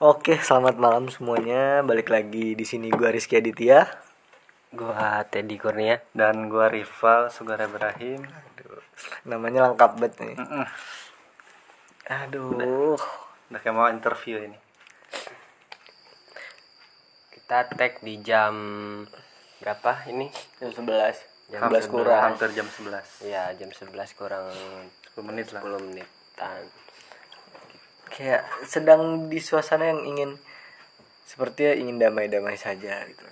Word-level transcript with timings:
Oke, 0.00 0.40
selamat 0.40 0.80
malam 0.80 1.12
semuanya. 1.12 1.84
Balik 1.84 2.08
lagi 2.08 2.56
di 2.56 2.64
sini 2.64 2.88
gua 2.88 3.12
Rizky 3.12 3.36
Aditya. 3.36 3.84
Gua 4.72 5.20
Teddy 5.28 5.60
Kurnia. 5.60 6.00
dan 6.16 6.48
gua 6.48 6.72
rival 6.72 7.28
Sugara 7.28 7.68
Ibrahim 7.68 8.24
Namanya 9.28 9.68
lengkap 9.68 10.00
banget 10.00 10.14
nih. 10.24 10.36
Mm-mm. 10.40 10.64
Aduh. 12.08 12.96
udah 13.50 13.60
kayak 13.60 13.76
mau 13.76 13.92
interview 13.92 14.40
ini 14.40 14.56
Kita 17.30 17.68
tag 17.68 18.00
di 18.00 18.24
jam 18.24 18.54
berapa 19.60 20.08
ini? 20.08 20.32
Jam 20.58 20.70
11. 20.80 21.52
Jam 21.52 21.60
Hampir 21.60 21.82
11 21.84 21.92
kurang. 21.92 22.22
hampir 22.24 22.48
jam 22.56 22.66
11 22.66 23.26
Ya, 23.28 23.52
jam 23.52 23.68
11 23.68 23.92
kurang 24.16 24.48
10 25.12 25.28
menit 25.28 25.52
lah 25.52 25.60
10 25.60 25.76
menitan. 25.82 26.62
Kayak 28.10 28.42
sedang 28.66 29.30
di 29.30 29.38
suasana 29.38 29.90
yang 29.90 30.02
ingin 30.04 30.30
sepertinya 31.24 31.78
ingin 31.78 31.96
damai-damai 32.02 32.58
saja 32.58 33.06
gitu. 33.06 33.22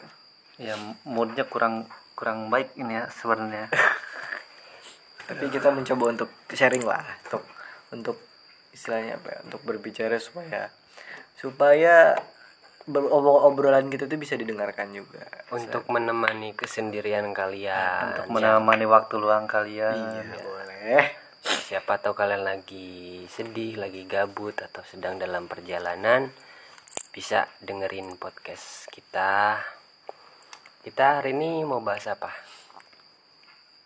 ya 0.58 0.74
moodnya 1.06 1.46
kurang 1.46 1.86
kurang 2.18 2.50
baik 2.50 2.74
ini 2.74 2.98
ya 2.98 3.06
sebenarnya 3.14 3.70
Tapi 5.28 5.44
kita 5.52 5.68
mencoba 5.68 6.04
untuk 6.16 6.30
sharing 6.48 6.88
lah, 6.88 7.04
untuk 7.28 7.44
untuk 7.92 8.16
istilahnya 8.72 9.20
apa 9.20 9.28
ya? 9.36 9.38
Untuk 9.44 9.60
berbicara 9.60 10.16
supaya 10.16 10.72
supaya 11.36 12.16
obrolan 13.44 13.92
kita 13.92 14.08
tuh 14.08 14.16
bisa 14.16 14.40
didengarkan 14.40 14.88
juga. 14.96 15.28
Untuk 15.52 15.84
menemani 15.92 16.56
kesendirian 16.56 17.28
kalian. 17.36 18.16
untuk 18.16 18.32
menemani 18.32 18.88
waktu 18.88 19.14
luang 19.20 19.44
kalian 19.44 20.24
Iya, 20.24 20.40
boleh. 20.40 21.02
Siapa 21.46 22.02
tahu 22.02 22.18
kalian 22.18 22.42
lagi 22.42 23.22
sedih, 23.30 23.78
lagi 23.78 24.02
gabut 24.10 24.58
atau 24.58 24.82
sedang 24.82 25.22
dalam 25.22 25.46
perjalanan 25.46 26.26
bisa 27.14 27.46
dengerin 27.62 28.18
podcast 28.18 28.90
kita. 28.90 29.62
Kita 30.82 31.22
hari 31.22 31.38
ini 31.38 31.62
mau 31.62 31.78
bahas 31.78 32.10
apa? 32.10 32.34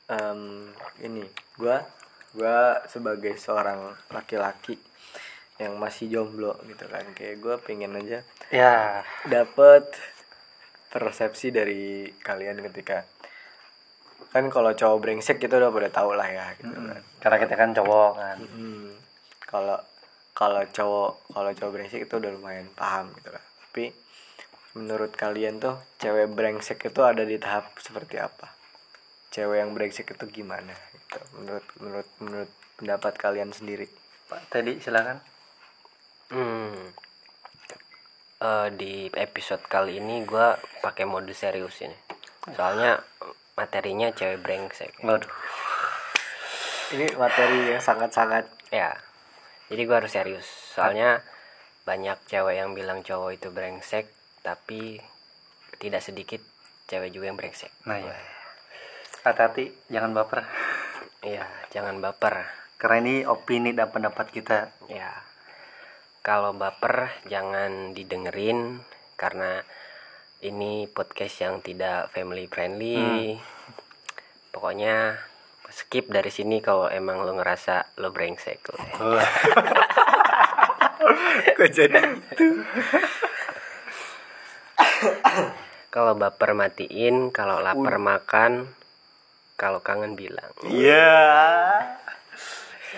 Em, 0.09 0.73
ini 1.05 1.29
gua 1.61 1.85
gua 2.33 2.81
sebagai 2.89 3.37
seorang 3.37 3.93
laki-laki 4.09 4.81
yang 5.61 5.77
masih 5.77 6.09
jomblo 6.09 6.57
gitu 6.65 6.89
kan 6.89 7.05
kayak 7.13 7.37
gua 7.39 7.61
pengen 7.61 7.93
aja 7.95 8.25
ya 8.49 9.05
dapet 9.29 9.85
persepsi 10.89 11.53
dari 11.53 12.09
kalian 12.21 12.65
ketika 12.73 13.05
kan 14.33 14.49
kalau 14.49 14.73
cowok 14.73 14.99
brengsek 15.05 15.37
kita 15.37 15.61
udah 15.61 15.69
pada 15.69 15.89
tahu 15.93 16.17
lah 16.17 16.29
ya 16.29 16.47
gitu 16.57 16.73
kan. 16.73 17.03
Karena 17.21 17.37
kita 17.37 17.55
kan 17.55 17.71
cowok 17.77 18.11
kan. 18.17 18.39
Hmm, 18.41 18.91
kalau 19.45 19.79
kalau 20.33 20.65
cowok 20.65 21.11
kalau 21.31 21.51
cowok 21.53 21.73
brengsek 21.77 22.09
itu 22.09 22.15
udah 22.17 22.31
lumayan 22.33 22.69
paham 22.73 23.13
gitu 23.21 23.31
lah 23.31 23.45
tapi 23.73 23.89
menurut 24.77 25.17
kalian 25.17 25.57
tuh 25.57 25.81
cewek 25.97 26.29
brengsek 26.37 26.77
itu 26.93 27.01
ada 27.01 27.25
di 27.25 27.41
tahap 27.41 27.73
seperti 27.81 28.21
apa? 28.21 28.53
Cewek 29.33 29.65
yang 29.65 29.73
brengsek 29.73 30.13
itu 30.13 30.25
gimana 30.29 30.77
gitu? 30.93 31.21
Menurut 31.41 31.67
menurut 31.81 32.09
menurut 32.21 32.53
pendapat 32.77 33.17
kalian 33.17 33.49
sendiri. 33.49 33.89
Pak 34.29 34.53
Teddy 34.53 34.77
silakan. 34.77 35.25
Hmm. 36.29 36.93
Eh, 38.45 38.69
di 38.77 39.09
episode 39.17 39.65
kali 39.65 40.05
ini 40.05 40.21
gua 40.29 40.53
pakai 40.85 41.09
mode 41.09 41.33
serius 41.33 41.81
ini. 41.81 41.97
Soalnya 42.53 43.01
materinya 43.55 44.09
cewek 44.11 44.41
brengsek. 44.41 44.93
waduh 45.05 45.29
ini 46.93 47.09
materi 47.17 47.73
yang 47.73 47.81
sangat-sangat 47.81 48.45
Ya. 48.69 48.97
Jadi 49.69 49.85
gua 49.85 50.01
harus 50.01 50.13
serius. 50.13 50.45
Soalnya 50.45 51.21
banyak 51.85 52.17
cewek 52.25 52.57
yang 52.57 52.73
bilang 52.73 53.05
cowok 53.05 53.37
itu 53.37 53.49
brengsek, 53.53 54.09
tapi 54.41 54.97
tidak 55.77 56.01
sedikit 56.01 56.41
cewek 56.89 57.13
juga 57.13 57.29
yang 57.33 57.37
brengsek. 57.37 57.73
nah 57.85 57.97
ya 57.97 58.13
hati-hati 59.23 59.71
jangan 59.89 60.13
baper 60.13 60.43
Iya, 61.23 61.47
jangan 61.71 62.03
baper. 62.03 62.43
karena 62.75 62.97
ini 63.07 63.15
opini 63.23 63.71
dan 63.71 63.89
pendapat 63.95 64.35
kita 64.35 64.75
Ya. 64.91 65.15
Kalau 66.23 66.51
baper 66.55 67.11
jangan 67.27 67.95
didengerin 67.95 68.83
karena 69.15 69.63
ini 70.43 70.91
podcast 70.91 71.39
yang 71.39 71.63
tidak 71.63 72.11
family 72.11 72.51
friendly. 72.51 73.39
Pokoknya 74.51 75.15
skip 75.71 76.11
dari 76.11 76.29
sini 76.35 76.59
kalau 76.59 76.91
emang 76.91 77.23
lo 77.23 77.39
ngerasa 77.39 77.97
lo 78.03 78.11
brengsek. 78.11 78.59
kok 81.59 81.71
jadi 81.71 81.99
itu 82.35 82.63
Kalau 85.93 86.19
baper 86.19 86.59
matiin, 86.59 87.31
kalau 87.31 87.63
lapar 87.63 88.03
makan, 88.03 88.67
kalau 89.55 89.79
kangen 89.79 90.19
bilang. 90.19 90.51
iya. 90.67 91.23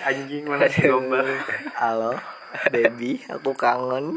Anjing 0.01 0.49
mana 0.49 0.65
sih 0.65 0.89
domba? 0.89 1.21
Halo 1.77 2.35
baby 2.71 3.19
aku 3.27 3.51
kangen 3.51 4.15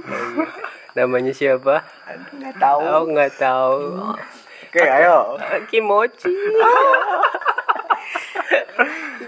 Namanya 0.97 1.33
siapa? 1.37 1.85
Nggak 2.33 2.55
tahu 2.57 2.81
Oh 2.81 3.03
nggak 3.09 3.33
tahu. 3.37 3.81
oke 4.69 4.81
ayo 4.81 5.37
Kimochi. 5.69 6.29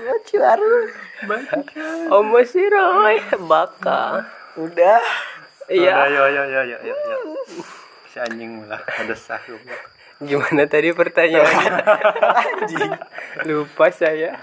Lucu 0.00 0.36
baru 0.40 0.88
Omoshiroi 2.12 3.20
baka. 3.44 4.24
udah 4.56 5.00
Iya. 5.70 6.10
Ayo, 6.10 6.26
ayo, 6.26 6.42
ayo, 6.50 6.58
ayo, 6.66 6.76
ayo, 6.82 6.94
ayo. 6.98 7.16
Si 8.10 8.18
anjing 8.18 8.58
malah 8.58 8.82
ada 8.82 9.14
sah. 9.14 9.38
Gimana 10.18 10.66
tadi 10.66 10.90
pertanyaannya? 10.90 11.70
Lupa 13.46 13.94
saya. 13.94 14.42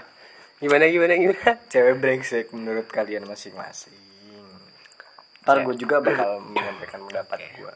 Gimana 0.56 0.88
gimana 0.88 1.20
gimana? 1.20 1.60
cewek 1.68 2.00
brengsek 2.00 2.48
menurut 2.56 2.88
kalian 2.88 3.28
masing-masing 3.28 4.07
ntar 5.48 5.64
gue 5.64 5.76
juga 5.80 5.96
bakal 6.04 6.44
menyampaikan 6.44 7.00
pendapat 7.08 7.40
gue 7.56 7.72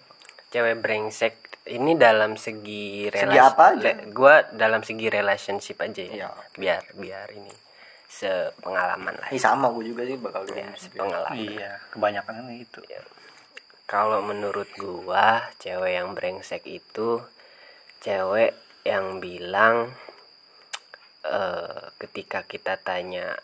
Cewek 0.52 0.84
brengsek 0.84 1.34
ini 1.72 1.96
dalam 1.96 2.36
segi 2.36 3.08
Segi 3.08 3.40
apa 3.40 3.72
aja? 3.72 3.96
gua 4.12 4.44
dalam 4.52 4.84
segi 4.84 5.08
relationship 5.08 5.80
aja 5.80 6.04
ya. 6.04 6.12
Iya. 6.12 6.28
Biar 6.60 6.82
biar 6.92 7.26
ini 7.32 7.48
sepengalaman 8.04 9.16
lah. 9.16 9.28
ini 9.32 9.40
sama 9.40 9.72
gue 9.72 9.88
juga 9.88 10.04
sih 10.04 10.20
bakal 10.20 10.44
Ya, 10.52 10.68
sepengalaman. 10.76 11.40
Iya, 11.40 11.80
kebanyakan 11.88 12.32
kan 12.44 12.46
itu. 12.52 12.80
Kalau 13.88 14.20
menurut 14.20 14.68
gua, 14.76 15.48
cewek 15.56 15.96
yang 15.96 16.12
brengsek 16.12 16.68
itu 16.68 17.24
cewek 18.04 18.52
yang 18.84 19.16
bilang 19.24 19.88
eh 21.24 21.80
ketika 21.96 22.44
kita 22.44 22.76
tanya 22.76 23.38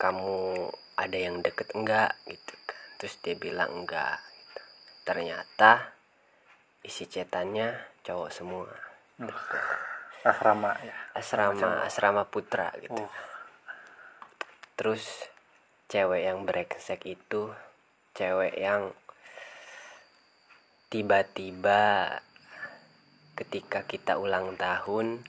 kamu 0.00 0.72
ada 0.96 1.18
yang 1.20 1.44
deket 1.44 1.68
enggak 1.76 2.16
gitu 2.24 2.54
kan. 2.64 2.79
Terus 3.00 3.16
dia 3.24 3.32
bilang 3.40 3.72
enggak 3.72 4.20
gitu. 4.20 4.62
Ternyata 5.08 5.96
isi 6.84 7.08
cetannya 7.08 7.72
cowok 8.04 8.28
semua. 8.28 8.68
Asrama 10.20 10.76
ya. 10.84 10.96
Asrama 11.16 11.80
asrama 11.88 12.22
putra 12.28 12.68
gitu. 12.76 13.00
Uh. 13.00 13.08
Terus 14.76 15.32
cewek 15.88 16.28
yang 16.28 16.44
brengsek 16.44 17.00
itu 17.08 17.48
cewek 18.12 18.52
yang 18.60 18.92
tiba-tiba 20.92 22.20
ketika 23.32 23.88
kita 23.88 24.20
ulang 24.20 24.60
tahun 24.60 25.24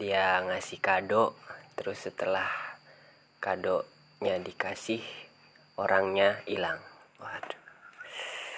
dia 0.00 0.40
ngasih 0.46 0.80
kado 0.80 1.36
terus 1.76 2.06
setelah 2.06 2.48
kadonya 3.42 4.40
dikasih 4.40 5.27
orangnya 5.78 6.42
hilang. 6.44 6.82
Waduh, 7.16 7.58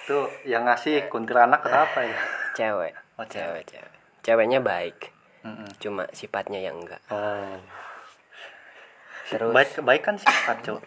Itu 0.01 0.17
yang 0.49 0.65
ngasih 0.65 1.05
kuntilanak 1.07 1.61
atau 1.61 1.85
apa 1.85 2.01
ya? 2.03 2.17
cewek. 2.57 2.93
Oh, 3.15 3.25
cewek, 3.29 3.63
cewek. 3.69 3.93
Ceweknya 4.21 4.59
baik, 4.61 5.13
Mm-mm. 5.45 5.69
cuma 5.77 6.09
sifatnya 6.11 6.57
yang 6.61 6.81
enggak. 6.81 7.01
Oh. 7.09 7.57
Terus 9.29 9.53
Baik 9.53 9.71
baik 9.81 10.01
kan 10.03 10.15
sifat, 10.19 10.57
Cok. 10.65 10.81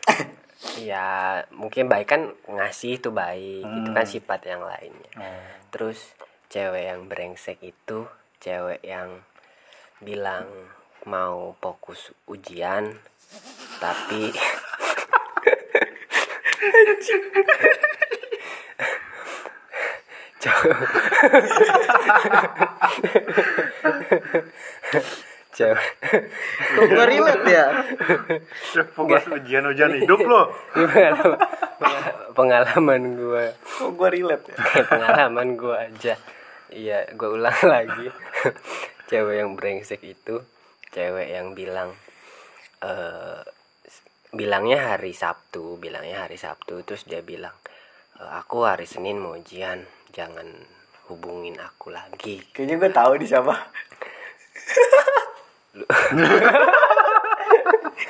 ya 0.81 1.39
mungkin 1.53 1.87
baik 1.87 2.09
kan 2.09 2.23
ngasih 2.49 2.97
itu 2.97 3.13
baik 3.13 3.63
itu 3.63 3.91
kan 3.93 4.07
sifat 4.07 4.41
yang 4.49 4.65
lainnya 4.65 5.13
Oh. 5.21 5.45
terus 5.69 6.17
cewek 6.49 6.89
yang 6.89 7.05
brengsek 7.05 7.61
itu 7.61 8.09
cewek 8.41 8.81
yang 8.81 9.23
bilang 10.01 10.49
mau 11.05 11.53
fokus 11.61 12.17
ujian 12.25 12.97
tapi 13.77 14.33
Cowok- 20.41 20.83
cewek 25.55 25.91
kok 26.75 26.85
gua 26.91 27.07
relate 27.07 27.47
ya? 27.47 27.67
Fokus 28.91 29.23
ujian-ujian 29.31 29.95
hidup 29.97 30.21
lo. 30.27 30.51
pengalaman, 32.35 33.15
gue 33.15 33.45
kok 33.55 33.91
gua 33.95 34.09
relate 34.11 34.51
ya? 34.51 34.57
Pengalaman 34.85 35.55
gue 35.55 35.77
aja. 35.79 36.15
Iya 36.75 37.07
gue 37.15 37.29
ulang 37.31 37.55
lagi. 37.73 38.11
Cewek 39.07 39.37
yang 39.39 39.55
brengsek 39.55 40.03
itu 40.03 40.43
cewek 40.91 41.31
yang 41.31 41.55
bilang 41.55 41.95
eh 42.83 43.41
bilangnya 44.35 44.95
hari 44.95 45.15
Sabtu 45.15 45.79
bilangnya 45.79 46.27
hari 46.27 46.35
Sabtu 46.35 46.83
terus 46.83 47.07
dia 47.07 47.23
bilang 47.23 47.55
"Eh, 48.19 48.31
aku 48.35 48.67
hari 48.67 48.85
Senin 48.85 49.23
mau 49.23 49.39
ujian 49.39 49.87
jangan 50.15 50.47
hubungin 51.11 51.59
aku 51.61 51.91
lagi. 51.93 52.41
Kayaknya 52.55 52.75
gua 52.81 52.93
tahu 52.95 53.13
di 53.21 53.27
siapa. 53.29 53.55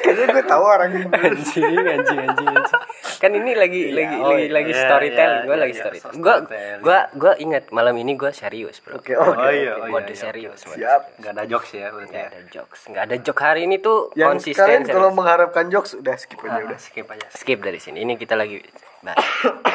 Kayaknya 0.04 0.26
gua 0.30 0.44
tahu 0.44 0.64
orangnya 0.64 1.04
anjing 1.16 1.64
anjing 1.80 2.18
anjing 2.20 2.48
anjing 2.48 2.83
kan 3.24 3.32
ini 3.32 3.52
lagi 3.56 3.80
Iya, 3.80 3.94
lagi 3.96 4.16
oh, 4.20 4.28
lagi 4.28 4.44
iya, 4.44 4.52
lagi 4.52 4.72
iya, 4.72 4.82
storytelling 4.84 5.40
iya, 5.40 5.48
gue 5.48 5.56
lagi 5.56 5.72
iya, 5.72 5.80
storytelling. 5.80 6.20
gue 6.20 6.36
gue 6.84 6.98
gue 7.16 7.32
ingat 7.40 7.64
malam 7.72 7.94
ini 7.96 8.12
gue 8.14 8.30
serius 8.30 8.76
bro. 8.84 9.00
Oke 9.00 9.16
oke 9.16 9.32
Oh 9.34 9.48
iya, 9.48 9.72
oh 9.80 9.88
mode 9.88 10.12
iya, 10.12 10.20
serius 10.20 10.60
mode 10.62 10.76
siap. 10.76 11.02
Gak 11.16 11.32
ada 11.32 11.44
jokes 11.48 11.70
ya 11.72 11.86
berarti 11.88 12.12
nggak 12.12 12.20
ya. 12.20 12.28
ada 12.28 12.40
jokes 12.52 12.80
nggak 12.84 13.02
ada 13.02 13.16
joke 13.18 13.40
hari 13.40 13.60
ini 13.64 13.76
tuh 13.80 13.98
yang 14.12 14.36
konsisten 14.36 14.60
kalian 14.60 14.82
kalau 14.84 15.08
serius. 15.08 15.16
mengharapkan 15.16 15.64
jokes 15.66 15.92
udah 15.96 16.14
skip 16.14 16.38
aja 16.38 16.52
Ah, 16.52 16.60
udah. 16.68 16.78
skip 16.78 17.06
aja. 17.08 17.26
skip 17.32 17.58
dari 17.58 17.80
sini. 17.80 17.98
Ini 18.00 18.12
kita 18.14 18.36
lagi 18.36 18.60
nah, 19.00 19.16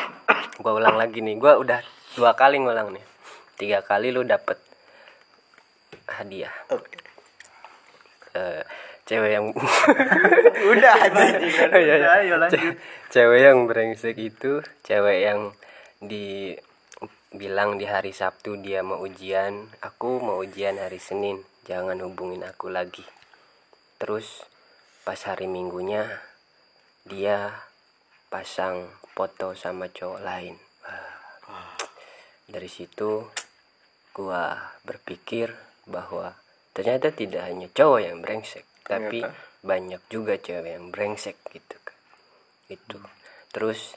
gue 0.64 0.72
ulang 0.72 0.96
lagi 0.96 1.20
nih. 1.20 1.36
Gue 1.36 1.54
udah 1.58 1.82
dua 2.14 2.38
kali 2.38 2.62
ngulang 2.62 2.94
nih. 2.94 3.04
Tiga 3.58 3.82
kali 3.82 4.14
lu 4.14 4.22
dapet 4.24 4.62
hadiah. 6.08 6.54
Oke. 6.70 6.98
Eh, 8.32 8.64
cewek 9.10 9.42
yang 9.42 9.46
udah 10.78 10.94
aja 11.02 11.26
Iya, 11.74 11.96
iya. 11.98 12.10
Ayo 12.22 12.38
lanjut. 12.38 12.78
cewek 13.10 13.42
yang 13.42 13.66
brengsek 13.66 14.14
itu 14.22 14.62
cewek 14.86 15.26
yang 15.26 15.58
di 15.98 16.54
bilang 17.34 17.82
di 17.82 17.90
hari 17.90 18.14
Sabtu 18.14 18.62
dia 18.62 18.86
mau 18.86 19.02
ujian. 19.02 19.74
Aku 19.82 20.22
mau 20.22 20.46
ujian 20.46 20.78
hari 20.78 21.02
Senin. 21.02 21.42
Jangan 21.66 22.06
hubungin 22.06 22.46
aku 22.46 22.70
lagi. 22.70 23.02
Terus 23.98 24.46
pas 25.02 25.18
hari 25.26 25.50
Minggunya 25.50 26.06
dia 27.10 27.66
pasang 28.30 28.94
foto 29.18 29.58
sama 29.58 29.90
cowok 29.90 30.22
lain. 30.22 30.54
Dari 32.46 32.70
situ 32.70 33.26
gua 34.14 34.54
berpikir 34.86 35.54
bahwa 35.90 36.38
ternyata 36.78 37.10
tidak 37.10 37.50
hanya 37.50 37.66
cowok 37.74 38.02
yang 38.06 38.22
brengsek 38.22 38.69
tapi 38.90 39.22
Ternyata. 39.22 39.62
banyak 39.62 40.02
juga 40.10 40.34
cewek 40.42 40.72
yang 40.74 40.90
brengsek 40.90 41.38
gitu 41.54 41.78
kan 41.86 41.98
itu. 42.70 42.98
Terus 43.50 43.94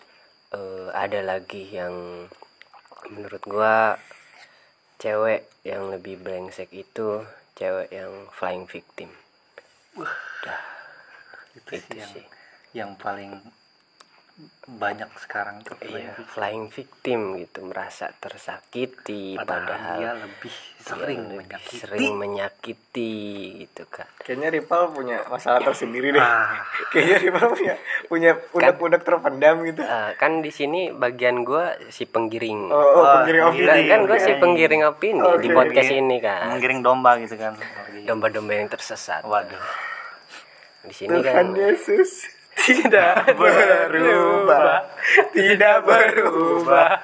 eh, 0.52 0.88
ada 0.92 1.20
lagi 1.24 1.68
yang 1.68 2.26
menurut 3.12 3.42
gua 3.44 3.96
cewek 5.00 5.48
yang 5.64 5.92
lebih 5.92 6.20
brengsek 6.20 6.72
itu 6.72 7.24
cewek 7.56 7.88
yang 7.92 8.12
flying 8.32 8.64
victim. 8.64 9.12
Itu, 11.52 11.72
itu 11.72 11.72
sih 11.84 11.98
yang, 12.00 12.12
sih. 12.12 12.26
yang 12.72 12.90
paling 12.96 13.36
banyak 14.64 15.10
sekarang 15.18 15.60
tuh. 15.60 15.76
iya 15.82 16.16
flying 16.24 16.66
victim 16.66 17.36
gitu 17.36 17.62
merasa 17.62 18.08
tersakiti 18.14 19.34
Padahal, 19.34 19.68
padahal, 19.68 19.96
dia 19.98 20.10
lebih 20.16 20.54
sering 20.78 21.20
dia 21.20 21.28
lebih 21.28 21.36
menyakiti. 21.38 21.76
sering 21.76 22.12
menyakiti 22.16 23.12
gitu 23.60 23.84
kan 23.86 24.08
kayaknya 24.16 24.48
Rival 24.50 24.82
punya 24.88 25.18
masalah 25.26 25.60
tersendiri 25.60 26.10
deh 26.10 26.18
Ah. 26.18 26.64
kayaknya 26.90 27.16
Rival 27.20 27.46
punya 27.52 27.74
punya 28.06 28.30
unek-unek 28.48 29.02
terpendam 29.02 29.56
gitu 29.64 29.82
Eh, 29.82 30.10
kan 30.16 30.32
di 30.38 30.50
sini 30.50 30.80
bagian 30.90 31.42
gua 31.42 31.76
si 31.88 32.02
penggiring 32.04 32.60
oh, 32.66 32.78
oh 32.78 33.04
Ah, 33.04 33.20
penggiring 33.20 33.42
penggiring. 33.44 33.68
opini 33.68 33.82
kan, 33.84 33.98
kan 33.98 34.08
gue 34.08 34.18
si 34.18 34.32
penggiring 34.34 34.82
opini 34.84 35.20
di 35.36 35.48
Oke. 35.50 35.54
podcast 35.54 35.90
ini 35.92 36.16
kan 36.18 36.42
Menggiring 36.48 36.80
domba 36.80 37.10
gitu 37.18 37.34
kan. 37.36 37.52
domba-domba 38.00 38.52
yang 38.54 38.66
tersesat 38.66 39.22
Waduh. 39.22 39.60
di 40.82 40.94
sini 40.96 41.10
Tuhan 41.12 41.22
kan 41.22 41.46
Yesus 41.52 42.40
tidak 42.56 43.26
berubah. 43.40 44.84
Tidak 45.32 45.76
berubah. 45.84 46.90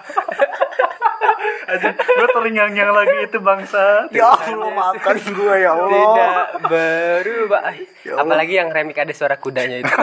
Aduh, 1.69 1.93
gue 1.93 2.29
terngiang-ngiang 2.33 2.93
lagi 2.97 3.17
itu 3.29 3.39
bangsa. 3.45 4.09
ya 4.09 4.33
Allah 4.33 4.71
maafkan 4.73 5.17
gue 5.21 5.55
ya 5.61 5.77
Allah. 5.77 5.93
Tidak 5.93 6.47
berubah. 6.65 7.61
Ya 8.05 8.13
Allah. 8.17 8.25
apalagi 8.25 8.55
yang 8.57 8.69
remik 8.73 8.97
ada 8.97 9.13
suara 9.13 9.37
kudanya 9.37 9.85
itu. 9.85 9.93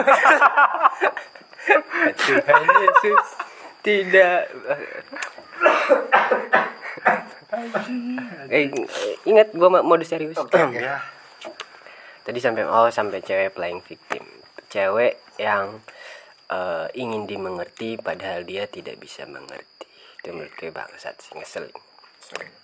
Tuhan 2.22 2.62
Yesus 2.62 3.24
tidak. 3.82 4.46
Eh, 8.50 8.70
ingat 9.26 9.50
gue 9.50 9.68
mode 9.70 10.06
serius. 10.06 10.38
Ya. 10.74 11.02
tadi 12.22 12.42
sampai 12.42 12.66
oh 12.66 12.90
sampai 12.90 13.22
cewek 13.22 13.54
playing 13.54 13.78
victim 13.86 14.26
cewek 14.70 15.20
yang 15.40 15.80
eh, 16.50 16.86
ingin 16.98 17.26
dimengerti 17.26 17.98
padahal 18.00 18.46
dia 18.46 18.66
tidak 18.66 18.98
bisa 19.00 19.26
mengerti. 19.26 19.86
Itu 20.22 20.34
menurut 20.34 20.54
gue 20.58 20.70
bangsat 20.74 21.14
sih 21.22 21.34
ngeselin. 21.38 21.74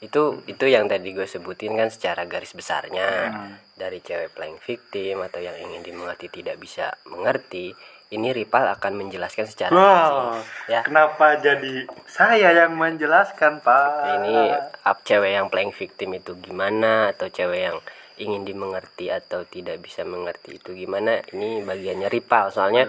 Itu 0.02 0.42
itu 0.50 0.66
yang 0.66 0.90
tadi 0.90 1.14
gue 1.14 1.26
sebutin 1.26 1.78
kan 1.78 1.86
secara 1.86 2.26
garis 2.26 2.50
besarnya. 2.50 3.30
Dari 3.78 4.02
cewek 4.02 4.34
playing 4.34 4.58
victim 4.58 5.22
atau 5.22 5.38
yang 5.38 5.54
ingin 5.54 5.86
dimengerti 5.86 6.26
tidak 6.30 6.58
bisa 6.58 6.90
mengerti 7.06 7.70
ini 8.12 8.28
Ripal 8.36 8.68
akan 8.76 8.92
menjelaskan 9.00 9.48
secara 9.48 9.72
Wow. 9.72 10.36
ya. 10.68 10.84
Kenapa 10.84 11.40
jadi 11.40 11.88
saya 12.04 12.52
yang 12.52 12.76
menjelaskan, 12.76 13.64
Pak? 13.64 14.20
ini 14.20 14.52
up 14.84 15.00
cewek 15.02 15.32
yang 15.32 15.48
playing 15.48 15.72
victim 15.72 16.12
itu 16.20 16.36
gimana? 16.36 17.16
Atau 17.16 17.32
cewek 17.32 17.72
yang 17.72 17.78
ingin 18.22 18.42
dimengerti 18.42 19.08
atau 19.08 19.42
tidak 19.44 19.78
bisa 19.78 20.02
mengerti 20.02 20.56
itu 20.56 20.72
gimana 20.72 21.20
ini 21.30 21.60
bagiannya 21.60 22.06
Ripal. 22.06 22.48
Soalnya 22.48 22.88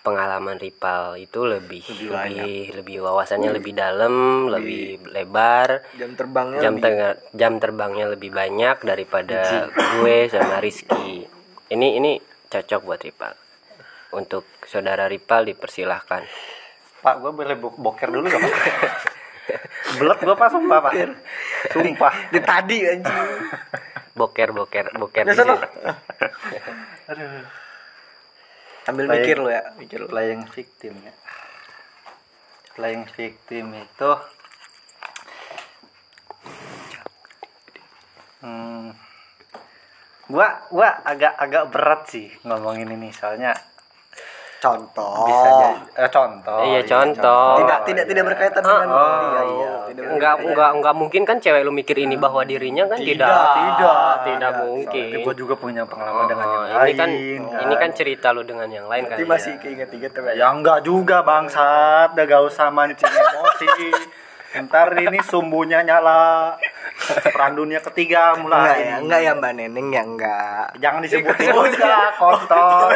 pengalaman 0.00 0.54
Ripal 0.56 1.18
itu 1.18 1.42
lebih 1.42 1.82
lebih 1.82 2.76
lebih, 2.76 2.96
wawasannya 3.02 3.50
lebih 3.50 3.74
dalam 3.74 4.14
lebih 4.46 5.02
lebar. 5.08 5.82
jam 5.96 6.14
terbangnya 6.14 6.60
jam 6.60 6.74
lebih- 6.76 7.18
jam 7.32 7.52
terbangnya 7.56 8.06
lebih 8.08 8.30
banyak 8.30 8.76
daripada 8.80 9.66
gue 9.98 10.16
sama 10.28 10.60
Rizky. 10.60 11.26
Ini 11.66 11.88
ini 11.96 12.20
cocok 12.46 12.80
buat 12.84 13.00
Ripal. 13.02 13.34
Untuk 14.12 14.46
saudara 14.62 15.10
Ripal 15.10 15.42
dipersilahkan. 15.44 16.22
Pak, 17.02 17.14
gue 17.18 17.30
boleh 17.30 17.54
bo- 17.54 17.74
boker 17.74 18.08
dulu 18.08 18.26
gak, 18.26 18.40
Pak? 18.40 18.52
Belet 19.98 20.18
gue 20.18 20.34
Pak, 20.34 20.48
sumpah, 20.48 20.78
Pak. 20.80 20.92
Sumpah. 21.68 22.14
di 22.30 22.40
tadi 22.40 22.78
anjing 22.82 23.06
boker 24.16 24.48
boker 24.56 24.86
boker 24.96 25.24
Ya. 25.28 25.36
Aduh. 27.12 27.44
ambil 28.86 29.04
Baik. 29.10 29.18
mikir 29.20 29.36
lo 29.42 29.48
ya 29.52 29.62
mikir 29.76 29.98
lo 30.00 30.08
Playing 30.08 30.42
victim 30.48 30.94
ya. 31.04 31.12
Playing 32.76 33.04
victim 33.12 33.66
itu 33.76 34.10
hmm, 38.40 38.88
gua 40.32 40.48
gua 40.72 40.88
agak 41.04 41.34
agak 41.36 41.64
berat 41.68 42.02
sih 42.08 42.28
ngomongin 42.46 42.88
ini 42.88 43.12
soalnya 43.12 43.52
contoh. 44.66 45.14
Bisa 45.26 45.48
jadi 45.48 45.76
eh, 45.96 46.10
contoh. 46.10 46.58
Iya, 46.66 46.80
contoh. 46.82 47.46
tidak 47.62 47.78
tidak 47.86 48.04
tidak 48.10 48.24
berkaitan 48.26 48.62
dengan 48.62 48.88
Oh, 48.90 49.20
iya 49.22 49.42
iya 49.46 49.70
tidak 49.86 50.04
enggak 50.12 50.34
enggak 50.42 50.70
enggak 50.76 50.94
mungkin 50.94 51.22
kan 51.22 51.36
cewek 51.38 51.62
lu 51.62 51.72
mikir 51.72 51.96
ini 51.96 52.16
bahwa 52.18 52.42
dirinya 52.42 52.84
kan 52.90 52.98
tidak 52.98 53.28
tidak, 53.30 54.14
tidak. 54.26 54.52
Tapi 54.52 54.64
mungkin 54.66 55.04
gue 55.22 55.34
juga 55.38 55.54
punya 55.56 55.82
pengalaman 55.86 56.24
dengan 56.28 56.46
yang 56.46 56.64
Oh, 56.66 56.82
lain 56.82 56.90
ini 56.90 56.98
kan 56.98 57.10
ini 57.64 57.74
kan. 57.78 57.90
cerita 57.96 58.26
lu 58.34 58.42
dengan 58.42 58.68
yang 58.68 58.86
lain 58.90 59.04
kan 59.08 59.16
masih 59.22 59.56
keinget-inget 59.62 60.10
tuh 60.12 60.22
Ya 60.36 60.52
enggak 60.52 60.84
juga 60.84 61.22
bangsat, 61.24 62.12
udah 62.12 62.24
gak 62.26 62.42
usah 62.44 62.68
mancing 62.68 63.08
emosi. 63.08 63.90
Ntar 64.56 64.96
ini 64.96 65.20
sumbunya 65.20 65.84
nyala. 65.84 66.56
Perang 67.28 67.52
dunia 67.56 67.80
ketiga 67.84 68.32
enggak 68.32 68.40
mulai. 68.40 68.78
ya 68.88 68.96
enggak 69.00 69.20
ya 69.20 69.32
mbak 69.36 69.52
neneng 69.52 69.88
ya 69.92 70.02
enggak. 70.02 70.64
Jangan 70.80 71.00
disebutin 71.04 71.52
juga 71.52 71.96
kontol. 72.16 72.88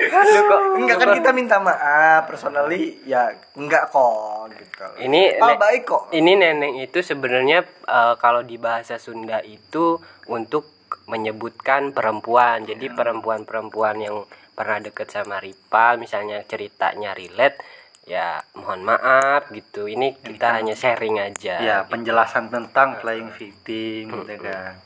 Kok 0.00 0.60
enggak 0.76 0.96
kan 0.96 1.08
kita 1.12 1.30
minta 1.30 1.56
maaf 1.58 2.24
personally 2.24 3.04
ya 3.04 3.28
enggak 3.52 3.92
kok 3.92 4.48
gitu. 4.50 4.84
Ini 4.98 5.36
ne- 5.36 5.58
baik 5.58 5.82
kok. 5.84 6.02
ini 6.10 6.32
neneng 6.34 6.78
itu 6.78 6.98
sebenarnya 7.00 7.60
eh, 7.84 8.14
kalau 8.16 8.40
di 8.40 8.56
bahasa 8.56 8.96
Sunda 8.96 9.44
itu 9.44 10.00
untuk 10.26 10.72
menyebutkan 11.04 11.92
perempuan. 11.92 12.64
Jadi 12.64 12.88
perempuan-perempuan 12.88 13.96
yang 13.98 14.16
pernah 14.50 14.78
deket 14.78 15.08
sama 15.08 15.36
Ripal 15.38 15.96
misalnya 15.96 16.40
ceritanya 16.42 17.12
relate 17.12 17.60
ya 18.04 18.40
mohon 18.54 18.82
maaf 18.82 19.50
gitu. 19.50 19.84
Ini 19.84 20.16
kita 20.18 20.56
hanya 20.56 20.72
sharing 20.72 21.20
aja 21.20 21.60
Ya, 21.60 21.76
penjelasan 21.84 22.48
tentang 22.48 22.96
playing 22.98 23.30
victim 23.30 24.24
gitu 24.24 24.34
kan. 24.40 24.80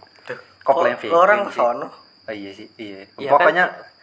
kok 0.60 0.74
playing 0.74 0.98
victim 0.98 1.14
orang 1.14 1.40
sono 1.48 1.88
Oh, 2.24 2.32
iya 2.32 2.50
sih 2.50 2.64
iya. 2.78 3.04
Ya 3.20 3.28
pokoknya 3.28 3.64
kan, 3.68 3.93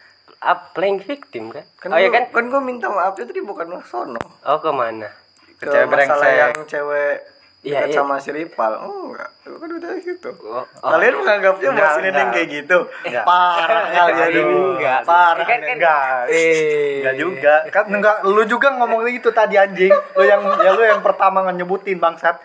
up 0.42 0.74
playing 0.74 0.98
victim 0.98 1.48
kan, 1.48 1.62
kan 1.78 1.88
oh 1.90 1.98
iya 1.98 2.10
kan? 2.10 2.26
kan 2.28 2.44
gue 2.50 2.60
minta 2.60 2.90
maaf 2.90 3.14
itu 3.14 3.24
tadi 3.24 3.40
bukan 3.40 3.70
ke 3.72 3.86
sono 3.86 4.18
oh 4.18 4.58
ke 4.58 4.70
mana? 4.70 5.08
Ke 5.56 5.70
Cewek 5.70 5.86
masalah 5.86 6.18
brengsek. 6.18 6.40
yang 6.42 6.54
cewek 6.66 7.16
Iya, 7.62 7.86
iya. 7.86 7.94
sama 7.94 8.18
si 8.18 8.34
Ripal. 8.34 8.74
Oh 8.74 9.14
enggak 9.14 9.30
kan 9.38 9.70
udah 9.70 9.94
gitu. 10.02 10.34
Oh, 10.42 10.66
oh. 10.66 10.90
kalian 10.90 11.14
menganggapnya 11.14 11.68
Enggak, 11.70 11.94
enggak. 12.02 12.26
kayak 12.34 12.48
gitu. 12.50 12.78
Enggak. 13.06 13.22
parah. 13.22 13.82
Kalian 14.10 14.46
enggak. 14.50 15.00
Parah. 15.06 15.46
Kan- 15.46 15.62
kan- 15.62 15.70
enggak. 15.70 16.26
Eh 16.26 16.98
enggak 16.98 17.16
juga. 17.22 17.54
Kan 17.70 17.84
enggak. 17.86 18.16
Lu 18.26 18.42
juga 18.50 18.74
ngomong 18.74 19.06
itu 19.06 19.30
tadi 19.30 19.54
anjing. 19.54 19.94
Lu 19.94 20.22
yang 20.26 20.42
ya 20.58 20.74
lu 20.74 20.82
yang 20.82 21.06
pertama 21.06 21.46
nyebutin 21.54 22.02
bangsat. 22.02 22.42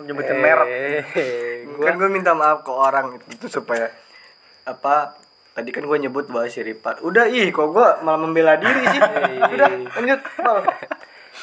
Nyebutin 0.00 0.40
merek. 0.40 0.68
Eh, 1.12 1.68
kan 1.76 2.00
gue 2.00 2.08
minta 2.08 2.32
maaf 2.32 2.64
ke 2.64 2.72
orang 2.72 3.20
itu 3.20 3.46
supaya 3.52 3.92
apa 4.64 5.12
tadi 5.54 5.70
kan 5.70 5.82
gue 5.82 5.98
nyebut 6.00 6.26
bahwa 6.26 6.46
si 6.46 6.60
Ripal 6.60 6.98
udah 7.00 7.24
ih 7.26 7.48
kok 7.48 7.70
gue 7.70 7.88
malah 8.02 8.18
membela 8.18 8.58
diri 8.58 8.82
sih? 8.84 9.00
Udah 9.54 9.70
lanjut 9.94 10.20
Mal. 10.36 10.58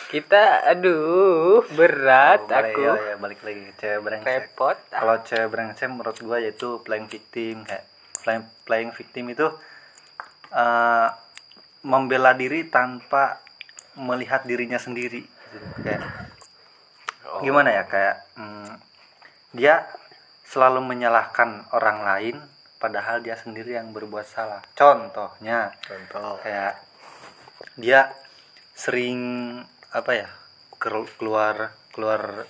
kita 0.07 0.43
aduh 0.67 1.63
berat 1.71 2.43
Oh, 2.43 2.51
aku. 2.53 2.83
ya, 2.83 2.95
ya, 3.11 3.15
balik 3.15 3.39
lagi 3.41 3.61
ke 3.63 3.73
cewek 3.77 3.99
brengsek. 4.03 4.27
Repot 4.27 4.77
kalau 4.87 5.15
cewek 5.23 5.47
brengsek 5.47 5.87
menurut 5.87 6.17
gua 6.19 6.37
yaitu 6.37 6.83
playing 6.83 7.07
victim 7.07 7.63
kayak 7.63 7.87
playing, 8.19 8.43
playing 8.63 8.91
victim 8.91 9.31
itu 9.31 9.47
eh, 10.51 11.07
membela 11.81 12.35
diri 12.35 12.67
tanpa 12.67 13.39
melihat 13.95 14.43
dirinya 14.43 14.75
sendiri. 14.75 15.23
Gitu. 15.23 15.67
kayak 15.83 16.03
gimana 17.39 17.69
ya 17.71 17.83
kayak 17.83 18.15
mm, 18.35 18.71
dia 19.51 19.83
selalu 20.43 20.79
menyalahkan 20.83 21.67
orang 21.71 22.03
lain 22.03 22.35
padahal 22.81 23.21
dia 23.21 23.37
sendiri 23.37 23.77
yang 23.77 23.93
berbuat 23.93 24.25
salah 24.25 24.65
contohnya 24.73 25.69
contoh 25.85 26.41
kayak 26.41 26.81
dia 27.77 28.09
sering 28.73 29.21
apa 29.93 30.11
ya 30.25 30.29
keluar 30.81 31.77
keluar 31.93 32.49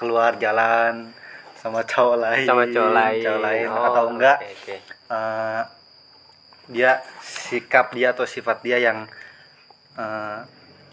keluar 0.00 0.40
jalan 0.40 1.12
sama 1.60 1.84
cowok 1.84 2.16
lain 2.16 2.46
sama 2.48 2.64
cowok 2.64 2.92
lain, 2.96 3.22
cowok 3.24 3.40
lain. 3.44 3.66
Oh, 3.68 3.84
atau 3.84 4.04
enggak 4.08 4.38
oke, 4.40 4.52
oke. 4.56 4.76
eh, 5.12 5.62
dia 6.72 6.90
sikap 7.20 7.92
dia 7.92 8.16
atau 8.16 8.24
sifat 8.24 8.64
dia 8.64 8.80
yang 8.80 9.04
eh, 10.00 10.38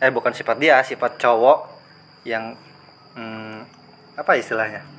eh 0.03 0.11
bukan 0.11 0.35
sifat 0.35 0.59
dia 0.59 0.83
sifat 0.83 1.15
cowok 1.15 1.71
yang 2.27 2.59
hmm, 3.15 3.63
apa 4.19 4.31
istilahnya 4.35 4.92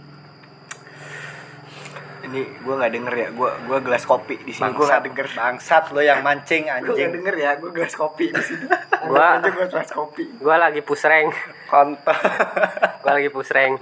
ini 2.35 2.43
gue 2.51 2.75
nggak 2.75 2.93
denger 2.93 3.15
ya. 3.15 3.29
Gue 3.31 3.51
gue 3.71 3.79
gelas 3.87 4.03
kopi 4.03 4.35
di 4.43 4.51
sini. 4.51 4.75
Gue 4.75 4.83
nggak 4.83 5.07
denger. 5.07 5.27
bangsat 5.39 5.85
lo 5.95 6.03
yang 6.03 6.21
mancing 6.27 6.67
gue 6.67 6.75
nggak 6.75 6.91
anjing 6.91 7.11
denger 7.15 7.35
ya. 7.39 7.51
Gue 7.63 7.71
gelas 7.71 7.95
kopi 7.95 8.35
di 8.35 8.43
sini. 8.43 8.67
Gua- 9.09 9.39
aja 9.39 9.49
gue 9.53 9.67
gelas 9.71 9.91
kopi. 9.93 10.25
gua 10.41 10.57
lagi 10.59 10.81
push 10.83 11.07
rank 11.07 11.31
kontol. 11.71 12.17
Gua 13.05 13.13
lagi 13.15 13.31
push 13.31 13.53
rank 13.55 13.79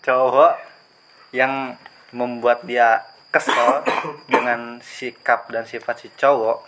cowok 0.00 0.56
yang 1.36 1.76
membuat 2.16 2.64
dia 2.64 3.04
kesel 3.28 3.84
dengan 4.32 4.80
sikap 4.80 5.52
dan 5.52 5.68
sifat 5.68 6.06
si 6.06 6.08
cowok 6.16 6.64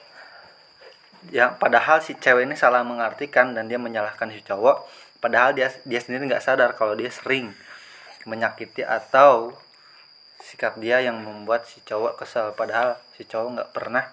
yang 1.34 1.58
padahal 1.58 1.98
si 1.98 2.14
cewek 2.14 2.46
ini 2.46 2.54
salah 2.54 2.87
mengartikan 2.87 3.50
dan 3.50 3.66
dia 3.66 3.80
menyalahkan 3.80 4.30
si 4.30 4.38
cowok 4.44 4.87
padahal 5.18 5.50
dia 5.50 5.72
dia 5.82 5.98
sendiri 5.98 6.30
nggak 6.30 6.44
sadar 6.44 6.78
kalau 6.78 6.94
dia 6.94 7.10
sering 7.10 7.50
menyakiti 8.22 8.87
atau 8.87 9.56
sikap 10.48 10.80
dia 10.80 11.04
yang 11.04 11.20
membuat 11.20 11.68
si 11.68 11.84
cowok 11.84 12.24
kesel. 12.24 12.56
Padahal 12.56 12.96
si 13.12 13.28
cowok 13.28 13.48
nggak 13.60 13.70
pernah 13.76 14.04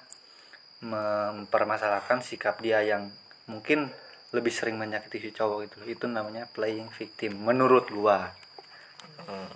mempermasalahkan 0.84 2.20
sikap 2.20 2.60
dia 2.60 2.84
yang 2.84 3.08
mungkin 3.48 3.88
lebih 4.36 4.52
sering 4.52 4.76
menyakiti 4.76 5.24
si 5.24 5.32
cowok 5.32 5.72
itu 5.72 5.78
itu 5.88 6.06
namanya 6.12 6.44
playing 6.52 6.92
victim 6.92 7.40
menurut 7.40 7.88
gua. 7.88 8.36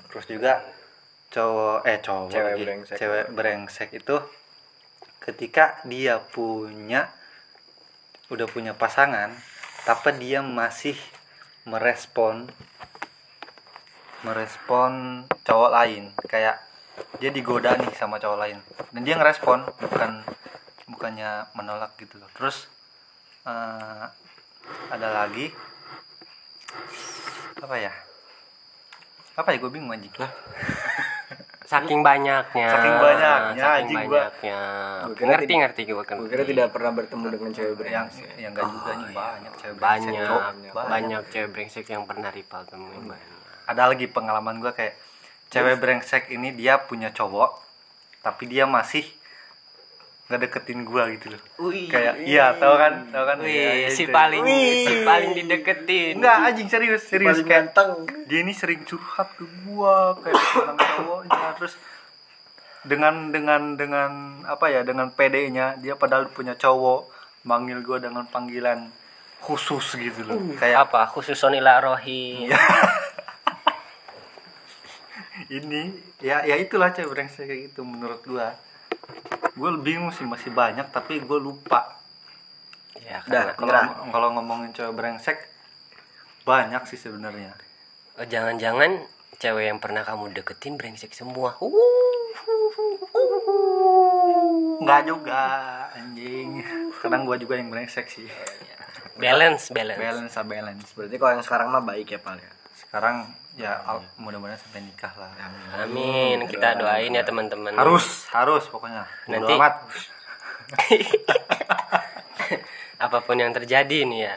Terus 0.08 0.26
juga 0.32 0.64
cowok 1.30 1.84
eh 1.84 2.00
cowok 2.00 2.28
Cewek 2.32 2.54
lagi. 2.56 2.64
brengsek. 2.64 2.96
cewek 2.98 3.26
brengsek 3.36 3.90
itu 3.94 4.16
ketika 5.20 5.78
dia 5.86 6.18
punya 6.18 7.12
udah 8.32 8.48
punya 8.50 8.74
pasangan 8.74 9.30
tapi 9.84 10.16
dia 10.18 10.42
masih 10.42 10.96
merespon 11.68 12.48
merespon 14.24 15.26
cowok 15.44 15.70
lain. 15.76 16.16
Kayak 16.26 16.69
dia 17.20 17.30
digoda 17.30 17.76
nih 17.76 17.92
sama 17.96 18.18
cowok 18.18 18.38
lain. 18.40 18.58
Dan 18.92 19.02
dia 19.04 19.16
ngerespon 19.16 19.66
bukan 19.80 20.24
bukannya 20.90 21.48
menolak 21.54 21.94
gitu 22.00 22.18
loh. 22.18 22.30
Terus 22.36 22.66
eh, 23.46 24.06
ada 24.90 25.08
lagi. 25.14 25.52
Apa 27.60 27.76
ya? 27.76 27.92
Apa 29.36 29.52
ya? 29.52 29.58
Gue 29.60 29.72
bingung 29.72 29.92
anjing. 29.92 30.12
Saking 31.70 32.02
banyaknya. 32.02 32.66
Saking 32.74 32.98
banyaknya, 32.98 33.62
saking 33.62 33.78
anjing 33.86 33.98
gua. 34.02 34.10
banyaknya. 34.10 34.60
Gua 35.06 35.14
kira 35.14 35.28
ngerti 35.30 35.46
tidak- 35.46 35.62
ngerti 35.62 35.82
gua 35.86 36.02
kan 36.02 36.16
gue 36.18 36.30
kira 36.34 36.44
tidak 36.50 36.68
pernah 36.74 36.92
bertemu 36.98 37.26
dengan 37.30 37.52
cewek 37.54 37.70
yang 37.70 37.78
brengsek. 37.78 38.30
yang 38.42 38.52
enggak 38.58 38.66
juga 38.74 38.92
nih 38.98 39.08
banyak 39.14 39.52
cewek 39.54 39.76
banyak 39.78 40.14
banyak, 40.26 40.74
banyak. 40.74 41.22
cewek 41.30 41.50
brengsek 41.54 41.86
yang 41.94 42.04
pernah 42.10 42.30
rival 42.34 42.62
temuin 42.66 43.04
banyak. 43.06 43.38
ada 43.70 43.82
lagi 43.86 44.06
pengalaman 44.10 44.56
gue 44.58 44.72
kayak 44.74 44.94
cewek 45.50 45.82
brengsek 45.82 46.30
ini 46.30 46.54
dia 46.54 46.78
punya 46.80 47.10
cowok 47.10 47.58
tapi 48.22 48.46
dia 48.46 48.70
masih 48.70 49.06
nggak 50.30 50.46
deketin 50.46 50.86
gue 50.86 51.04
gitu 51.18 51.34
loh. 51.34 51.42
Wih. 51.58 51.90
kayak 51.90 52.22
iya 52.22 52.54
tau 52.54 52.78
kan? 52.78 53.10
Tau 53.10 53.26
kan? 53.26 53.42
Wih, 53.42 53.50
Iya, 53.50 53.90
si 53.90 54.06
itu. 54.06 54.14
paling 54.14 54.46
Wih. 54.46 54.86
si 54.86 54.96
paling 55.02 55.32
dideketin. 55.34 56.22
Enggak 56.22 56.38
anjing 56.46 56.70
serius 56.70 57.02
serius 57.10 57.42
paling 57.42 57.48
kayak 57.50 57.74
ganteng. 57.74 57.90
dia 58.30 58.40
ini 58.46 58.54
sering 58.54 58.86
curhat 58.86 59.34
ke 59.34 59.42
gua 59.66 60.14
kayak 60.22 60.38
tentang 60.38 60.78
cowoknya 60.78 61.50
terus 61.58 61.74
dengan 62.86 63.34
dengan 63.34 63.74
dengan 63.74 64.12
apa 64.46 64.70
ya 64.70 64.86
dengan 64.86 65.10
PD-nya 65.10 65.82
dia 65.82 65.98
padahal 65.98 66.30
punya 66.30 66.54
cowok 66.54 67.10
manggil 67.50 67.82
gua 67.82 67.98
dengan 67.98 68.30
panggilan 68.30 68.86
khusus 69.42 69.98
gitu 69.98 70.30
loh. 70.30 70.38
Kayak 70.62 70.94
apa? 70.94 71.10
Khusus 71.10 71.42
Sonila 71.42 71.82
Rohi 71.82 72.46
ini 75.50 75.98
ya 76.22 76.46
ya 76.46 76.56
itulah 76.62 76.94
cewek 76.94 77.10
brengsek 77.10 77.50
kayak 77.50 77.62
gitu 77.74 77.82
menurut 77.82 78.22
gua. 78.22 78.54
Gue 79.58 79.70
bingung 79.82 80.14
sih 80.14 80.24
masih 80.24 80.54
banyak 80.54 80.88
tapi 80.94 81.20
gue 81.20 81.40
lupa. 81.42 81.98
Ya 83.02 83.20
kalau 83.26 83.82
kalau 84.14 84.28
ngomongin 84.38 84.72
cewek 84.72 84.94
brengsek 84.94 85.38
banyak 86.46 86.86
sih 86.86 87.02
sebenarnya. 87.02 87.58
Oh, 88.22 88.26
jangan-jangan 88.30 89.02
cewek 89.42 89.74
yang 89.74 89.80
pernah 89.82 90.06
kamu 90.06 90.38
deketin 90.38 90.78
brengsek 90.78 91.18
semua. 91.18 91.58
Nggak 94.80 95.02
juga 95.10 95.44
anjing. 95.98 96.62
Kadang 97.02 97.26
gua 97.26 97.36
juga 97.42 97.58
yang 97.58 97.74
brengsek 97.74 98.06
sih. 98.06 98.30
Balance 99.18 99.74
balance. 99.74 100.00
Balance 100.00 100.36
ah, 100.38 100.46
balance. 100.46 100.88
Berarti 100.96 101.16
kalau 101.18 101.32
yang 101.36 101.44
sekarang 101.44 101.68
mah 101.74 101.84
baik 101.84 102.16
ya 102.16 102.22
pal 102.22 102.38
ya 102.38 102.59
sekarang 102.90 103.30
ya 103.54 103.78
al- 103.86 104.02
mudah-mudahan 104.18 104.58
sampai 104.58 104.82
nikah 104.82 105.14
lah. 105.14 105.30
Amin. 105.78 106.42
Kita 106.50 106.74
doain 106.74 107.14
ya 107.14 107.22
teman-teman. 107.22 107.78
Harus 107.78 108.26
harus 108.34 108.66
pokoknya. 108.66 109.06
Nanti- 109.30 109.54
amat. 109.54 109.86
Apa 113.06 113.22
pun 113.22 113.38
yang 113.38 113.54
terjadi 113.54 114.10
nih 114.10 114.34
ya 114.34 114.36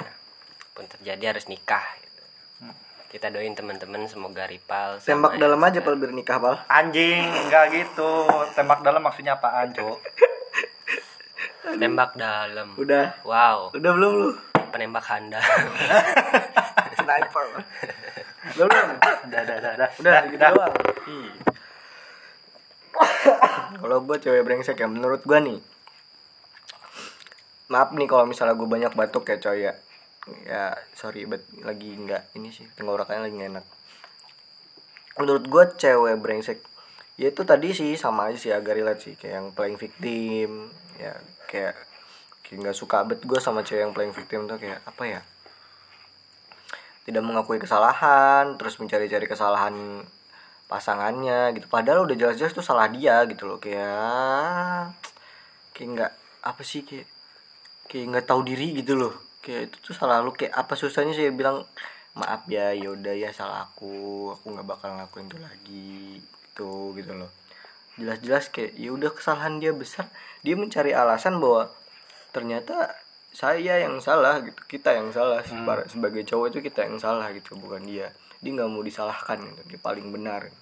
pun 0.73 0.85
terjadi 0.85 1.37
harus 1.37 1.49
nikah. 1.49 1.85
Gitu. 1.97 2.11
kita 3.13 3.29
doain 3.29 3.53
teman-teman 3.53 4.09
semoga 4.09 4.49
Ripal 4.49 4.97
sama 4.97 5.29
tembak 5.29 5.33
dalam 5.37 5.61
aja 5.61 5.85
pal 5.85 5.97
biar 5.97 6.13
nikah 6.13 6.37
pal. 6.41 6.57
Anjing 6.69 7.25
enggak 7.49 7.73
gitu. 7.73 8.29
Tembak 8.53 8.81
dalam 8.81 9.01
maksudnya 9.01 9.37
apaan 9.37 9.73
cok 9.73 9.97
tembak 11.79 12.13
dalam. 12.19 12.75
Udah. 12.77 13.17
Wow. 13.25 13.73
Udah 13.73 13.91
belum 13.95 14.13
lu? 14.13 14.29
Penembak 14.73 15.05
handal. 15.05 15.41
Sniper. 16.99 17.47
Udah 18.67 18.81
belum 18.87 18.99
udah 19.01 19.21
udah 19.29 19.41
udah 19.43 19.57
udah 19.59 19.73
udah 19.75 19.89
udah, 19.99 20.23
gitu 20.29 20.39
doang. 20.43 20.75
Kalau 23.83 23.99
gue 24.05 24.17
cewek 24.21 24.43
brengsek 24.45 24.79
ya 24.79 24.89
menurut 24.91 25.23
gue 25.25 25.39
nih. 25.41 25.59
Maaf 27.73 27.97
nih 27.97 28.09
kalau 28.11 28.29
misalnya 28.29 28.55
gue 28.55 28.69
banyak 28.69 28.93
batuk 28.93 29.27
ya 29.33 29.37
coy 29.41 29.67
ya. 29.67 29.75
Ya 30.47 30.77
sorry 30.95 31.27
but 31.27 31.43
lagi 31.67 31.99
nggak 31.99 32.37
ini 32.39 32.55
sih 32.55 32.69
tenggorokannya 32.79 33.27
lagi 33.27 33.35
nggak 33.35 33.51
enak. 33.59 33.67
Menurut 35.19 35.45
gue 35.49 35.65
cewek 35.81 36.17
brengsek 36.21 36.59
ya 37.21 37.29
itu 37.33 37.43
tadi 37.43 37.75
sih 37.75 37.97
sama 37.99 38.31
aja 38.31 38.39
sih 38.39 38.53
agak 38.53 38.77
relate 38.79 39.03
sih. 39.03 39.15
Kayak 39.19 39.35
yang 39.41 39.47
playing 39.57 39.79
victim 39.81 40.71
ya 41.01 41.17
kayak 41.49 41.75
kayak 42.45 42.59
nggak 42.69 42.77
suka 42.77 43.03
bet 43.09 43.25
gue 43.25 43.41
sama 43.41 43.65
cewek 43.65 43.83
yang 43.89 43.95
playing 43.97 44.15
victim 44.15 44.45
tuh 44.45 44.61
kayak 44.61 44.85
apa 44.85 45.03
ya 45.09 45.21
tidak 47.03 47.23
mengakui 47.27 47.59
kesalahan 47.59 48.55
terus 48.55 48.79
mencari-cari 48.79 49.27
kesalahan 49.27 50.07
pasangannya 50.71 51.53
gitu. 51.59 51.67
Padahal 51.69 52.09
udah 52.09 52.17
jelas-jelas 52.17 52.55
tuh 52.55 52.65
salah 52.65 52.89
dia 52.89 53.27
gitu 53.29 53.45
loh. 53.45 53.59
Kayak 53.59 54.97
kayak 55.77 55.89
nggak 55.99 56.13
apa 56.47 56.63
sih 56.65 56.87
kayak 56.87 57.09
kayak 57.91 58.05
nggak 58.09 58.27
tahu 58.27 58.41
diri 58.47 58.81
gitu 58.81 58.97
loh. 58.97 59.15
Kayak 59.45 59.69
itu 59.69 59.77
tuh 59.91 59.95
salah 59.99 60.23
lu. 60.25 60.33
Kayak 60.33 60.55
apa 60.57 60.73
susahnya 60.79 61.13
sih 61.13 61.29
bilang 61.35 61.67
maaf 62.17 62.47
ya 62.49 62.73
yaudah 62.73 63.13
ya 63.13 63.35
salah 63.35 63.69
aku. 63.69 64.33
Aku 64.39 64.45
nggak 64.55 64.67
bakal 64.67 64.95
ngelakuin 64.97 65.27
itu 65.29 65.39
lagi. 65.43 66.01
Gitu 66.23 66.73
gitu 66.97 67.13
loh. 67.19 67.31
Jelas-jelas 68.01 68.49
kayak 68.49 68.73
ya 68.79 68.91
udah 68.95 69.11
kesalahan 69.13 69.61
dia 69.61 69.75
besar. 69.77 70.09
Dia 70.41 70.57
mencari 70.57 70.97
alasan 70.97 71.37
bahwa 71.43 71.69
ternyata 72.33 72.97
saya 73.33 73.81
yang 73.81 73.97
salah 73.99 74.41
gitu 74.41 74.61
kita 74.69 74.93
yang 74.93 75.09
salah 75.09 75.41
Seba- 75.43 75.89
sebagai 75.89 76.23
cowok 76.23 76.47
itu 76.51 76.59
kita 76.63 76.85
yang 76.85 76.97
salah 76.97 77.33
gitu 77.33 77.57
bukan 77.57 77.81
dia. 77.83 78.13
Dia 78.39 78.51
nggak 78.53 78.69
mau 78.69 78.81
disalahkan 78.81 79.41
gitu 79.41 79.63
dia 79.67 79.81
paling 79.81 80.09
benar. 80.09 80.53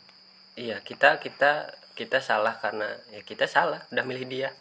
Iya 0.54 0.78
kita 0.80 1.18
kita 1.18 1.66
kita 1.92 2.18
salah 2.18 2.54
karena 2.54 2.86
ya 3.10 3.20
kita 3.20 3.44
salah 3.44 3.82
udah 3.90 4.04
milih 4.04 4.24
dia. 4.26 4.48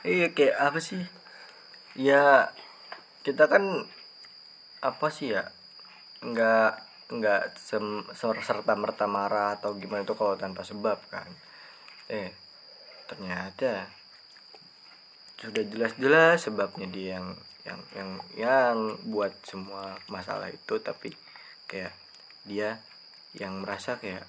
Iya 0.00 0.32
kayak 0.32 0.56
apa 0.58 0.80
sih? 0.80 1.02
Ya 1.92 2.48
kita 3.20 3.44
kan 3.46 3.84
apa 4.80 5.06
sih 5.12 5.36
ya 5.36 5.44
nggak 6.24 6.72
nggak 7.12 7.42
sem- 7.60 8.08
serta 8.16 8.72
merta 8.74 9.04
marah 9.04 9.60
atau 9.60 9.76
gimana 9.76 10.00
itu 10.00 10.16
kalau 10.16 10.40
tanpa 10.40 10.64
sebab 10.64 10.96
kan. 11.12 11.28
Eh 12.08 12.32
ternyata 13.10 13.90
sudah 15.42 15.64
jelas-jelas 15.66 16.46
sebabnya 16.46 16.86
dia 16.86 17.18
yang 17.18 17.26
yang 17.66 17.80
yang 17.96 18.10
yang 18.38 18.76
buat 19.10 19.34
semua 19.42 19.98
masalah 20.06 20.46
itu 20.52 20.78
tapi 20.78 21.10
kayak 21.66 21.90
dia 22.46 22.78
yang 23.34 23.66
merasa 23.66 23.98
kayak 23.98 24.22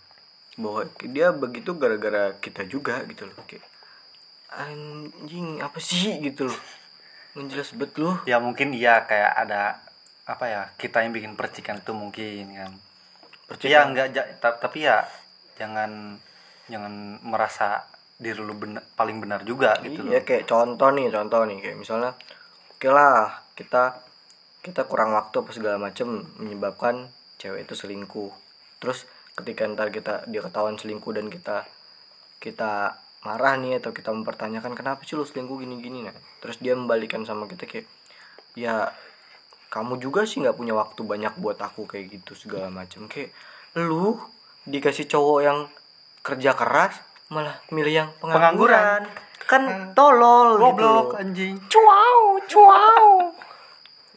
bahwa 0.59 0.89
dia 1.07 1.31
begitu 1.31 1.77
gara-gara 1.77 2.35
kita 2.41 2.65
juga 2.65 3.05
gitu 3.07 3.29
loh 3.29 3.38
kayak 3.47 3.63
anjing 4.51 5.63
apa 5.63 5.79
sih? 5.79 6.19
gitu 6.19 6.51
loh. 6.51 6.59
Menjelas 7.31 7.71
bet 7.71 7.95
loh 7.95 8.19
ya 8.27 8.43
mungkin 8.43 8.75
iya 8.75 9.07
kayak 9.07 9.31
ada 9.47 9.79
apa 10.27 10.45
ya 10.47 10.61
kita 10.75 11.03
yang 11.05 11.15
bikin 11.15 11.39
percikan 11.39 11.79
itu 11.79 11.95
mungkin 11.95 12.45
kan. 12.51 12.73
Percikan. 13.47 13.71
ya 13.71 13.79
enggak 13.88 14.07
tapi 14.41 14.83
ya 14.83 15.07
jangan 15.55 16.19
jangan 16.67 17.19
merasa 17.23 17.88
diri 18.21 18.37
lu 18.37 18.53
bener, 18.53 18.85
paling 18.93 19.17
benar 19.17 19.41
juga 19.41 19.81
gitu 19.81 20.05
iya 20.05 20.21
loh. 20.21 20.25
kayak 20.25 20.45
contoh 20.45 20.93
nih 20.93 21.09
contoh 21.09 21.41
nih 21.49 21.57
kayak 21.57 21.77
misalnya 21.81 22.13
oke 22.69 22.87
lah 22.93 23.41
kita 23.57 23.97
kita 24.61 24.85
kurang 24.85 25.17
waktu 25.17 25.41
apa 25.41 25.51
segala 25.57 25.77
macem 25.81 26.21
menyebabkan 26.37 27.09
cewek 27.41 27.65
itu 27.65 27.73
selingkuh. 27.73 28.29
Terus 28.77 29.09
ketika 29.33 29.65
ntar 29.65 29.89
kita 29.89 30.29
dia 30.29 30.45
ketahuan 30.45 30.77
selingkuh 30.77 31.17
dan 31.17 31.33
kita 31.33 31.65
kita 32.37 32.93
marah 33.25 33.57
nih 33.57 33.81
atau 33.81 33.89
kita 33.93 34.13
mempertanyakan 34.13 34.73
kenapa 34.77 35.01
sih 35.05 35.17
lu 35.17 35.25
selingkuh 35.25 35.61
gini 35.61 35.77
gini 35.77 36.09
nah 36.09 36.15
terus 36.41 36.57
dia 36.57 36.73
membalikan 36.73 37.21
sama 37.21 37.45
kita 37.45 37.69
kayak 37.69 37.85
ya 38.57 38.89
kamu 39.69 40.01
juga 40.01 40.25
sih 40.25 40.41
nggak 40.41 40.57
punya 40.57 40.73
waktu 40.73 41.01
banyak 41.05 41.37
buat 41.37 41.57
aku 41.57 41.89
kayak 41.89 42.21
gitu 42.21 42.37
segala 42.37 42.69
macem. 42.69 43.09
Kayak 43.09 43.33
lu 43.77 44.19
dikasih 44.69 45.09
cowok 45.09 45.39
yang 45.41 45.59
kerja 46.21 46.53
keras 46.53 47.01
malah 47.31 47.63
milih 47.71 47.95
yang 47.95 48.09
pengangguran, 48.19 49.07
kan 49.47 49.95
tolol 49.95 50.59
goblok 50.59 51.15
gitu 51.15 51.23
anjing. 51.23 51.55
Wow 51.71 52.43
wow 52.43 53.07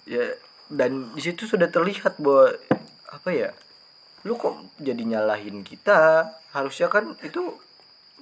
ya 0.05 0.35
dan 0.67 1.15
di 1.15 1.23
situ 1.23 1.47
sudah 1.47 1.71
terlihat 1.71 2.19
bahwa 2.19 2.53
apa 3.15 3.31
ya 3.31 3.51
lu 4.27 4.35
kok 4.35 4.75
jadi 4.83 4.99
nyalahin 5.07 5.63
kita? 5.63 6.27
Harusnya 6.51 6.91
kan 6.91 7.15
itu 7.23 7.55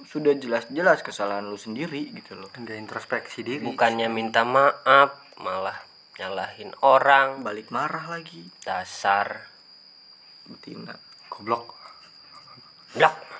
sudah 0.05 0.35
jelas-jelas 0.37 1.01
kesalahan 1.01 1.47
lu 1.47 1.57
sendiri 1.57 2.13
gitu 2.13 2.37
loh. 2.37 2.51
Enggak 2.53 2.77
introspeksi 2.77 3.41
diri. 3.41 3.63
Bukannya 3.63 4.11
minta 4.11 4.43
maaf 4.43 5.23
malah 5.39 5.79
nyalahin 6.19 6.75
orang. 6.83 7.41
Balik 7.41 7.71
marah 7.71 8.11
lagi. 8.11 8.43
Dasar. 8.67 9.47
Betina. 10.43 10.93
Goblok. 11.31 11.71
Blok 12.93 13.32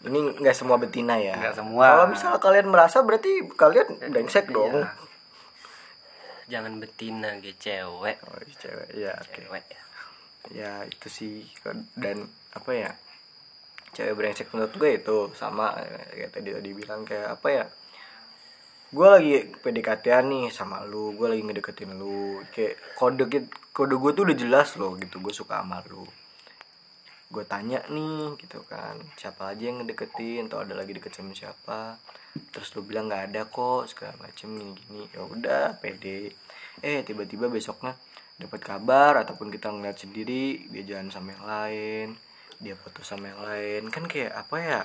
ini 0.00 0.32
nggak 0.40 0.56
semua 0.56 0.80
betina 0.80 1.20
ya. 1.20 1.36
Nggak 1.36 1.56
semua. 1.60 1.86
kalau 1.92 2.06
misalnya 2.08 2.40
kalian 2.40 2.68
merasa 2.72 3.04
berarti 3.04 3.32
kalian 3.52 3.88
brengsek 4.08 4.48
dong. 4.48 4.80
Iya. 4.80 5.08
jangan 6.50 6.82
betina 6.82 7.38
ge 7.38 7.54
cewek. 7.54 8.18
Oh 8.26 8.40
iya, 8.42 8.54
cewek. 8.58 8.88
Ya 8.96 9.14
cewek. 9.22 9.64
Ya 9.70 9.82
ya 10.50 10.72
itu 10.88 11.06
sih. 11.12 11.46
Dan 11.94 12.26
apa 12.56 12.70
ya? 12.72 12.90
Cewek 13.92 14.16
brengsek 14.16 14.48
menurut 14.56 14.74
gue 14.74 14.90
itu 14.98 15.16
sama 15.36 15.76
kayak 16.10 16.32
tadi 16.32 16.50
tadi 16.56 16.70
bilang 16.72 17.04
kayak 17.04 17.38
apa 17.38 17.48
ya? 17.52 17.64
Gue 18.90 19.06
lagi 19.06 19.46
PDKT 19.62 20.10
nih 20.26 20.50
sama 20.50 20.82
lu 20.88 21.14
gue 21.14 21.28
lagi 21.28 21.42
ngedeketin 21.44 21.92
lu. 21.94 22.40
Kayak 22.50 22.80
kode 22.96 23.28
kode 23.70 23.94
gue 23.94 24.10
tuh 24.16 24.22
udah 24.26 24.36
jelas 24.36 24.74
loh 24.80 24.96
gitu 24.98 25.22
gue 25.22 25.30
suka 25.30 25.60
sama 25.62 25.84
lu 25.86 26.02
gue 27.30 27.44
tanya 27.46 27.78
nih 27.86 28.34
gitu 28.42 28.66
kan. 28.66 28.98
Siapa 29.14 29.54
aja 29.54 29.62
yang 29.62 29.80
ngedeketin? 29.80 30.50
Atau 30.50 30.66
ada 30.66 30.74
lagi 30.74 30.90
deket 30.90 31.14
sama 31.14 31.30
siapa? 31.30 31.94
Terus 32.50 32.74
lu 32.74 32.82
bilang 32.82 33.06
nggak 33.06 33.30
ada 33.30 33.42
kok 33.46 33.86
segala 33.86 34.18
macem 34.18 34.50
gini 34.50 34.74
gini 34.74 35.02
ya 35.14 35.22
udah 35.22 35.78
pede. 35.78 36.34
Eh 36.82 37.06
tiba-tiba 37.06 37.46
besoknya 37.46 37.94
dapat 38.34 38.60
kabar 38.66 39.22
ataupun 39.22 39.54
kita 39.54 39.70
ngeliat 39.70 40.00
sendiri 40.00 40.66
dia 40.74 40.82
jalan 40.82 41.12
sama 41.12 41.36
yang 41.36 41.44
lain 41.46 42.08
dia 42.60 42.76
foto 42.76 43.00
sama 43.00 43.32
yang 43.32 43.40
lain. 43.40 43.82
Kan 43.88 44.04
kayak 44.04 44.36
apa 44.36 44.56
ya? 44.60 44.80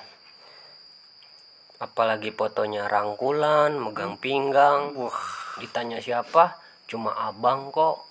Apalagi 1.84 2.32
fotonya 2.32 2.88
rangkulan 2.88 3.76
megang 3.76 4.16
pinggang. 4.16 4.96
Wah. 4.96 5.20
Ditanya 5.60 6.00
siapa? 6.00 6.56
Cuma 6.88 7.12
abang 7.20 7.68
kok. 7.76 8.08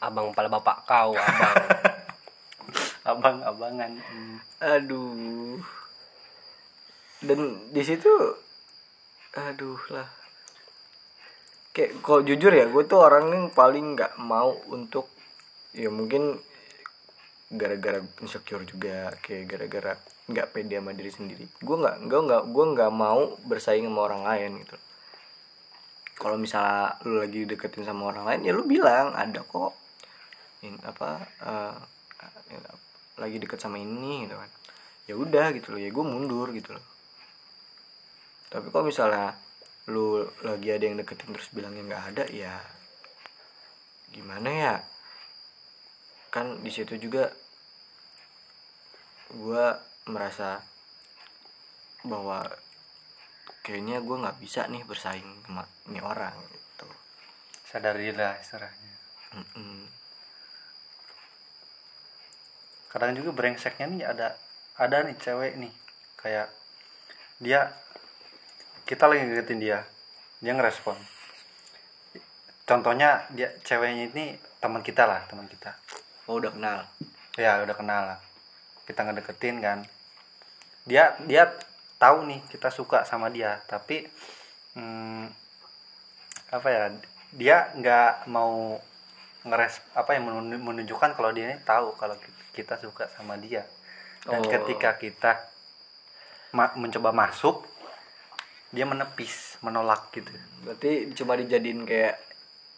Abang 0.00 0.32
kepala 0.32 0.48
bapak 0.48 0.86
kau 0.86 1.12
abang 1.12 1.56
abang 3.16 3.38
abangan 3.42 3.92
Hmm. 3.98 4.38
aduh. 4.60 5.58
Dan 7.20 7.40
di 7.68 7.82
situ 7.84 8.12
aduh 9.36 9.78
lah. 9.92 10.08
Kayak 11.70 12.02
kalau 12.02 12.20
jujur 12.26 12.50
ya 12.50 12.66
gue 12.66 12.82
tuh 12.88 12.98
orang 12.98 13.30
yang 13.30 13.46
paling 13.54 13.94
nggak 13.94 14.18
mau 14.18 14.50
untuk 14.74 15.06
ya 15.70 15.86
mungkin 15.86 16.34
gara-gara 17.50 18.02
insecure 18.22 18.62
juga 18.66 19.10
kayak 19.22 19.44
gara-gara 19.46 19.92
nggak 20.30 20.50
pede 20.54 20.78
sama 20.78 20.94
diri 20.94 21.10
sendiri. 21.10 21.44
Gue 21.62 21.76
nggak 21.78 21.96
gue 22.06 22.20
nggak 22.26 22.42
gue 22.50 22.64
nggak 22.74 22.92
mau 22.94 23.34
bersaing 23.46 23.86
sama 23.86 24.00
orang 24.06 24.22
lain 24.26 24.50
gitu. 24.62 24.76
Kalau 26.20 26.36
misalnya 26.36 27.00
lu 27.06 27.22
lagi 27.22 27.46
deketin 27.46 27.86
sama 27.86 28.12
orang 28.12 28.24
lain 28.26 28.40
ya 28.46 28.52
lu 28.54 28.66
bilang 28.66 29.14
ada 29.14 29.42
kok. 29.42 29.74
In 30.62 30.74
apa 30.82 31.22
eh, 31.42 31.76
eh, 32.54 32.76
lagi 33.18 33.40
deket 33.40 33.58
sama 33.58 33.80
ini 33.80 34.28
gitu 34.28 34.36
kan. 34.38 34.50
Ya 35.08 35.14
udah 35.18 35.46
gitu 35.56 35.74
loh 35.74 35.80
ya 35.82 35.90
gue 35.90 36.04
mundur 36.06 36.52
gitu 36.54 36.76
loh. 36.76 36.86
Tapi 38.50 38.70
kalau 38.70 38.86
misalnya 38.86 39.34
lu 39.90 40.22
lagi 40.46 40.68
ada 40.70 40.84
yang 40.86 40.98
deketin 41.00 41.34
terus 41.34 41.50
bilangnya 41.50 41.82
nggak 41.82 42.04
ada 42.14 42.24
ya 42.30 42.54
gimana 44.14 44.48
ya? 44.50 44.74
Kan 46.30 46.62
di 46.62 46.70
situ 46.70 46.94
juga 46.98 47.30
gue 49.30 49.64
merasa 50.10 50.58
bahwa 52.02 52.42
kayaknya 53.62 54.02
gue 54.02 54.16
nggak 54.18 54.38
bisa 54.42 54.66
nih 54.66 54.82
bersaing 54.82 55.30
sama 55.46 55.62
ini 55.86 56.02
orang 56.02 56.34
gitu. 56.50 56.88
Sadar 57.66 57.94
diri 57.94 58.18
lah 58.18 58.34
istilahnya. 58.42 58.94
Mm-mm. 59.38 59.99
Kadang 62.90 63.14
juga 63.14 63.30
brengseknya 63.32 63.86
nih 63.86 64.04
ada 64.06 64.34
ada 64.76 65.06
nih 65.06 65.16
cewek 65.16 65.56
nih 65.56 65.72
kayak 66.18 66.50
dia 67.40 67.72
kita 68.84 69.06
lagi 69.06 69.22
ngedeketin 69.24 69.60
dia 69.62 69.78
dia 70.40 70.52
ngerespon. 70.56 70.96
Contohnya 72.66 73.26
dia 73.34 73.50
ceweknya 73.62 74.10
ini 74.10 74.24
teman 74.58 74.82
kita 74.82 75.06
lah 75.06 75.22
teman 75.30 75.46
kita. 75.46 75.74
Oh 76.26 76.38
udah 76.38 76.50
kenal? 76.50 76.86
Ya 77.38 77.62
udah 77.62 77.76
kenal 77.76 78.02
lah. 78.14 78.18
Kita 78.88 79.06
ngedeketin 79.06 79.62
kan. 79.62 79.78
Dia 80.88 81.14
dia 81.28 81.50
tahu 82.00 82.24
nih 82.24 82.40
kita 82.48 82.72
suka 82.72 83.04
sama 83.04 83.28
dia 83.28 83.60
tapi 83.68 84.08
hmm, 84.72 85.28
apa 86.48 86.68
ya 86.72 86.82
dia 87.36 87.56
nggak 87.76 88.26
mau 88.32 88.80
ngeres 89.44 89.84
apa 89.92 90.16
yang 90.16 90.24
menun- 90.32 90.64
menunjukkan 90.64 91.12
kalau 91.12 91.30
dia 91.36 91.52
ini 91.52 91.60
tahu 91.60 91.92
kalau 92.00 92.16
ki- 92.16 92.39
kita 92.50 92.76
suka 92.76 93.06
sama 93.08 93.34
dia. 93.36 93.64
Dan 94.20 94.40
Oh. 94.40 94.50
ketika 94.50 94.94
kita 94.94 95.32
ma- 96.52 96.74
mencoba 96.74 97.10
masuk 97.10 97.64
dia 98.70 98.86
menepis 98.86 99.58
menolak 99.60 100.12
gitu. 100.12 100.30
Berarti 100.62 101.10
cuma 101.12 101.34
dijadiin 101.34 101.82
kayak 101.82 102.16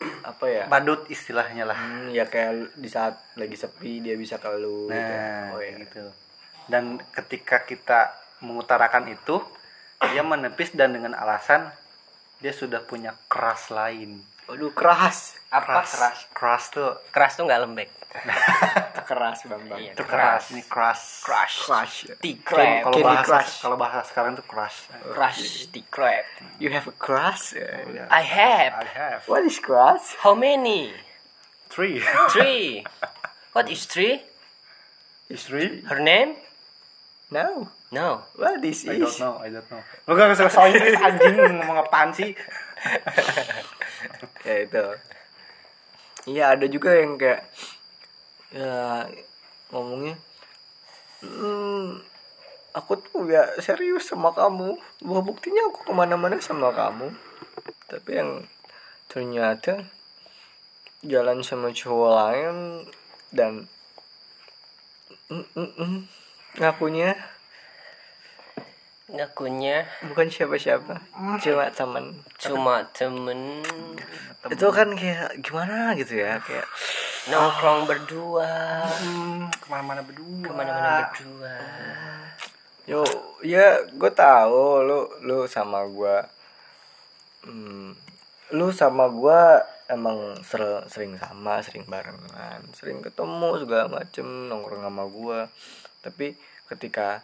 apa 0.31 0.45
ya? 0.47 0.65
Badut 0.67 1.05
istilahnya 1.07 1.65
lah. 1.65 1.77
Hmm, 1.77 2.09
ya 2.09 2.25
kayak 2.25 2.75
di 2.75 2.89
saat 2.89 3.21
lagi 3.35 3.55
sepi 3.55 4.01
dia 4.01 4.17
bisa 4.17 4.39
ke 4.39 4.49
lu 4.53 4.89
gitu. 4.89 4.95
nah 4.95 5.53
oh 5.53 5.61
ya. 5.61 5.77
gitu. 5.79 6.05
Dan 6.65 6.97
ketika 7.13 7.63
kita 7.63 8.15
mengutarakan 8.41 9.11
itu 9.11 9.43
dia 10.03 10.23
menepis 10.23 10.75
dan 10.75 10.91
dengan 10.91 11.15
alasan 11.15 11.71
dia 12.39 12.51
sudah 12.51 12.83
punya 12.83 13.15
keras 13.29 13.71
lain. 13.71 14.19
Waduh 14.47 14.75
keras. 14.75 15.39
Apa? 15.53 15.85
Keras. 15.85 16.19
Keras 16.33 16.65
tuh 16.71 16.91
keras 17.11 17.33
tuh 17.37 17.45
nggak 17.47 17.63
lembek 17.63 17.91
keras 19.13 19.45
bang 19.45 19.63
bang. 19.69 19.79
Iya. 19.79 19.93
itu 19.93 20.05
keras 20.09 20.43
ini 20.57 20.63
keras 20.65 21.21
crush. 21.21 21.57
Crush. 21.69 21.97
T-Crab 22.17 22.89
kalau 22.89 22.97
Candy 22.97 23.05
bahasa 23.05 23.29
Crush. 23.29 23.53
kalau 23.61 23.77
bahasa 23.77 24.01
sekarang 24.09 24.33
tuh 24.33 24.47
keras 24.49 24.89
crush 25.13 25.69
T-Crab 25.69 26.25
you 26.57 26.73
have 26.73 26.89
a 26.89 26.97
crush? 26.97 27.53
I 28.09 28.25
have. 28.25 28.73
I 28.81 28.87
have. 28.89 29.21
What 29.29 29.45
is 29.45 29.61
crush? 29.61 30.17
How 30.25 30.33
many? 30.33 30.97
Three. 31.69 32.01
Three. 32.33 32.89
What 33.57 33.69
is 33.69 33.85
three? 33.85 34.25
Istri 35.29 35.85
her 35.93 36.01
name? 36.01 36.41
No. 37.29 37.69
No. 37.93 38.25
What 38.37 38.65
is 38.65 38.89
I 38.89 38.97
is? 38.97 39.17
don't 39.17 39.21
know. 39.21 39.35
I 39.41 39.49
don't 39.53 39.69
know. 39.69 39.81
Lu 40.09 40.17
gak 40.17 40.33
usah 40.33 40.49
soal 40.49 40.73
Inggris 40.73 40.97
anjing 40.97 41.37
ngomong 41.61 41.85
apaan 41.85 42.17
sih? 42.17 42.33
Ya 44.43 44.57
itu. 44.67 44.85
Iya 46.27 46.45
ada 46.57 46.67
juga 46.67 46.91
yang 46.97 47.15
kayak 47.15 47.47
ya 48.53 49.09
ngomongnya 49.73 50.17
hmm, 51.25 52.03
aku 52.73 52.99
tuh 52.99 53.29
ya 53.29 53.47
serius 53.63 54.09
sama 54.11 54.35
kamu. 54.35 54.77
Bahwa 55.05 55.21
buktinya 55.23 55.63
aku 55.71 55.89
ke 55.89 55.93
mana-mana 55.95 56.37
sama 56.43 56.73
kamu. 56.73 57.13
Tapi 57.89 58.11
yang 58.11 58.31
ternyata 59.07 59.87
jalan 61.05 61.45
sama 61.45 61.75
cowok 61.75 62.13
lain 62.15 62.57
dan 63.35 63.67
mm, 65.29 65.47
mm, 65.53 65.71
mm, 65.77 66.01
ngakunya 66.63 67.19
ngakunya 69.13 69.85
bukan 70.09 70.27
siapa-siapa. 70.33 71.05
Cuma 71.45 71.69
teman 71.71 72.17
cuma 72.41 72.75
temen. 72.97 73.61
Itu 74.49 74.73
kan 74.73 74.97
kayak 74.97 75.39
gimana 75.45 75.93
gitu 75.95 76.19
ya 76.19 76.41
kayak 76.41 76.67
nongkrong 77.31 77.87
berdua. 77.87 78.83
Hmm, 78.89 79.47
ke 79.53 79.67
mana-mana 79.69 80.01
berdua. 80.03 80.43
Ke 80.43 80.53
mana-mana 80.53 80.91
berdua. 81.13 81.57
Yo, 82.83 83.07
ya 83.47 83.87
gue 83.87 84.11
tahu 84.11 84.83
lu 84.83 85.01
lu 85.23 85.47
sama 85.47 85.87
gue, 85.87 86.17
hmm, 87.47 87.95
lu 88.59 88.75
sama 88.75 89.07
gue 89.07 89.41
emang 89.87 90.35
ser- 90.43 90.89
sering 90.91 91.15
sama, 91.15 91.63
sering 91.63 91.87
barengan, 91.87 92.65
sering 92.75 92.99
ketemu 92.99 93.63
segala 93.63 93.87
macem 93.87 94.27
nongkrong 94.51 94.83
sama 94.83 95.05
gue. 95.07 95.41
Tapi 96.03 96.35
ketika 96.67 97.23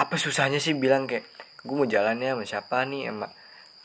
apa 0.00 0.14
susahnya 0.16 0.56
sih 0.56 0.72
bilang 0.72 1.04
kayak 1.04 1.28
gue 1.60 1.74
mau 1.76 1.84
jalannya 1.84 2.32
sama 2.32 2.44
siapa 2.48 2.76
nih 2.88 3.12
sama 3.12 3.28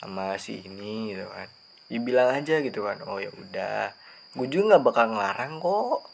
sama 0.00 0.24
si 0.40 0.64
ini 0.64 1.12
gitu 1.12 1.28
kan? 1.28 1.48
Ya 1.92 1.98
bilang 2.00 2.28
aja 2.32 2.56
gitu 2.64 2.80
kan. 2.88 2.96
Oh 3.04 3.20
ya 3.20 3.28
udah, 3.28 3.92
gue 4.32 4.46
juga 4.48 4.76
nggak 4.76 4.84
bakal 4.88 5.04
ngelarang 5.12 5.60
kok. 5.60 6.08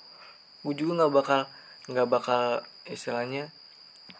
Gue 0.67 0.75
juga 0.75 0.93
nggak 1.07 1.13
bakal 1.15 1.41
nggak 1.87 2.09
bakal 2.11 2.43
istilahnya 2.91 3.51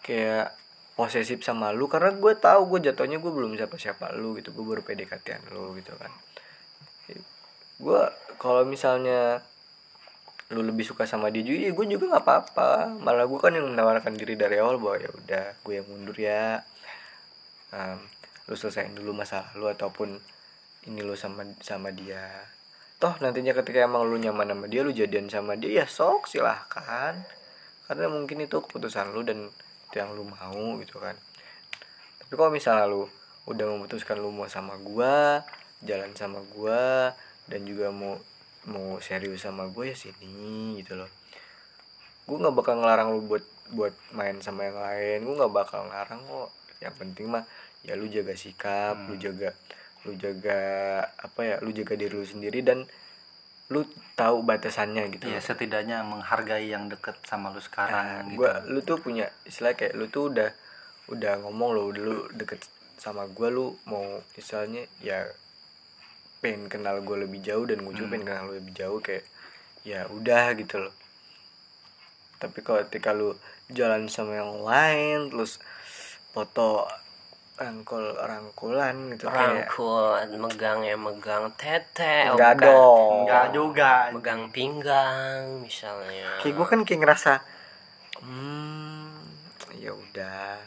kayak 0.07 0.55
posesif 0.93 1.41
sama 1.43 1.73
lu 1.73 1.89
karena 1.89 2.15
gue 2.15 2.33
tahu 2.37 2.77
gue 2.77 2.93
jatuhnya 2.93 3.19
gue 3.19 3.33
belum 3.33 3.57
siapa 3.57 3.81
siapa 3.81 4.13
lu 4.13 4.37
gitu 4.39 4.53
gue 4.53 4.65
baru 4.67 4.83
PDKT 4.85 5.51
lu 5.55 5.73
gitu 5.81 5.95
kan 5.97 6.13
gue 7.83 8.03
kalau 8.39 8.63
misalnya 8.63 9.43
lu 10.53 10.61
lebih 10.61 10.85
suka 10.85 11.09
sama 11.09 11.33
dia 11.33 11.41
juga 11.41 11.59
ya 11.65 11.71
gue 11.73 11.87
juga 11.89 12.05
nggak 12.13 12.25
apa-apa. 12.29 12.71
Malah 13.01 13.25
gue 13.25 13.39
kan 13.41 13.53
yang 13.57 13.73
menawarkan 13.73 14.13
diri 14.15 14.37
dari 14.37 14.61
awal 14.61 14.77
bahwa 14.77 14.97
ya 15.01 15.11
udah 15.11 15.45
gue 15.65 15.75
yang 15.81 15.87
mundur 15.89 16.17
ya. 16.21 16.61
Em, 17.73 17.99
lu 18.47 18.55
selesaiin 18.55 18.93
dulu 18.93 19.17
masalah 19.17 19.49
lu 19.57 19.67
ataupun 19.73 20.21
ini 20.93 21.01
lu 21.01 21.17
sama 21.17 21.49
sama 21.65 21.89
dia. 21.89 22.29
Toh 23.01 23.17
nantinya 23.19 23.57
ketika 23.57 23.83
emang 23.83 24.05
lu 24.05 24.21
nyaman 24.21 24.53
sama 24.53 24.67
dia 24.69 24.81
lu 24.85 24.93
jadian 24.93 25.27
sama 25.33 25.57
dia 25.57 25.83
ya 25.83 25.87
sok 25.89 26.29
silahkan. 26.29 27.17
Karena 27.89 28.07
mungkin 28.13 28.45
itu 28.45 28.61
keputusan 28.61 29.11
lu 29.17 29.25
dan 29.25 29.49
itu 29.89 29.97
yang 29.97 30.13
lu 30.13 30.29
mau 30.29 30.77
gitu 30.79 31.01
kan. 31.01 31.17
Tapi 32.21 32.33
kalau 32.37 32.53
misalnya 32.53 32.87
lu 32.87 33.09
udah 33.49 33.65
memutuskan 33.75 34.21
lu 34.21 34.31
mau 34.31 34.47
sama 34.47 34.79
gua 34.79 35.43
jalan 35.83 36.15
sama 36.15 36.39
gua 36.55 37.11
dan 37.51 37.67
juga 37.67 37.91
mau 37.91 38.23
mau 38.71 38.99
serius 39.03 39.43
sama 39.43 39.67
gue 39.71 39.91
ya 39.91 39.97
sini 39.97 40.79
gitu 40.79 40.95
loh. 40.99 41.11
Gue 42.29 42.37
nggak 42.39 42.55
bakal 42.55 42.79
ngelarang 42.79 43.15
lu 43.17 43.21
buat 43.27 43.45
buat 43.73 43.95
main 44.15 44.39
sama 44.45 44.69
yang 44.69 44.79
lain. 44.79 45.19
Gue 45.27 45.35
nggak 45.39 45.55
bakal 45.55 45.87
ngelarang 45.89 46.21
kok. 46.23 46.51
Yang 46.83 46.95
penting 46.99 47.27
mah 47.31 47.45
ya 47.83 47.99
lu 47.99 48.07
jaga 48.07 48.35
sikap 48.39 48.95
lu 49.11 49.19
jaga 49.19 49.51
lu 50.07 50.15
jaga 50.15 50.59
apa 51.19 51.41
ya 51.43 51.57
lu 51.63 51.75
jaga 51.75 51.99
diri 51.99 52.15
lu 52.15 52.23
sendiri 52.23 52.63
dan 52.63 52.87
lu 53.71 53.83
tahu 54.15 54.47
batasannya 54.47 55.11
gitu 55.19 55.27
ya 55.31 55.43
setidaknya 55.43 56.07
menghargai 56.07 56.71
yang 56.71 56.87
deket 56.87 57.19
sama 57.27 57.51
lu 57.51 57.59
Nah, 57.59 57.65
sekarang 57.67 58.07
gitu. 58.31 58.39
gua 58.39 58.63
lu 58.71 58.81
tuh 58.87 58.99
punya 59.03 59.27
istilah 59.47 59.75
kayak 59.75 59.99
lu 59.99 60.07
tuh 60.07 60.31
udah 60.31 60.51
udah 61.11 61.43
ngomong 61.43 61.71
lo 61.75 61.91
dulu 61.91 62.31
deket 62.39 62.63
sama 63.03 63.27
gua 63.31 63.51
lu 63.51 63.75
mau 63.91 64.23
misalnya 64.39 64.87
ya 65.03 65.27
pengen 66.43 66.67
kenal 66.67 66.99
gue 66.99 67.17
lebih 67.23 67.39
jauh 67.39 67.63
dan 67.63 67.87
gue 67.87 67.95
juga 67.95 68.19
pengen 68.19 68.27
kenal 68.27 68.45
lu 68.51 68.59
lebih 68.59 68.75
jauh 68.75 68.99
kayak 68.99 69.23
ya 69.87 70.11
udah 70.11 70.59
gitu 70.59 70.83
loh. 70.83 70.95
Tapi 72.43 72.59
kalau 72.67 72.83
ketika 72.91 73.15
lu 73.15 73.39
jalan 73.71 74.11
sama 74.11 74.43
yang 74.43 74.59
lain 74.67 75.31
terus 75.31 75.63
foto 76.35 76.91
rangkul 77.63 78.19
rangkulan 78.19 79.15
gitu 79.15 79.31
kayak 79.31 79.71
rangkul 79.71 80.19
megang 80.35 80.83
ya 80.83 80.99
megang 80.99 81.55
tete 81.55 82.27
oh, 82.27 82.35
enggak 82.35 82.59
bukan. 82.59 82.67
dong. 82.67 83.15
Enggak 83.23 83.47
juga. 83.55 83.93
Megang 84.11 84.43
pinggang 84.51 85.43
misalnya. 85.63 86.43
Kayak 86.43 86.55
gue 86.59 86.67
kan 86.67 86.81
kayak 86.83 87.01
ngerasa 87.07 87.33
hmm 88.23 89.27
ya 89.83 89.91
udah 89.91 90.62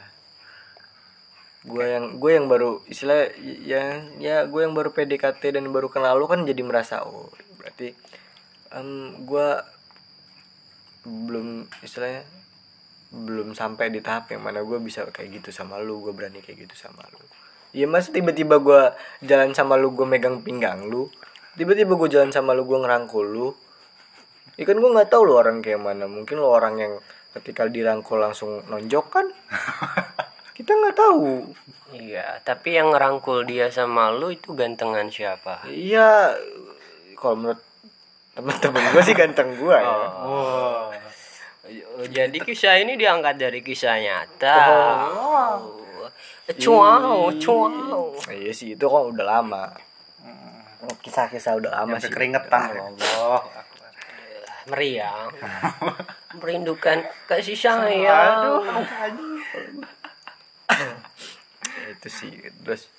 gue 1.65 1.85
yang 1.85 2.21
gue 2.21 2.31
yang 2.31 2.45
baru 2.45 2.85
istilah 2.85 3.33
ya 3.41 4.05
ya 4.21 4.45
gue 4.45 4.61
yang 4.61 4.77
baru 4.77 4.93
PDKT 4.93 5.57
dan 5.57 5.65
baru 5.73 5.89
kenal 5.89 6.13
lu 6.13 6.29
kan 6.29 6.45
jadi 6.45 6.61
merasa 6.61 7.01
oh 7.01 7.33
berarti 7.57 7.97
em 8.69 9.17
gue 9.25 9.47
belum 11.05 11.65
istilahnya 11.81 12.21
belum 13.15 13.57
sampai 13.57 13.89
di 13.89 14.01
tahap 14.01 14.29
yang 14.33 14.45
mana 14.45 14.61
gue 14.61 14.77
bisa 14.77 15.07
kayak 15.09 15.41
gitu 15.41 15.49
sama 15.49 15.81
lu 15.81 16.01
gue 16.01 16.13
berani 16.13 16.41
kayak 16.43 16.67
gitu 16.67 16.75
sama 16.75 17.05
lu. 17.13 17.21
Ya 17.75 17.87
mas 17.87 18.11
tiba-tiba 18.11 18.59
gue 18.59 18.81
jalan 19.23 19.55
sama 19.55 19.79
lu 19.79 19.93
gue 19.93 20.03
megang 20.03 20.41
pinggang 20.43 20.85
lu 20.89 21.07
tiba-tiba 21.55 21.95
gue 21.95 22.09
jalan 22.11 22.35
sama 22.35 22.51
lu 22.51 22.67
gue 22.67 22.77
ngerangkul 22.77 23.25
lu. 23.25 23.47
Ya 24.59 24.63
kan 24.67 24.77
gue 24.77 24.89
nggak 24.91 25.09
tahu 25.09 25.31
lu 25.31 25.33
orang 25.39 25.63
kayak 25.63 25.79
mana 25.79 26.05
mungkin 26.09 26.41
lu 26.41 26.47
orang 26.49 26.75
yang 26.79 26.93
ketika 27.35 27.67
dirangkul 27.67 28.19
langsung 28.19 28.63
nonjok 28.71 29.05
kan 29.11 29.27
kita 30.55 30.71
nggak 30.71 30.95
tahu. 30.95 31.51
Iya 31.91 32.39
tapi 32.47 32.79
yang 32.79 32.95
ngerangkul 32.95 33.43
dia 33.43 33.67
sama 33.69 34.09
lu 34.15 34.31
itu 34.31 34.55
gantengan 34.55 35.11
siapa? 35.11 35.67
Iya 35.67 36.33
kalau 37.19 37.35
menurut 37.35 37.61
teman-teman 38.35 38.83
gue 38.95 39.03
sih 39.03 39.15
ganteng 39.15 39.59
gue 39.59 39.77
ya. 39.77 39.99
Wow 40.23 40.95
jadi 42.09 42.37
kisah 42.37 42.77
ini 42.81 42.93
diangkat 42.97 43.35
dari 43.41 43.59
kisah 43.65 43.97
nyata. 43.97 44.59
Oh. 45.09 45.59
Cuau, 46.61 47.33
cuau. 47.41 48.13
iya 48.29 48.53
sih 48.53 48.77
itu 48.77 48.85
kok 48.85 49.03
udah 49.09 49.25
lama. 49.25 49.73
Kisah-kisah 51.01 51.57
udah 51.57 51.81
lama 51.81 51.97
sih. 51.97 52.13
keringetan 52.13 52.69
ya. 52.77 52.81
Allah. 52.85 53.41
Meriang. 54.69 55.29
Merindukan 56.37 57.01
kasih 57.25 57.57
sayang. 57.57 58.05
Ya, 58.05 58.21
itu 61.93 62.09
sih. 62.09 62.31
Terus 62.63 62.89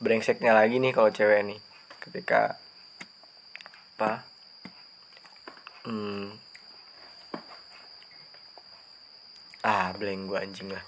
brengseknya 0.00 0.52
lagi 0.56 0.80
nih 0.80 0.92
kalau 0.92 1.10
cewek 1.12 1.44
nih. 1.44 1.60
Ketika 2.00 2.58
apa? 3.94 4.26
Hmm, 5.84 6.32
ah 9.64 9.92
blank 9.96 10.28
gua 10.28 10.42
anjing 10.42 10.72
lah. 10.72 10.84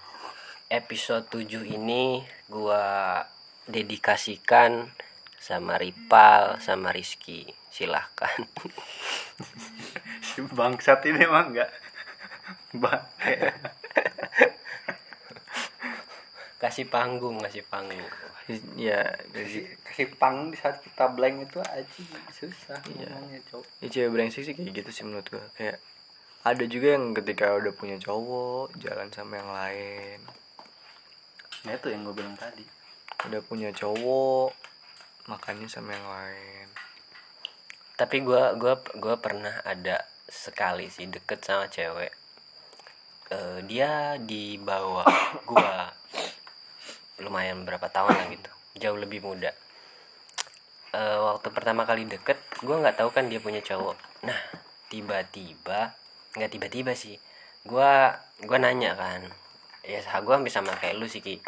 Episode 0.67 1.31
7 1.31 1.63
ini 1.69 2.25
gua 2.51 3.23
dedikasikan 3.69 4.91
sama 5.39 5.79
Ripal 5.79 6.59
sama 6.59 6.91
Rizky. 6.91 7.47
Silahkan. 7.71 8.49
si 10.25 10.41
bangsat 10.57 11.05
ini 11.07 11.29
emang 11.29 11.53
enggak. 11.53 11.71
Bangke 12.77 13.53
kasih 16.67 16.91
panggung 16.91 17.39
kasih 17.39 17.63
panggung. 17.63 18.11
Ya 18.75 19.07
kasih, 19.31 19.67
kasih 19.83 20.07
pang 20.19 20.51
di 20.51 20.59
saat 20.59 20.79
kita 20.79 21.11
blank 21.11 21.47
itu 21.47 21.59
aja 21.63 22.03
susah 22.31 22.79
Iya. 22.87 23.11
ngomongnya 23.11 23.41
cowok 23.51 23.67
ya 23.83 23.87
cewek 23.91 24.11
brengsek 24.11 24.43
sih 24.47 24.55
kayak 24.55 24.71
gitu 24.71 24.91
sih 24.95 25.03
menurut 25.03 25.27
gue 25.27 25.43
kayak 25.55 25.79
ada 26.47 26.63
juga 26.63 26.95
yang 26.95 27.11
ketika 27.11 27.59
udah 27.59 27.75
punya 27.75 27.99
cowok 27.99 28.71
jalan 28.79 29.11
sama 29.11 29.43
yang 29.43 29.51
lain. 29.51 30.21
Nah 31.67 31.75
itu 31.75 31.91
yang 31.91 32.07
gue 32.07 32.15
bilang 32.15 32.39
tadi. 32.39 32.63
Udah 33.27 33.43
punya 33.43 33.75
cowok 33.75 34.55
makannya 35.27 35.67
sama 35.67 35.99
yang 35.99 36.07
lain. 36.07 36.71
Tapi 37.99 38.23
gua 38.23 38.55
gua 38.55 38.79
gua 38.95 39.19
pernah 39.19 39.59
ada 39.67 40.07
sekali 40.23 40.87
sih 40.87 41.11
deket 41.11 41.43
sama 41.43 41.67
cewek. 41.67 42.15
Eh, 43.27 43.59
dia 43.67 44.15
di 44.15 44.55
bawah 44.55 45.03
gua 45.43 45.91
lumayan 47.21 47.65
berapa 47.65 47.87
tahun 47.89 48.13
lah 48.13 48.27
gitu. 48.33 48.51
Jauh 48.77 48.99
lebih 48.99 49.25
muda. 49.25 49.53
Eh, 50.97 51.19
waktu 51.21 51.49
pertama 51.53 51.85
kali 51.85 52.09
deket 52.09 52.41
gua 52.65 52.81
nggak 52.81 53.01
tahu 53.01 53.11
kan 53.13 53.29
dia 53.29 53.41
punya 53.41 53.61
cowok. 53.61 53.97
Nah 54.25 54.41
tiba-tiba 54.89 55.97
nggak 56.37 56.51
tiba-tiba 56.53 56.93
sih. 56.93 57.17
Gua 57.65 58.17
gua 58.45 58.59
nanya 58.61 58.97
kan. 58.97 59.25
Ya 59.87 60.03
gua 60.21 60.41
hampir 60.41 60.53
sama 60.53 60.77
kayak 60.77 60.97
lu 60.97 61.09
sih 61.09 61.21
ki. 61.21 61.41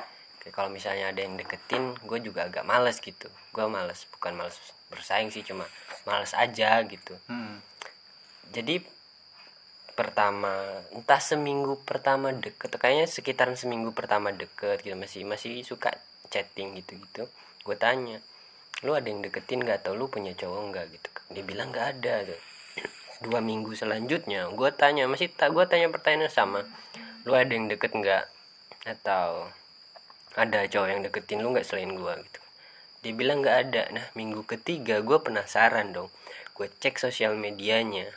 Kalau 0.49 0.73
misalnya 0.73 1.13
ada 1.13 1.21
yang 1.21 1.37
deketin 1.37 1.93
gue 2.09 2.19
juga 2.25 2.49
agak 2.49 2.65
males 2.65 3.05
gitu. 3.05 3.29
Gue 3.53 3.69
males 3.69 4.09
bukan 4.17 4.33
males 4.33 4.57
bersaing 4.89 5.29
sih 5.29 5.45
cuma 5.45 5.69
males 6.09 6.33
aja 6.33 6.81
gitu. 6.89 7.15
Hmm. 7.29 7.61
jadi 8.49 8.81
pertama 9.99 10.55
entah 10.95 11.19
seminggu 11.19 11.83
pertama 11.83 12.31
deket 12.31 12.71
kayaknya 12.79 13.11
sekitaran 13.11 13.59
seminggu 13.59 13.91
pertama 13.91 14.31
deket 14.31 14.87
gitu 14.87 14.95
masih 14.95 15.27
masih 15.27 15.67
suka 15.67 15.91
chatting 16.31 16.79
gitu 16.79 16.95
gitu 17.03 17.27
gue 17.67 17.75
tanya 17.75 18.23
lu 18.87 18.95
ada 18.95 19.11
yang 19.11 19.27
deketin 19.27 19.67
nggak? 19.67 19.83
Atau 19.83 19.99
lu 19.99 20.07
punya 20.07 20.31
cowok 20.39 20.63
nggak? 20.71 20.87
Gitu. 20.95 21.09
Dia 21.35 21.43
bilang 21.43 21.75
nggak 21.75 21.89
ada. 21.99 22.15
Tuh 22.31 22.41
dua 23.19 23.43
minggu 23.43 23.75
selanjutnya 23.75 24.47
gue 24.55 24.71
tanya 24.79 25.11
masih 25.11 25.27
tak 25.35 25.51
gue 25.51 25.67
tanya 25.67 25.91
pertanyaan 25.91 26.31
sama 26.31 26.63
lu 27.27 27.35
ada 27.35 27.51
yang 27.51 27.67
deket 27.67 27.91
nggak? 27.91 28.31
Atau 28.87 29.51
ada 30.39 30.63
cowok 30.71 30.89
yang 30.89 31.03
deketin 31.03 31.43
lu 31.43 31.51
nggak 31.51 31.67
selain 31.67 31.91
gue 31.91 32.13
gitu. 32.23 32.41
Dia 33.03 33.13
bilang 33.19 33.43
nggak 33.43 33.59
ada. 33.67 33.83
Nah 33.91 34.07
minggu 34.15 34.47
ketiga 34.47 35.03
gue 35.03 35.19
penasaran 35.19 35.91
dong. 35.91 36.15
Gue 36.55 36.71
cek 36.71 37.03
sosial 37.03 37.35
medianya 37.35 38.15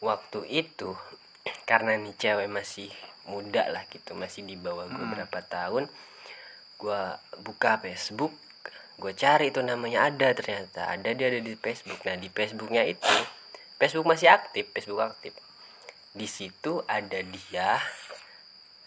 waktu 0.00 0.44
itu 0.48 0.96
karena 1.70 1.96
nih 1.96 2.16
cewek 2.16 2.48
masih 2.50 2.90
muda 3.28 3.68
lah 3.70 3.86
gitu 3.88 4.16
masih 4.18 4.42
di 4.42 4.58
bawah 4.58 4.90
gue 4.90 5.06
berapa 5.06 5.38
tahun 5.46 5.86
gue 6.80 7.02
buka 7.44 7.78
Facebook 7.78 8.32
gue 9.00 9.16
cari 9.16 9.48
itu 9.48 9.64
namanya 9.64 10.12
ada 10.12 10.28
ternyata 10.36 10.92
ada 10.92 11.08
dia 11.16 11.32
ada 11.32 11.40
di 11.40 11.56
Facebook. 11.56 12.04
Nah 12.04 12.20
di 12.20 12.28
Facebooknya 12.28 12.84
itu 12.84 13.16
Facebook 13.80 14.04
masih 14.04 14.28
aktif 14.28 14.68
Facebook 14.76 15.00
aktif. 15.00 15.32
Di 16.12 16.28
situ 16.28 16.84
ada 16.84 17.16
dia 17.24 17.80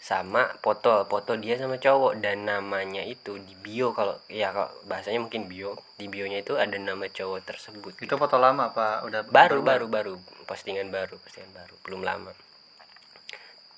sama 0.04 0.52
foto 0.60 1.08
foto 1.08 1.32
dia 1.40 1.56
sama 1.56 1.80
cowok 1.80 2.20
dan 2.20 2.44
namanya 2.44 3.00
itu 3.00 3.40
di 3.40 3.56
bio 3.56 3.96
kalau 3.96 4.20
ya 4.28 4.52
kalau 4.52 4.68
bahasanya 4.84 5.24
mungkin 5.24 5.48
bio 5.48 5.80
di 5.96 6.12
bionya 6.12 6.44
itu 6.44 6.60
ada 6.60 6.76
nama 6.76 7.08
cowok 7.08 7.40
tersebut 7.48 7.96
itu 8.04 8.12
foto 8.20 8.36
lama 8.36 8.68
apa 8.68 9.00
udah 9.08 9.24
baru 9.32 9.64
baru? 9.64 9.88
baru 9.88 10.14
postingan 10.44 10.92
baru 10.92 11.16
postingan 11.18 11.52
baru. 11.56 11.74
Belum 11.82 12.04
lama. 12.04 12.32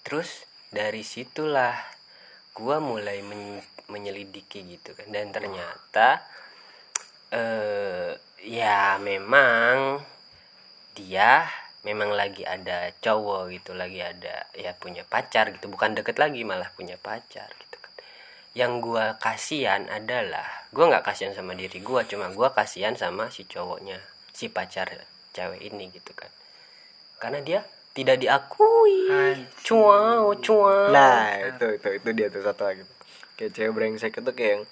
Terus 0.03 0.45
dari 0.75 1.07
situlah 1.07 1.79
gua 2.53 2.83
mulai 2.83 3.23
men- 3.23 3.63
menyelidiki 3.87 4.67
gitu 4.67 4.99
kan. 4.99 5.07
Dan 5.09 5.31
ternyata 5.31 6.27
eh 7.31 8.19
ya 8.43 8.99
memang 8.99 10.03
dia 10.95 11.47
memang 11.87 12.11
lagi 12.11 12.43
ada 12.43 12.91
cowok 12.99 13.55
gitu 13.55 13.71
lagi 13.79 14.03
ada 14.03 14.51
ya 14.59 14.75
punya 14.75 15.07
pacar 15.07 15.55
gitu. 15.55 15.71
Bukan 15.71 15.95
deket 15.95 16.19
lagi 16.19 16.43
malah 16.43 16.67
punya 16.75 16.99
pacar 16.99 17.47
gitu 17.47 17.79
kan. 17.79 17.95
Yang 18.59 18.73
gua 18.83 19.05
kasihan 19.23 19.87
adalah 19.87 20.67
gua 20.75 20.91
nggak 20.91 21.07
kasihan 21.07 21.31
sama 21.31 21.55
diri 21.55 21.79
gua 21.79 22.03
cuma 22.03 22.27
gua 22.35 22.51
kasihan 22.51 22.99
sama 22.99 23.31
si 23.31 23.47
cowoknya 23.47 24.03
si 24.35 24.51
pacar 24.51 24.91
cewek 25.31 25.63
ini 25.63 25.95
gitu 25.95 26.11
kan. 26.11 26.29
Karena 27.23 27.39
dia 27.39 27.61
tidak 27.95 28.19
diakui. 28.19 29.07
Cuau 29.63 30.35
cuau. 30.43 30.91
Nah 30.91 31.39
itu 31.55 31.79
itu 31.79 31.89
itu 32.03 32.09
dia 32.11 32.27
tuh 32.27 32.43
satu 32.43 32.67
lagi. 32.67 32.83
Kayak 33.39 33.55
cewek 33.55 33.73
brengsek 33.79 34.19
itu 34.19 34.33
kayak 34.35 34.51
yang 34.51 34.65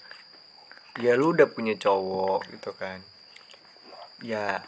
ya 0.98 1.12
lu 1.14 1.30
udah 1.30 1.46
punya 1.46 1.78
cowok 1.78 2.42
gitu 2.50 2.74
kan. 2.74 2.98
Ya 4.18 4.66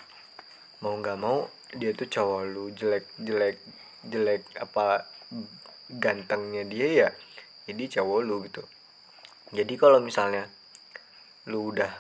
mau 0.79 0.95
nggak 0.95 1.19
mau 1.19 1.51
dia 1.75 1.91
tuh 1.91 2.07
cowok 2.07 2.41
lu 2.47 2.65
jelek 2.71 3.11
jelek 3.19 3.59
jelek 4.07 4.43
apa 4.63 5.11
gantengnya 5.91 6.63
dia 6.63 6.89
ya 7.07 7.11
jadi 7.67 7.99
cowok 7.99 8.19
lu 8.23 8.37
gitu. 8.47 8.63
Jadi 9.51 9.75
kalau 9.75 9.99
misalnya 9.99 10.47
lu 11.51 11.75
udah 11.75 11.91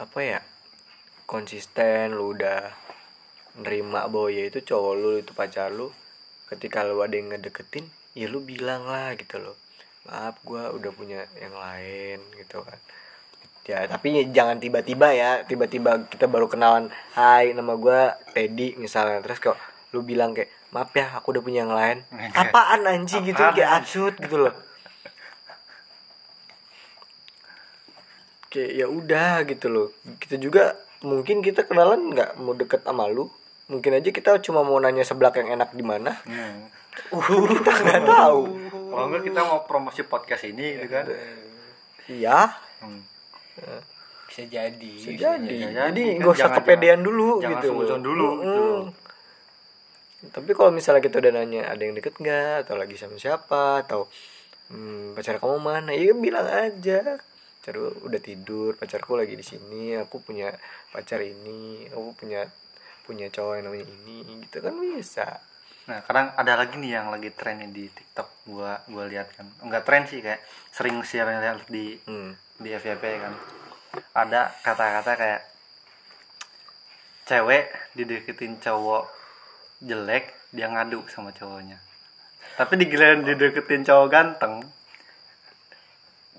apa 0.00 0.18
ya 0.24 0.40
konsisten 1.28 2.16
lu 2.16 2.32
udah 2.32 2.72
nerima 3.60 4.08
bahwa 4.08 4.32
ya 4.32 4.48
itu 4.48 4.64
cowok 4.64 4.94
lu 4.96 5.10
itu 5.20 5.32
pacar 5.36 5.68
lu 5.68 5.92
ketika 6.48 6.80
lu 6.88 7.04
ada 7.04 7.20
yang 7.20 7.28
ngedeketin 7.32 7.84
ya 8.16 8.32
lu 8.32 8.40
bilang 8.40 8.88
lah 8.88 9.12
gitu 9.14 9.36
loh 9.36 9.56
maaf 10.08 10.40
gua 10.40 10.72
udah 10.72 10.90
punya 10.96 11.28
yang 11.36 11.52
lain 11.52 12.18
gitu 12.40 12.64
kan 12.64 12.80
ya 13.70 13.86
tapi 13.86 14.26
jangan 14.34 14.58
tiba-tiba 14.58 15.14
ya. 15.14 15.46
Tiba-tiba 15.46 16.10
kita 16.10 16.26
baru 16.26 16.50
kenalan 16.50 16.90
hai 17.14 17.54
nama 17.54 17.78
gua 17.78 18.18
Teddy 18.34 18.74
misalnya. 18.74 19.22
Terus 19.22 19.38
kok 19.38 19.56
lu 19.94 20.02
bilang 20.02 20.34
kayak 20.34 20.50
maaf 20.74 20.90
ya 20.94 21.06
aku 21.14 21.30
udah 21.30 21.42
punya 21.42 21.62
yang 21.62 21.74
lain. 21.74 22.02
Apaan 22.40 22.82
anjing? 22.86 23.22
Gitu 23.22 23.38
kayak 23.38 23.70
absurd 23.82 24.18
gitu 24.18 24.50
loh. 24.50 24.54
Kayak 28.50 28.70
ya 28.74 28.86
udah 28.90 29.32
gitu 29.46 29.66
loh. 29.70 29.88
Kita 30.18 30.34
juga 30.34 30.74
mungkin 31.06 31.38
kita 31.40 31.64
kenalan 31.70 32.10
nggak 32.10 32.42
mau 32.42 32.58
deket 32.58 32.82
sama 32.82 33.06
lu. 33.06 33.30
Mungkin 33.70 34.02
aja 34.02 34.10
kita 34.10 34.42
cuma 34.42 34.66
mau 34.66 34.82
nanya 34.82 35.06
sebelah 35.06 35.30
yang 35.38 35.54
enak 35.54 35.70
di 35.78 35.84
mana. 35.86 36.18
Hmm. 36.26 36.66
kita 37.54 37.70
nggak 37.70 38.02
tahu. 38.02 38.42
Kalau 38.90 39.04
enggak 39.06 39.22
kita 39.30 39.40
mau 39.46 39.62
promosi 39.62 40.02
podcast 40.02 40.42
ini 40.50 40.74
gitu 40.74 40.86
kan? 40.90 41.06
Iya. 42.10 42.38
Hmm. 42.82 43.06
Bisa 44.26 44.42
jadi 44.46 44.92
bisa 44.94 45.10
Bisa 45.10 45.26
jadi 45.34 45.46
jadi. 45.50 45.74
jadi 45.74 46.04
Kan 46.06 46.16
nggak 46.16 46.30
usah 46.30 46.40
jangan- 46.44 46.58
kepedean 46.58 47.00
dulu 47.00 47.28
jangan 47.38 47.52
gitu 47.56 47.68
suzon 47.74 48.00
dulu 48.00 48.28
gitu 48.38 48.46
Mm-mm. 48.46 48.78
loh. 48.78 48.84
tapi 50.30 50.50
kalau 50.52 50.70
misalnya 50.70 51.00
kita 51.00 51.16
udah 51.18 51.32
nanya 51.32 51.62
ada 51.66 51.80
yang 51.80 51.92
deket 51.92 52.14
nggak 52.14 52.64
atau 52.64 52.76
lagi 52.76 52.94
sama 52.94 53.16
siapa 53.16 53.82
atau 53.82 54.04
hmm, 54.68 55.14
pacar 55.14 55.36
kamu 55.36 55.56
mana 55.58 55.90
ya 55.90 56.12
bilang 56.14 56.44
aja 56.44 57.16
pacar 57.58 57.74
udah 57.78 58.20
tidur 58.20 58.76
pacarku 58.76 59.16
lagi 59.16 59.32
di 59.32 59.42
sini 59.42 59.96
aku 59.96 60.20
punya 60.20 60.52
pacar 60.90 61.20
ini 61.20 61.88
aku 61.88 62.12
punya 62.14 62.44
punya 63.02 63.26
cowok 63.26 63.52
yang 63.54 63.64
namanya 63.66 63.86
ini 63.88 64.16
gitu 64.44 64.60
kan 64.60 64.74
bisa 64.76 65.28
Nah, 65.80 65.98
kadang 66.06 66.30
ada 66.30 66.54
lagi 66.54 66.78
nih 66.78 66.94
yang 66.94 67.10
lagi 67.10 67.34
tren 67.34 67.58
nih 67.58 67.66
di 67.66 67.84
TikTok 67.90 68.46
gua 68.46 68.78
gua 68.86 69.10
lihat 69.10 69.34
kan. 69.34 69.42
Enggak 69.58 69.82
tren 69.82 70.06
sih 70.06 70.22
kayak 70.22 70.38
sering 70.70 71.02
share 71.02 71.26
lihat 71.26 71.66
di 71.66 71.98
hmm. 71.98 72.30
Di 72.60 72.68
FYP 72.76 73.04
kan. 73.24 73.34
Ada 74.14 74.52
kata-kata 74.62 75.12
kayak 75.16 75.42
cewek 77.24 77.72
dideketin 77.96 78.60
cowok 78.60 79.08
jelek 79.80 80.36
dia 80.52 80.68
ngadu 80.68 81.00
sama 81.08 81.32
cowoknya. 81.32 81.80
Tapi 82.60 82.76
di 82.76 82.84
giliran 82.86 83.24
dideketin 83.24 83.88
cowok 83.88 84.08
ganteng. 84.12 84.54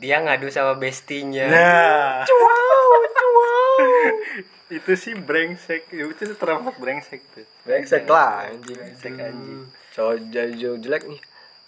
dia 0.01 0.17
ngadu 0.17 0.49
sama 0.49 0.81
bestinya 0.81 1.45
Nah, 1.45 2.25
itu 4.81 4.91
sih 4.97 5.13
brengsek. 5.13 5.93
Itu 5.93 6.09
tuh 6.17 6.37
termasuk 6.41 6.81
brengsek 6.81 7.21
tuh. 7.37 7.45
brengsek 7.61 8.09
lah 8.09 8.49
anjing 8.49 8.81
Brengsek 8.81 9.13
anjing. 9.13 9.69
cowok 9.93 10.15
jauh 10.33 10.81
jelek 10.81 11.05
nih 11.05 11.21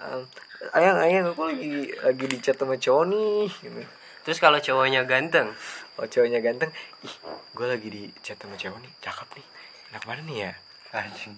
Um, 0.04 0.28
ayang 0.76 1.00
ayang 1.00 1.32
aku 1.32 1.48
lagi 1.48 1.96
lagi 2.04 2.26
di 2.28 2.38
chat 2.44 2.60
sama 2.60 2.76
cowok 2.76 3.08
nih 3.08 3.48
gitu. 3.64 3.82
Terus 4.24 4.40
kalau 4.40 4.60
cowoknya 4.60 5.04
ganteng? 5.06 5.52
Oh 6.00 6.08
cowoknya 6.08 6.40
ganteng? 6.40 6.72
Ih 7.06 7.16
gue 7.54 7.68
lagi 7.70 7.88
di 7.88 8.04
chat 8.26 8.40
sama 8.40 8.58
cowok 8.58 8.80
nih. 8.82 8.94
Cakep 9.04 9.30
nih. 9.38 9.48
Enak 9.94 10.04
mana 10.10 10.22
nih 10.26 10.38
ya? 10.50 10.52
Anjing. 10.96 11.36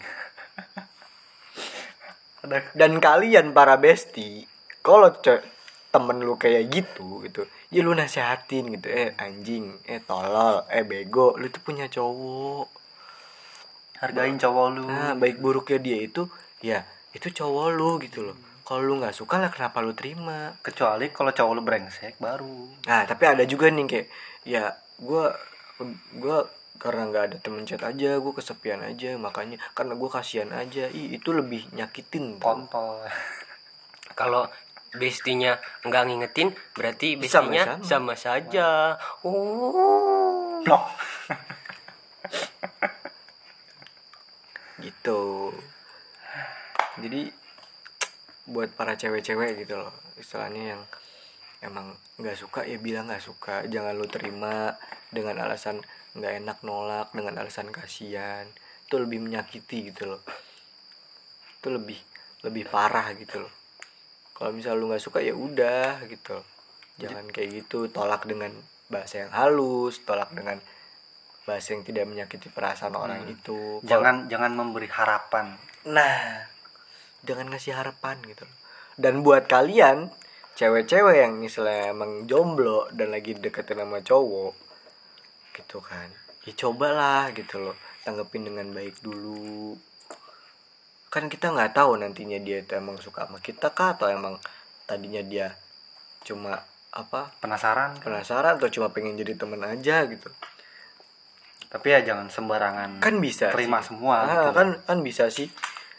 dan 2.79 2.91
kalian 3.01 3.57
para 3.57 3.73
besti 3.81 4.45
kalau 4.85 5.09
temen 5.89 6.21
lu 6.21 6.37
kayak 6.37 6.69
gitu 6.69 7.25
gitu 7.25 7.49
ya 7.73 7.81
lu 7.81 7.91
nasihatin 7.97 8.77
gitu. 8.77 8.87
Eh 8.87 9.11
anjing 9.17 9.81
eh 9.89 9.99
tolol 9.99 10.63
eh 10.69 10.85
bego 10.85 11.35
lu 11.35 11.49
tuh 11.49 11.61
punya 11.65 11.89
cowok. 11.89 12.67
Hargain 13.99 14.37
cowok 14.37 14.67
lu. 14.75 14.85
nah 14.85 15.17
baik 15.17 15.41
buruknya 15.41 15.79
dia 15.81 15.97
itu 16.03 16.29
ya 16.61 16.83
itu 17.15 17.31
cowok 17.31 17.67
lu 17.73 17.97
gitu 18.03 18.27
loh 18.27 18.54
kalau 18.65 18.81
lu 18.81 18.97
nggak 18.97 19.13
suka 19.13 19.37
lah 19.37 19.53
kenapa 19.53 19.77
lu 19.85 19.93
terima? 19.93 20.57
Kecuali 20.65 21.13
kalau 21.13 21.29
cowok 21.29 21.53
lu 21.53 21.61
brengsek 21.61 22.17
baru. 22.17 22.73
Nah 22.89 23.05
tapi 23.05 23.23
ada 23.29 23.45
juga 23.45 23.69
nih 23.69 23.85
kayak 23.85 24.07
ya 24.41 24.73
gue 24.97 25.25
gue 26.17 26.37
karena 26.81 27.07
nggak 27.07 27.23
ada 27.29 27.37
temen 27.39 27.63
chat 27.63 27.79
aja 27.85 28.17
gue 28.17 28.33
kesepian 28.33 28.81
aja 28.81 29.13
makanya 29.21 29.61
karena 29.77 29.93
gue 29.93 30.09
kasihan 30.09 30.49
aja. 30.49 30.89
Ih 30.89 31.13
itu 31.13 31.29
lebih 31.29 31.69
nyakitin 31.77 32.41
kontol. 32.41 33.05
Kalau 34.19 34.49
bestinya 34.95 35.59
nggak 35.85 36.03
ngingetin 36.07 36.49
berarti 36.73 37.19
Sama- 37.21 37.53
bestinya 37.53 37.63
sama. 37.77 37.85
sama, 37.85 38.13
saja. 38.17 38.97
Oh 39.21 40.57
blok. 40.65 40.83
Gitu. 44.81 45.51
Jadi 46.99 47.21
buat 48.45 48.73
para 48.73 48.97
cewek-cewek 48.97 49.65
gitu 49.65 49.77
loh. 49.81 49.93
Istilahnya 50.17 50.77
yang 50.77 50.81
emang 51.65 51.97
nggak 52.21 52.37
suka 52.37 52.61
ya 52.63 52.77
bilang 52.77 53.09
nggak 53.09 53.25
suka. 53.25 53.65
Jangan 53.65 53.97
lu 53.97 54.07
terima 54.07 54.77
dengan 55.09 55.41
alasan 55.45 55.81
nggak 56.15 56.33
enak 56.45 56.57
nolak 56.61 57.11
dengan 57.11 57.41
alasan 57.41 57.73
kasihan. 57.73 58.45
Itu 58.85 59.01
lebih 59.01 59.21
menyakiti 59.25 59.91
gitu 59.91 60.15
loh. 60.15 60.21
Itu 61.61 61.73
lebih 61.73 61.97
lebih 62.45 62.69
parah 62.69 63.11
gitu 63.17 63.43
loh. 63.43 63.53
Kalau 64.35 64.51
misal 64.53 64.77
lu 64.77 64.89
nggak 64.93 65.03
suka 65.03 65.19
ya 65.19 65.33
udah 65.33 66.05
gitu. 66.05 66.39
Jangan 67.01 67.27
kayak 67.33 67.65
gitu. 67.65 67.89
Tolak 67.89 68.29
dengan 68.29 68.53
bahasa 68.85 69.25
yang 69.25 69.33
halus 69.33 70.05
tolak 70.05 70.29
dengan 70.37 70.61
bahasa 71.45 71.77
yang 71.77 71.85
tidak 71.85 72.05
menyakiti 72.09 72.49
perasaan 72.49 72.93
orang 72.97 73.25
itu. 73.29 73.81
Jangan 73.85 74.29
jangan 74.29 74.53
memberi 74.53 74.89
harapan. 74.89 75.57
Nah, 75.85 76.41
jangan 77.25 77.49
ngasih 77.51 77.73
harapan 77.75 78.21
gitu. 78.29 78.45
Dan 78.95 79.25
buat 79.25 79.49
kalian, 79.49 80.07
cewek-cewek 80.55 81.25
yang 81.25 81.35
misalnya 81.35 81.91
emang 81.91 82.29
jomblo 82.29 82.87
dan 82.95 83.11
lagi 83.11 83.35
deketin 83.35 83.83
sama 83.83 83.99
cowok, 83.99 84.53
gitu 85.51 85.83
kan. 85.83 86.07
Ya 86.47 86.53
cobalah 86.55 87.33
gitu 87.35 87.59
loh, 87.59 87.75
tanggepin 88.07 88.47
dengan 88.47 88.71
baik 88.71 89.01
dulu. 89.03 89.75
Kan 91.11 91.27
kita 91.27 91.51
nggak 91.51 91.75
tahu 91.75 91.99
nantinya 91.99 92.39
dia 92.39 92.63
itu 92.63 92.71
emang 92.77 93.01
suka 93.01 93.27
sama 93.27 93.43
kita 93.43 93.73
kah 93.75 93.97
atau 93.97 94.07
emang 94.07 94.39
tadinya 94.85 95.19
dia 95.25 95.57
cuma 96.25 96.61
apa 96.95 97.29
penasaran 97.43 97.99
penasaran 97.99 98.55
atau 98.57 98.71
cuma 98.71 98.87
pengen 98.89 99.19
jadi 99.19 99.35
temen 99.35 99.59
aja 99.61 100.07
gitu 100.07 100.31
tapi 101.67 101.91
ya 101.91 101.99
jangan 102.05 102.31
sembarangan 102.31 103.03
kan 103.03 103.15
bisa 103.19 103.51
terima 103.51 103.83
sih. 103.83 103.91
semua 103.91 104.23
Ah, 104.23 104.47
gitu. 104.47 104.49
kan 104.55 104.67
kan 104.87 104.97
bisa 105.03 105.27
sih 105.27 105.51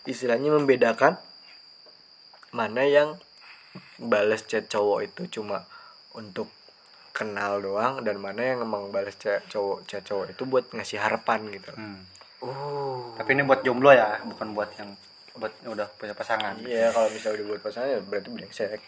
istilahnya 0.06 0.54
membedakan 0.54 1.18
mana 2.54 2.82
yang 2.86 3.18
balas 4.00 4.46
chat 4.48 4.70
cowok 4.70 5.12
itu 5.12 5.40
cuma 5.40 5.66
untuk 6.16 6.48
kenal 7.12 7.60
doang 7.60 8.04
dan 8.04 8.20
mana 8.20 8.40
yang 8.54 8.64
emang 8.64 8.92
balas 8.92 9.16
chat 9.16 9.44
cowok 9.48 9.84
chat 9.88 10.04
cowok 10.04 10.32
itu 10.32 10.42
buat 10.44 10.64
ngasih 10.72 11.00
harapan 11.00 11.48
gitu. 11.52 11.72
Hmm. 11.76 12.00
oh. 12.44 13.16
Tapi 13.16 13.36
ini 13.36 13.42
buat 13.44 13.60
jomblo 13.64 13.92
ya 13.92 14.20
bukan 14.24 14.52
buat 14.52 14.70
yang 14.76 14.92
buat 15.36 15.52
yang 15.64 15.76
udah 15.76 15.88
punya 15.96 16.14
pasangan. 16.16 16.56
Iya 16.64 16.92
kalau 16.92 17.08
misalnya 17.12 17.36
udah 17.40 17.46
buat 17.52 17.62
pasangan 17.64 17.88
ya 17.88 18.00
berarti 18.00 18.28
brengsek. 18.32 18.80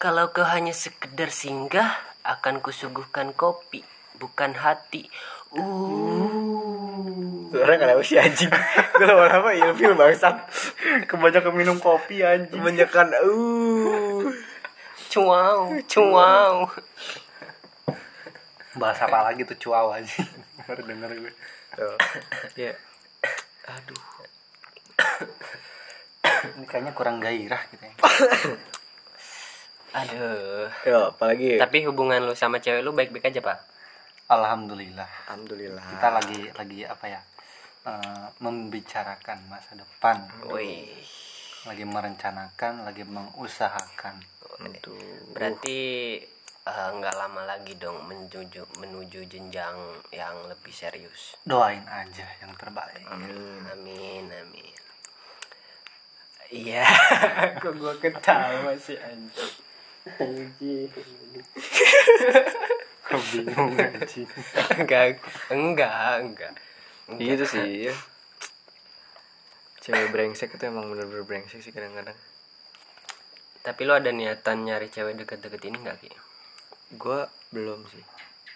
Kalau 0.00 0.32
kau 0.32 0.48
hanya 0.48 0.72
sekedar 0.72 1.28
singgah 1.28 1.92
akan 2.24 2.64
kusuguhkan 2.64 3.36
kopi 3.36 3.84
bukan 4.20 4.52
hati 4.60 5.08
uh 5.58 6.10
suara 7.60 7.76
kenapa 7.76 8.02
sih 8.02 8.16
anjing. 8.16 8.48
Gue 8.96 9.06
lama-lama 9.06 9.52
ilfil 9.52 9.92
bangsat. 9.92 10.36
Kebanyakan 11.04 11.52
minum 11.52 11.76
kopi 11.76 12.24
anjing. 12.24 12.56
Kebanyakan 12.56 13.12
uh. 13.20 14.26
Cuau 15.12 15.76
cuau. 15.84 16.54
Bahasa 18.80 19.04
apa 19.04 19.28
lagi 19.28 19.44
tuh 19.44 19.58
cuaw 19.60 19.92
anjing? 19.92 20.24
Baru 20.66 20.82
denger 20.86 21.10
gue 21.20 21.32
Tuh. 21.76 21.98
ya 22.58 22.74
aduh. 23.70 24.02
Ini 26.58 26.66
kayaknya 26.66 26.92
kurang 26.96 27.22
gairah 27.22 27.62
gitu 27.70 27.84
ya. 27.86 27.94
Aduh. 30.02 30.66
Ya 30.86 30.98
apalagi? 31.10 31.58
Tapi 31.58 31.86
hubungan 31.86 32.22
lu 32.22 32.34
sama 32.34 32.58
cewek 32.58 32.82
lu 32.82 32.94
baik-baik 32.94 33.30
aja 33.30 33.42
pak 33.42 33.58
alhamdulillah. 34.30 35.10
Alhamdulillah. 35.26 35.82
Kita 35.82 36.08
lagi 36.14 36.40
lagi 36.54 36.80
apa 36.86 37.06
ya 37.10 37.20
eh, 37.90 38.26
membicarakan 38.38 39.38
masa 39.50 39.74
depan. 39.74 40.30
Wih. 40.46 40.94
Lagi 41.66 41.84
merencanakan 41.84 42.86
lagi 42.86 43.02
mengusahakan. 43.02 44.22
Untuk 44.62 44.94
berarti 45.34 45.78
eh, 46.64 46.88
nggak 46.94 47.14
lama 47.18 47.42
lagi 47.50 47.74
dong 47.74 48.06
menuju 48.06 48.78
menuju 48.78 49.26
jenjang 49.26 49.76
yang 50.14 50.46
lebih 50.46 50.70
serius. 50.70 51.34
Doain 51.42 51.82
aja 51.90 52.30
yang 52.38 52.54
terbaik. 52.54 53.02
Amin 53.10 53.66
amin 53.66 54.24
amin. 54.30 54.78
Iya. 56.50 56.86
Kok 57.62 57.74
gua 57.78 57.94
ketawa 57.98 58.74
sih 58.78 58.98
anjing 58.98 59.70
kebingung 63.10 63.74
anjing. 63.82 64.28
Enggak 64.78 65.18
enggak 65.50 66.12
enggak. 66.22 66.52
Gitu 67.18 67.44
sih. 67.44 67.90
Ya. 67.90 67.94
cewek 69.80 70.12
brengsek 70.12 70.52
itu 70.54 70.64
emang 70.68 70.92
bener-bener 70.92 71.24
brengsek 71.24 71.64
sih 71.64 71.72
kadang-kadang. 71.74 72.14
Tapi 73.64 73.80
lu 73.88 73.92
ada 73.96 74.12
niatan 74.12 74.62
nyari 74.68 74.92
cewek 74.92 75.18
deket-deket 75.18 75.60
ini 75.66 75.76
nggak 75.80 75.98
ki? 76.04 76.12
Gue 77.00 77.26
belum 77.50 77.88
sih. 77.88 78.04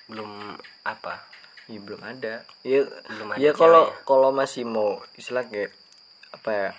Belum 0.06 0.54
apa? 0.84 1.24
Ya, 1.64 1.80
belum 1.80 2.00
ada. 2.04 2.44
Ya 2.60 2.84
Belum 3.08 3.32
ada 3.32 3.40
ya 3.40 3.56
kalau 3.56 3.88
ya? 3.88 4.04
kalau 4.04 4.30
masih 4.36 4.68
mau 4.68 5.00
istilah 5.16 5.48
kayak 5.48 5.72
apa 6.30 6.50
ya 6.52 6.70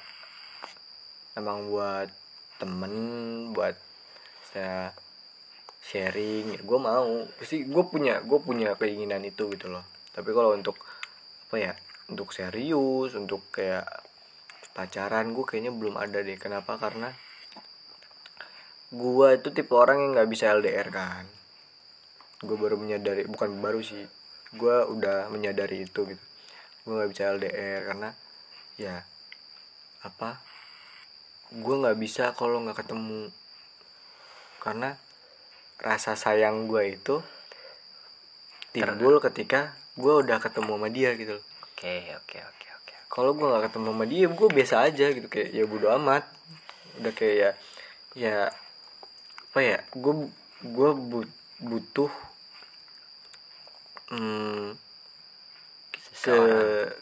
emang 1.36 1.68
buat 1.68 2.08
temen 2.62 2.94
buat 3.52 3.76
saya 4.54 4.94
sharing 5.86 6.66
gue 6.66 6.80
mau. 6.82 7.30
Pasti 7.38 7.62
gue 7.62 7.84
punya 7.86 8.26
gue 8.26 8.40
punya 8.42 8.74
keinginan 8.74 9.22
itu 9.22 9.46
gitu 9.54 9.70
loh. 9.70 9.86
Tapi 10.10 10.30
kalau 10.34 10.58
untuk 10.58 10.82
apa 11.46 11.56
ya 11.62 11.74
untuk 12.10 12.34
serius 12.34 13.14
untuk 13.14 13.54
kayak 13.54 13.86
pacaran 14.74 15.32
gue 15.32 15.46
kayaknya 15.46 15.72
belum 15.72 16.02
ada 16.02 16.26
deh. 16.26 16.38
Kenapa? 16.42 16.82
Karena 16.82 17.14
gue 18.90 19.28
itu 19.38 19.50
tipe 19.54 19.74
orang 19.78 20.02
yang 20.02 20.12
nggak 20.18 20.30
bisa 20.30 20.50
LDR 20.58 20.90
kan. 20.90 21.26
Gue 22.42 22.58
baru 22.58 22.82
menyadari 22.82 23.30
bukan 23.30 23.62
baru 23.62 23.80
sih 23.86 24.04
gue 24.56 24.76
udah 24.90 25.30
menyadari 25.30 25.86
itu 25.86 26.02
gitu. 26.10 26.24
Gue 26.86 26.94
nggak 26.98 27.12
bisa 27.14 27.30
LDR 27.38 27.82
karena 27.94 28.10
ya 28.76 29.06
apa 30.02 30.42
gue 31.54 31.76
nggak 31.78 31.98
bisa 32.02 32.34
kalau 32.34 32.66
nggak 32.66 32.82
ketemu. 32.82 33.30
Karena 34.60 34.98
rasa 35.80 36.16
sayang 36.16 36.72
gue 36.72 36.96
itu 36.96 37.20
timbul 38.72 39.20
ketika 39.24 39.76
gue 39.96 40.14
udah 40.24 40.38
ketemu 40.44 40.72
sama 40.76 40.88
dia 40.92 41.16
gitu 41.16 41.40
loh. 41.40 41.46
Oke 41.72 42.12
oke 42.16 42.38
oke 42.40 42.68
oke. 42.84 42.94
Kalau 43.08 43.32
gue 43.32 43.48
nggak 43.48 43.72
ketemu 43.72 43.90
sama 43.96 44.06
dia 44.08 44.26
gue 44.28 44.50
biasa 44.52 44.76
aja 44.84 45.06
gitu 45.12 45.28
kayak 45.32 45.50
ya 45.56 45.64
bodo 45.68 45.88
amat. 45.96 46.24
Udah 47.00 47.12
kayak 47.16 47.36
ya 47.36 47.52
ya 48.16 48.36
apa 49.52 49.60
ya 49.64 49.80
gue 49.96 50.14
gue 50.64 50.90
butuh 51.64 52.12
hmm, 54.12 54.76
ke 56.24 56.38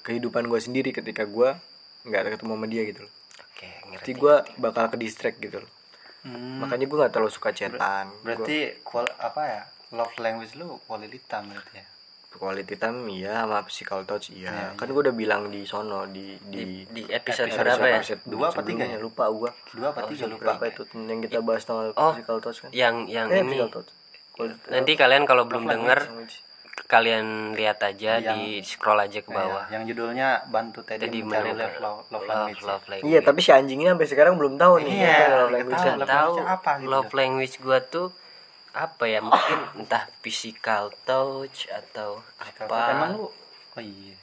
kehidupan 0.05 0.45
gue 0.45 0.59
sendiri 0.61 0.89
ketika 0.93 1.25
gue 1.25 1.57
nggak 2.05 2.37
ketemu 2.37 2.53
sama 2.57 2.67
dia 2.69 2.81
gitu 2.85 2.99
loh. 3.05 3.13
Oke 3.49 3.69
ngerti 3.89 4.11
Jadi 4.13 4.21
gue 4.21 4.35
bakal 4.61 4.85
ke 4.93 4.97
distract 5.01 5.41
gitu 5.41 5.61
loh 5.61 5.71
Hmm, 6.23 6.57
makanya 6.57 6.85
gue 6.85 6.97
nggak 6.97 7.11
terlalu 7.11 7.29
suka 7.29 7.51
chatan 7.51 8.07
Gua- 8.07 8.21
berarti 8.23 8.57
kual, 8.81 9.03
apa 9.13 9.41
ya 9.43 9.61
love 9.91 10.15
language 10.17 10.55
lu 10.55 10.79
quality 10.81 11.19
time 11.21 11.51
berarti 11.51 11.75
ya? 11.75 11.85
Quality 12.33 12.75
time 12.75 12.97
iya 13.09 13.43
sama 13.43 13.61
physical 13.61 14.01
touch 14.03 14.31
iya. 14.31 14.49
Iya, 14.49 14.67
kan 14.73 14.87
gue 14.87 15.01
udah 15.01 15.13
bilang 15.13 15.47
di 15.47 15.61
sono 15.63 16.07
di 16.07 16.33
di, 16.41 16.81
di 16.85 17.03
episode, 17.05 17.45
episode 17.45 17.61
berapa 17.61 17.85
ya? 17.85 17.97
episode 17.99 18.21
Dua 18.25 18.47
apa 18.49 18.61
tiga 18.63 18.83
ya? 18.85 18.97
lupa 18.97 19.27
gue 19.29 19.51
dua 19.73 19.87
apa 19.91 19.99
tiga 20.07 20.25
lupa. 20.25 20.41
berapa 20.49 20.63
itu 20.65 20.81
yang 20.95 21.19
kita 21.21 21.39
bahas 21.39 21.61
tentang 21.61 21.91
Oh. 21.93 22.11
physical 22.11 22.39
touch 22.39 22.59
kan? 22.59 22.69
yang 22.71 23.05
yang 23.05 23.27
Eh, 23.27 23.43
ini. 23.43 23.59
touch. 23.67 23.91
Quality- 24.31 24.65
nanti 24.67 24.91
kalian 24.95 25.23
kalau 25.23 25.43
belum 25.43 25.67
language. 25.67 26.41
Kalian 26.93 27.25
lihat 27.53 27.81
aja 27.81 28.21
Yang- 28.21 28.29
di 28.29 28.41
scroll 28.61 28.99
aja 28.99 29.19
ke 29.19 29.27
Nah, 29.27 29.37
bawah 29.39 29.63
yang 29.67 29.83
judulnya 29.83 30.45
bantu 30.47 30.85
Teddy 30.85 31.01
Teddy 31.01 31.19
mencari 31.21 31.51
love, 31.51 31.57
love, 31.57 31.79
love 31.81 32.05
love, 32.13 32.25
language 32.29 32.59
ya. 32.59 32.69
love 32.69 32.85
language. 32.87 33.09
Iya, 33.09 33.19
tapi 33.21 33.39
si 33.39 33.49
anjingnya 33.49 33.89
sampai 33.91 34.07
sekarang 34.07 34.33
belum 34.35 34.53
tahu 34.55 34.73
nih. 34.79 34.93
Iya, 34.93 35.09
apa 35.09 35.25
love 35.33 35.51
language 35.51 35.83
tahu. 36.05 36.33
apa 36.39 36.71
gitu. 36.75 36.87
love 36.87 37.11
language 37.11 37.55
gua 37.59 37.79
tuh 37.81 38.07
apa 38.71 39.03
ya 39.05 39.19
mungkin 39.19 39.59
entah 39.79 40.03
physical 40.21 40.93
touch 41.03 41.65
atau 41.67 42.21
apa 42.37 42.77
emang 42.91 43.11
lu 43.15 43.25
oh 43.73 43.81
iya 43.81 44.13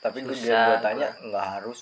Tapi 0.00 0.24
gue 0.24 0.32
Susah, 0.32 0.48
dia 0.48 0.60
gua 0.66 0.76
tanya 0.80 1.08
nggak 1.18 1.46
harus. 1.56 1.78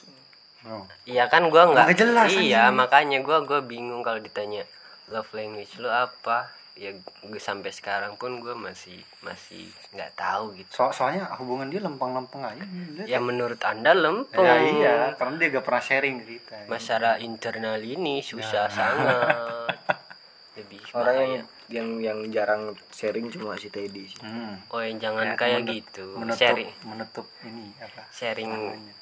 Oh. 0.66 0.82
Iya 1.06 1.30
kan 1.30 1.46
gua 1.46 1.70
nggak 1.70 1.86
Iya 2.34 2.66
anjing. 2.66 2.74
makanya 2.74 3.18
gua 3.22 3.42
gua 3.42 3.62
bingung 3.62 4.02
kalau 4.02 4.18
ditanya 4.18 4.66
love 5.06 5.30
language 5.30 5.78
lu 5.78 5.86
apa 5.86 6.50
ya 6.78 6.94
gue 7.20 7.40
sampai 7.40 7.68
sekarang 7.68 8.14
pun 8.14 8.38
gua 8.38 8.54
masih 8.54 8.94
masih 9.20 9.66
nggak 9.90 10.14
tahu 10.14 10.54
gitu 10.54 10.70
So- 10.70 10.94
soalnya 10.94 11.26
hubungan 11.34 11.66
dia 11.66 11.80
lempeng-lempeng 11.80 12.38
aja. 12.40 12.62
Ya 13.04 13.18
menurut 13.18 13.58
anda 13.60 13.90
lempeng 13.92 14.40
Ya, 14.40 14.54
iya, 14.62 14.94
karena 15.12 15.34
dia 15.36 15.48
gak 15.50 15.64
pernah 15.64 15.82
sharing 15.82 16.16
ke 16.18 16.38
kita. 16.38 16.54
masalah 16.66 17.18
internal 17.18 17.76
ini 17.78 18.22
susah 18.22 18.70
sangat 18.70 19.74
lebih 20.56 20.78
orang 20.92 21.16
bahaya. 21.16 21.34
yang 21.34 21.46
yang 21.68 22.00
jarang 22.28 22.62
sharing 22.88 23.28
cuma 23.28 23.54
si 23.54 23.68
Teddy 23.68 24.04
sih 24.04 24.18
Hmm. 24.18 24.56
oh 24.68 24.80
yang 24.80 24.96
jangan 24.98 25.26
Ya, 25.26 25.34
kayak 25.34 25.60
menutup- 25.62 25.76
gitu 25.76 26.06
Menutup, 26.14 26.38
sharing 26.38 26.70
menutup 26.82 27.26
ini 27.42 27.64
apa? 27.78 28.00
sharing 28.10 28.50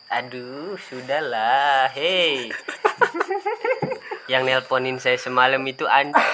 aduh 0.09 0.75
sudahlah 0.77 1.91
hei 1.91 2.51
yang 4.27 4.43
nelponin 4.43 4.97
saya 4.97 5.15
semalam 5.17 5.63
itu 5.63 5.83
anda 5.85 6.19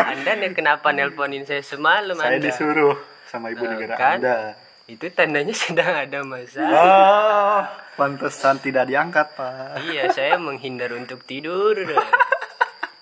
anda 0.00 0.30
nih 0.32 0.50
kenapa 0.52 0.90
nelponin 0.90 1.42
saya 1.42 1.60
semalam 1.60 2.14
Saya 2.14 2.36
anda 2.36 2.42
disuruh 2.44 2.94
sama 3.24 3.50
ibu 3.50 3.60
Eh, 3.60 3.68
negara 3.68 3.94
kan? 3.94 4.16
Anda. 4.16 4.38
itu 4.86 5.04
tandanya 5.10 5.54
sedang 5.58 5.92
ada 6.00 6.22
masalah 6.22 6.70
Oh, 6.72 7.60
pantesan 7.94 8.56
tidak 8.58 8.86
diangkat, 8.86 9.34
Pak. 9.34 9.82
iya 9.84 10.08
saya 10.08 10.38
menghindar 10.38 10.90
untuk 10.92 11.22
tidur 11.22 11.74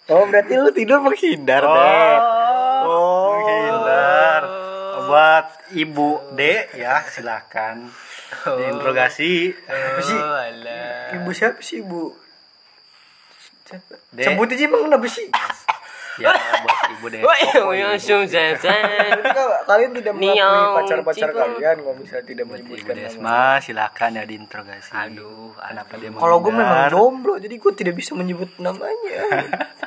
oh 0.09 0.25
berarti 0.25 0.53
lu 0.55 0.71
tidur 0.71 0.99
menghindar 1.01 1.63
deh 1.63 2.17
Oh, 2.87 3.35
menghindar. 3.35 4.43
Buat 5.07 5.47
Ibu 5.71 6.35
D 6.35 6.41
ya, 6.75 7.03
silakan. 7.05 7.91
Diinterogasi. 8.47 9.51
oh 9.51 10.35
alah. 10.37 11.11
Ibu 11.15 11.31
siapa 11.31 11.59
sih 11.59 11.83
ibu? 11.83 12.15
D. 14.15 14.23
sebut 14.23 14.47
aja 14.47 14.63
emang 14.63 14.87
kenapa 14.87 15.07
sih? 15.11 15.27
Ya, 16.17 16.31
buat 16.33 16.79
Ibu 16.97 17.07
D. 17.11 17.17
Wah, 17.27 17.39
langsung 17.67 18.23
saya 18.25 18.55
Berarti 18.57 19.31
kalau 19.35 19.59
kalian 19.67 19.91
tidak 19.93 20.15
mengakui 20.15 20.67
pacar-pacar 20.79 21.29
kalian 21.35 21.77
kalau 21.83 21.97
misalnya 21.99 22.25
tidak 22.25 22.47
menyebutkan 22.47 22.95
nama 22.95 23.03
Desma, 23.11 23.43
silakan 23.59 24.11
ya 24.15 24.25
diinterogasi. 24.25 24.91
aduh 24.95 25.51
Kenapa 25.59 25.93
dia 25.99 26.09
kalau 26.15 26.37
gue 26.39 26.53
memang 26.55 26.87
jomblo 26.89 27.35
jadi 27.37 27.55
gue 27.59 27.73
tidak 27.75 27.95
bisa 27.95 28.15
menyebut 28.15 28.49
namanya 28.57 29.19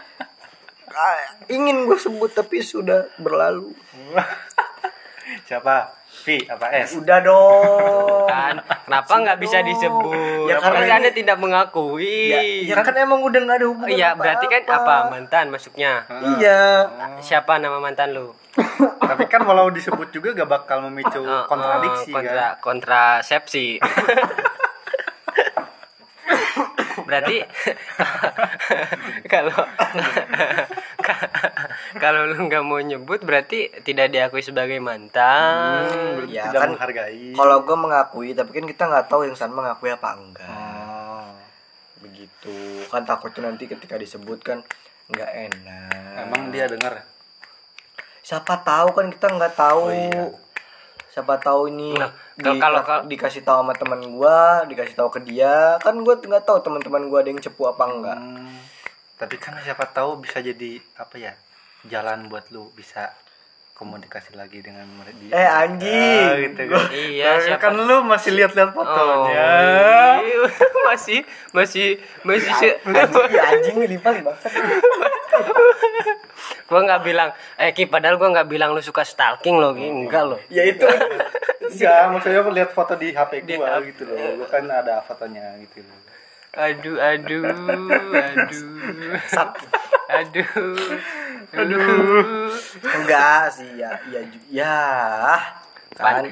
ingin 1.48 1.86
gue 1.86 1.98
sebut 1.98 2.32
tapi 2.32 2.60
sudah 2.60 3.10
berlalu. 3.18 3.72
Siapa? 5.48 5.94
V 6.10 6.42
apa 6.50 6.68
S? 6.74 6.98
udah 6.98 7.22
dong. 7.22 8.26
Kan 8.26 8.58
kenapa 8.84 9.14
nggak 9.14 9.40
bisa 9.40 9.62
disebut? 9.62 10.50
Ya, 10.50 10.58
karena 10.58 10.82
karena 10.82 10.96
anda 11.00 11.12
ini- 11.14 11.20
tidak 11.22 11.38
mengakui? 11.38 12.34
Ya, 12.34 12.42
ya 12.42 12.82
kan 12.82 12.98
emang 12.98 13.22
udah 13.22 13.40
nggak 13.40 13.58
ada 13.62 13.68
hubungan 13.70 13.94
iya 13.94 14.10
berarti 14.18 14.50
kan 14.50 14.62
apa? 14.68 14.96
Mantan 15.08 15.54
masuknya 15.54 16.10
iya. 16.36 16.90
Siapa 17.22 17.62
nama 17.62 17.78
mantan 17.78 18.18
lu? 18.18 18.34
Tapi 19.10 19.30
kan 19.30 19.46
walau 19.46 19.70
disebut 19.70 20.10
juga 20.10 20.34
gak 20.36 20.50
bakal 20.50 20.82
memicu 20.84 21.22
Oh, 21.22 21.46
kontradiksi 21.46 22.12
oh, 22.12 22.20
kontra 22.20 22.58
kan. 22.58 22.60
kontrasepsi. 22.60 23.78
Berarti 27.06 27.42
kalau 29.26 29.56
kalau 32.04 32.26
lu 32.26 32.38
nggak 32.42 32.62
mau 32.62 32.80
nyebut 32.80 33.20
berarti 33.20 33.58
tidak 33.82 34.10
diakui 34.10 34.40
sebagai 34.40 34.78
mantan 34.78 35.90
Berarti 36.16 36.32
Ya, 36.32 36.44
tidak 36.46 36.60
kan 36.60 36.70
menghargai. 36.72 37.34
kalau 37.34 37.58
gue 37.62 37.78
mengakui 37.78 38.30
tapi 38.32 38.52
kan 38.52 38.66
kita 38.66 38.84
nggak 38.86 39.06
tahu 39.06 39.22
yang 39.24 39.34
sana 39.34 39.52
mengakui 39.52 39.90
apa 39.90 40.10
enggak 40.14 40.50
Oh. 40.50 41.30
begitu 42.00 42.56
kan 42.88 43.04
takutnya 43.04 43.48
nanti 43.48 43.66
ketika 43.66 43.96
disebut 43.96 44.40
kan 44.40 44.64
nggak 45.08 45.32
enak 45.48 46.16
Emang 46.22 46.50
dia 46.50 46.66
dengar? 46.66 47.04
siapa 48.22 48.60
tahu 48.60 48.94
kan 48.94 49.10
kita 49.10 49.28
nggak 49.28 49.54
tahu 49.54 49.82
Oh, 49.82 49.92
iya. 49.92 50.26
siapa 51.10 51.36
tahu 51.36 51.68
ini 51.68 51.92
Nah, 51.92 52.14
di- 52.36 52.62
kalau- 52.62 52.80
kalau- 52.80 53.04
dikasih 53.04 53.42
tahu 53.42 53.60
sama 53.60 53.74
teman 53.74 54.00
gua 54.08 54.62
dikasih 54.64 54.94
tahu 54.94 55.10
ke 55.10 55.20
dia 55.24 55.76
kan 55.78 55.98
gua 55.98 56.14
nggak 56.16 56.44
tahu 56.44 56.62
teman-teman 56.62 57.04
gua 57.06 57.20
ada 57.20 57.30
yang 57.30 57.40
cepu 57.40 57.66
apa 57.66 57.84
enggak 57.84 58.16
Hmm, 58.16 58.54
tapi 59.20 59.36
kan 59.36 59.54
siapa 59.60 59.86
tahu 59.86 60.18
bisa 60.18 60.40
jadi 60.40 60.80
apa 60.96 61.16
ya? 61.16 61.34
Jalan 61.84 62.28
buat 62.28 62.50
lu 62.50 62.72
bisa 62.72 63.14
komunikasi 63.74 64.34
lagi 64.34 64.60
dengan 64.60 64.86
dia. 65.14 65.32
eh 65.34 65.48
anjing 65.48 66.26
Ah, 66.26 66.38
gitu 66.38 66.62
kan. 66.66 66.86
iya 66.92 67.26
Tapi 67.30 67.42
siapa 67.46 67.62
kan 67.62 67.72
lu 67.78 67.96
masih 68.04 68.32
lihat-lihat 68.34 68.72
fotonya. 68.72 69.40
Oh, 69.40 70.18
iya. 70.20 70.40
masih 70.90 71.20
masih 71.52 71.88
masih 72.22 72.52
se- 72.54 72.78
anjing 72.84 73.30
ya 73.30 73.42
anjing 73.46 73.76
bangsat 74.20 74.52
gua 76.66 76.80
nggak 76.82 77.02
bilang 77.02 77.30
eh 77.56 77.72
Ki 77.72 77.86
padahal 77.86 78.16
gua 78.16 78.28
nggak 78.32 78.48
bilang 78.48 78.72
lu 78.72 78.80
suka 78.80 79.04
stalking 79.04 79.56
lo 79.56 79.72
Ki 79.72 79.86
enggak 79.86 80.24
lo 80.26 80.38
ya 80.50 80.66
itu 80.66 80.84
Enggak, 81.70 82.10
maksudnya 82.10 82.42
lihat 82.50 82.70
foto 82.74 82.98
di 82.98 83.14
HP 83.14 83.46
HP. 83.78 83.82
gitu 83.88 84.02
loh. 84.04 84.18
Gua 84.42 84.48
kan 84.50 84.66
ada 84.66 85.00
fotonya 85.00 85.54
gitu 85.62 85.86
loh. 85.86 85.98
Aduh 86.60 86.98
aduh 87.00 87.44
aduh. 88.12 88.60
Aduh. 90.10 90.48
Aduh. 91.56 92.52
Enggak 92.84 93.44
sih 93.56 93.70
ya 93.80 93.96
ya 94.12 94.22
ya. 94.52 94.78
Kan? 95.96 96.28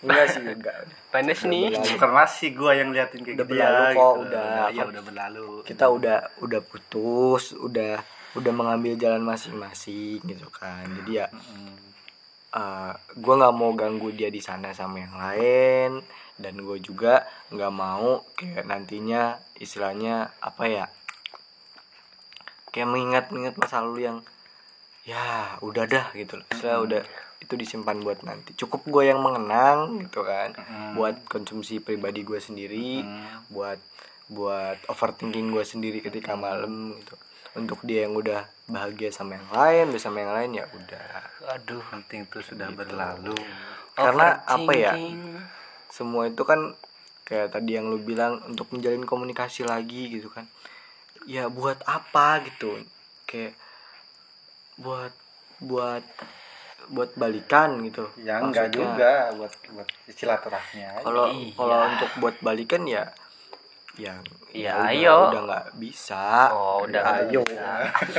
Enggak 0.00 0.24
sih 0.32 0.40
enggak. 0.40 0.88
Panas 1.12 1.40
nih. 1.44 1.76
Bukan 1.76 2.10
masih 2.10 2.48
gua 2.56 2.72
yang 2.72 2.90
liatin 2.90 3.20
kayak 3.22 3.36
Udah 3.36 3.46
gitu 3.46 3.52
berlalu 3.52 3.82
ya, 3.82 3.92
kok, 3.92 4.12
gitu. 4.14 4.22
udah. 4.24 4.50
Ya 4.72 4.82
udah 4.88 5.02
berlalu. 5.02 5.48
kita 5.66 5.84
udah 5.90 6.18
udah 6.40 6.60
putus 6.64 7.52
udah 7.56 8.00
udah 8.36 8.52
mengambil 8.52 8.96
jalan 9.00 9.24
masing-masing 9.24 10.20
gitu 10.24 10.48
kan. 10.52 10.84
Jadi 11.02 11.12
ya 11.24 11.26
eh 12.56 12.92
gue 13.12 13.34
nggak 13.36 13.52
mau 13.52 13.76
ganggu 13.76 14.08
dia 14.16 14.32
di 14.32 14.40
sana 14.40 14.72
sama 14.72 15.04
yang 15.04 15.12
lain 15.12 16.00
dan 16.36 16.60
gue 16.60 16.78
juga 16.80 17.24
nggak 17.48 17.72
mau 17.72 18.24
kayak 18.36 18.68
nantinya 18.68 19.40
istilahnya 19.56 20.36
apa 20.44 20.64
ya 20.68 20.86
kayak 22.76 22.92
mengingat-mengingat 22.92 23.56
masa 23.56 23.80
lalu 23.80 24.04
yang 24.04 24.18
ya 25.08 25.56
udah 25.64 25.88
dah 25.88 26.06
gitu 26.12 26.36
loh. 26.36 26.46
Istilah 26.52 26.78
udah 26.84 27.02
itu 27.40 27.54
disimpan 27.56 27.96
buat 28.04 28.20
nanti. 28.20 28.52
Cukup 28.52 28.84
gue 28.84 29.08
yang 29.08 29.24
mengenang 29.24 30.04
gitu 30.04 30.20
kan 30.26 30.52
buat 30.92 31.24
konsumsi 31.24 31.80
pribadi 31.80 32.20
gue 32.20 32.36
sendiri 32.36 33.00
buat 33.48 33.80
buat 34.28 34.76
overthinking 34.92 35.54
gue 35.54 35.64
sendiri 35.64 36.04
ketika 36.04 36.36
malam 36.36 36.92
gitu. 37.00 37.16
Untuk 37.56 37.80
dia 37.88 38.04
yang 38.04 38.12
udah 38.12 38.44
bahagia 38.68 39.08
sama 39.08 39.40
yang 39.40 39.48
lain 39.48 39.84
udah 39.96 40.02
sama 40.02 40.20
yang 40.20 40.36
lain 40.36 40.50
ya 40.60 40.64
udah. 40.68 41.08
Aduh 41.56 41.80
penting 41.88 42.28
itu 42.28 42.44
sudah 42.44 42.68
berlalu. 42.76 43.32
karena 43.96 44.44
apa 44.44 44.72
ya. 44.76 44.92
Semua 45.96 46.28
itu 46.28 46.44
kan 46.44 46.76
kayak 47.24 47.56
tadi 47.56 47.74
yang 47.74 47.88
lu 47.88 47.96
bilang 47.96 48.44
untuk 48.44 48.68
menjalin 48.70 49.02
komunikasi 49.02 49.64
lagi 49.64 50.12
gitu 50.12 50.28
kan. 50.28 50.44
Ya 51.24 51.48
buat 51.48 51.80
apa 51.88 52.44
gitu? 52.44 52.76
Kayak 53.24 53.56
buat 54.76 55.10
buat 55.64 56.04
buat 56.92 57.10
balikan 57.16 57.80
gitu. 57.82 58.12
Ya 58.20 58.38
enggak 58.38 58.70
Maksudnya, 58.70 58.92
juga. 58.92 59.12
Buat 59.34 59.52
buat 59.72 59.88
silaturahmi 60.12 60.80
kalau 61.02 61.26
Iya. 61.32 61.56
kalau 61.56 61.78
untuk 61.88 62.10
buat 62.20 62.36
balikan 62.44 62.84
ya 62.84 63.08
yang 63.96 64.20
Ya, 64.56 64.72
udah, 64.72 64.88
ayo. 64.88 65.16
udah 65.32 65.42
nggak 65.52 65.66
bisa. 65.76 66.48
Oh, 66.48 66.88
udah 66.88 67.02
Ya, 67.02 67.28
ayo. 67.28 67.42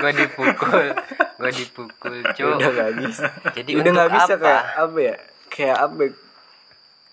gue 0.00 0.12
dipukul. 0.16 0.84
Gue 1.36 1.52
dipukul 1.52 2.14
cuy 2.32 2.48
udah 2.48 2.70
nggak 2.72 2.92
bisa. 2.96 3.28
Jadi 3.52 3.70
udah 3.76 3.90
nggak 3.92 4.12
bisa 4.14 4.32
apa? 4.36 4.44
kayak 4.44 4.64
apa 4.72 4.98
ya? 5.00 5.16
Kayak 5.52 5.78
apa 5.84 6.02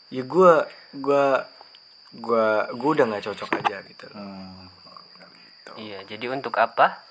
ya? 0.09 0.23
gue 0.25 0.53
gue 0.97 1.25
gue 2.09 2.47
gue 2.73 2.89
udah 2.89 3.05
nggak 3.05 3.23
cocok 3.29 3.49
aja 3.61 3.77
gitu 3.85 4.05
loh. 4.09 4.17
Hmm. 4.17 4.65
Iya, 5.77 6.03
jadi 6.03 6.25
untuk 6.33 6.57
apa? 6.57 7.05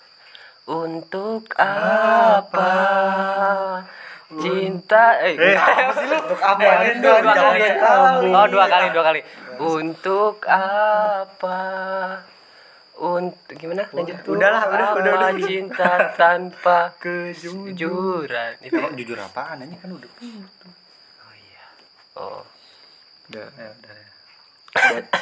Untuk 0.68 1.48
apa? 1.56 2.72
Cinta 4.28 5.16
eh, 5.24 5.32
untuk 6.20 6.36
apa 6.36 6.60
Eh, 6.84 7.00
dua, 7.00 7.24
dua 7.24 7.32
kali. 7.32 7.64
Oh, 8.28 8.46
dua 8.50 8.64
kali, 8.68 8.86
dua 8.92 9.04
kali. 9.08 9.20
Untuk 9.56 10.44
apa? 10.44 11.60
Untuk 12.98 13.54
gimana? 13.56 13.86
Lanjut. 13.94 14.20
Udahlah, 14.26 14.62
udah, 14.68 14.86
Apa 14.92 14.98
udah, 15.00 15.12
udah. 15.16 15.30
cinta 15.38 15.92
tanpa 16.18 16.92
kejujuran. 17.00 18.58
Itu 18.60 18.74
Kok 18.74 18.92
jujur 18.98 19.18
apaan 19.22 19.64
ini 19.64 19.78
kan 19.78 19.94
udah 19.94 20.10
Oh. 22.18 22.42
Udah 23.28 23.46
ya 23.50 23.68
udah 23.70 23.94
ya. 23.94 24.06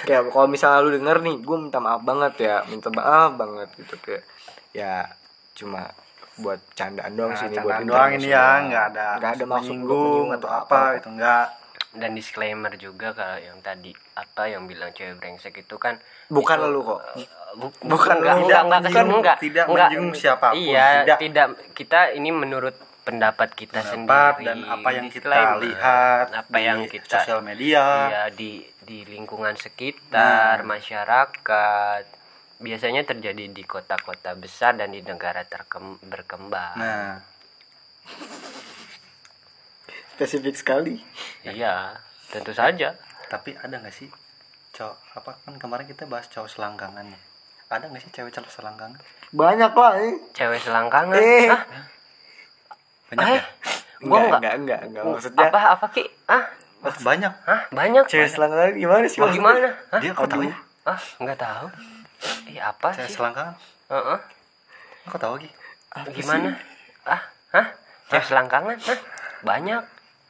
kayak 0.02 0.22
kalau 0.28 0.46
misalnya 0.46 0.78
lu 0.80 0.90
denger 0.92 1.16
nih 1.20 1.36
gue 1.38 1.56
minta 1.58 1.78
maaf 1.78 2.02
banget 2.02 2.34
ya 2.38 2.56
minta 2.66 2.88
maaf 2.88 3.34
banget 3.34 3.68
gitu 3.76 3.94
kayak 3.98 4.24
ya 4.72 5.06
cuma 5.52 5.88
buat 6.36 6.60
candaan 6.72 7.16
doang 7.16 7.32
Nah, 7.32 7.38
sih 7.38 7.48
ini 7.48 7.56
buat 7.58 7.80
doang 7.82 8.10
ini 8.12 8.28
ya 8.28 8.46
nggak 8.62 8.84
ada 8.92 9.06
nggak 9.16 9.32
ada 9.32 9.44
maksud 9.46 9.72
menyinggung 9.72 10.28
atau 10.34 10.48
apa 10.50 10.80
itu 10.94 11.08
enggak 11.08 11.46
dan 11.96 12.12
disclaimer 12.12 12.72
juga 12.76 13.08
kalau 13.10 13.40
yang 13.40 13.56
tadi 13.58 13.88
apa 14.12 14.42
yang 14.46 14.68
bilang 14.68 14.92
cewek 14.92 15.16
brengsek 15.16 15.56
itu 15.56 15.76
kan 15.76 15.96
Bukan 16.28 16.58
itu, 16.58 16.68
lu 16.68 16.80
kok. 16.84 17.00
eh, 17.14 17.24
bu- 17.54 17.72
Bukan 17.86 18.16
enggak, 18.18 18.34
lu. 18.36 18.44
enggak, 18.44 18.60
enggak, 18.60 18.80
Tidak 18.82 18.92
ke 18.92 18.98
sini, 19.00 19.14
enggak, 19.14 19.36
tidak 19.38 19.64
enggak. 19.64 19.88
siapa 20.12 20.46
pun, 20.50 20.58
Iya, 20.58 20.86
tidak. 21.00 21.18
tidak. 21.22 21.46
Kita 21.72 22.00
ini 22.12 22.28
menurut 22.28 22.76
pendapat 23.06 23.54
kita 23.54 23.80
Pendapat 23.80 24.34
sendiri 24.34 24.44
dan 24.44 24.58
apa 24.66 24.88
yang 24.90 25.06
kita 25.06 25.30
Disclaimer. 25.30 25.58
lihat 25.62 26.26
apa 26.34 26.50
di 26.52 26.60
yang 26.60 26.80
kita 26.84 27.16
sosial 27.16 27.40
media. 27.40 27.84
Iya, 28.04 28.22
di 28.32 28.50
di 28.82 29.06
lingkungan 29.06 29.54
sekitar, 29.54 30.60
Nah. 30.60 30.68
masyarakat. 30.68 32.02
Biasanya 32.56 33.04
terjadi 33.04 33.46
di 33.46 33.62
kota-kota 33.62 34.34
besar 34.34 34.74
dan 34.74 34.90
di 34.90 35.00
negara 35.00 35.44
terkem, 35.44 36.00
berkembang. 36.02 36.74
Nah, 36.74 37.20
spesifik 40.10 40.54
sekali 40.54 40.94
Iya, 41.42 42.00
tentu 42.26 42.50
saja. 42.52 42.96
tapi 43.26 43.52
ada 43.54 43.76
nggak 43.76 43.92
sih 43.92 44.06
cowok 44.72 44.96
apa 45.14 45.30
kan 45.36 45.54
kemarin 45.56 45.84
kita 45.84 46.04
bahas 46.04 46.26
cowok 46.26 46.46
selangkangan 46.48 47.02
ya 47.04 47.18
ada 47.68 47.84
nggak 47.84 47.98
sih 47.98 48.10
cewek 48.10 48.30
cowok 48.30 48.46
selangkangan 48.48 49.00
banyak 49.28 49.72
lah 49.72 49.92
eh. 49.98 50.14
Cewek 50.32 50.60
selangkangan. 50.60 51.16
Eh. 51.16 51.50
Hah? 51.50 51.62
Banyak 53.08 53.24
Eh, 53.24 53.32
ya 53.32 53.42
Gua 53.98 54.18
enggak. 54.20 54.36
enggak 54.36 54.54
enggak 54.56 54.80
enggak 54.84 55.02
maksudnya 55.06 55.46
Apa 55.46 55.60
apa 55.72 55.86
Ki? 55.88 56.04
Ah, 56.26 56.44
Wah, 56.78 56.96
banyak 57.00 57.32
hah? 57.42 57.60
Banyak. 57.70 58.04
cewek 58.06 58.28
selangkangan 58.28 58.74
gimana 58.74 59.04
sih 59.06 59.18
Oh, 59.18 59.28
gimana? 59.28 59.68
Hah? 59.88 59.98
dia 59.98 60.12
kok 60.12 60.26
tahu 60.26 60.42
ya 60.42 60.56
Ah, 60.84 61.00
enggak 61.18 61.38
tahu. 61.38 61.66
Ih, 62.46 62.60
apa 62.60 62.88
cewek 62.92 63.06
sih? 63.06 63.16
selangkangan 63.16 63.54
Heeh. 63.88 64.18
kok 65.06 65.18
tahu 65.18 65.34
lagi 65.36 65.50
Gimana? 66.12 66.50
Ah, 67.02 67.22
hah? 67.52 67.66
Cewek 68.06 68.26
selangkangan? 68.26 68.76
Hah? 68.76 68.98
Banyak. 69.42 69.82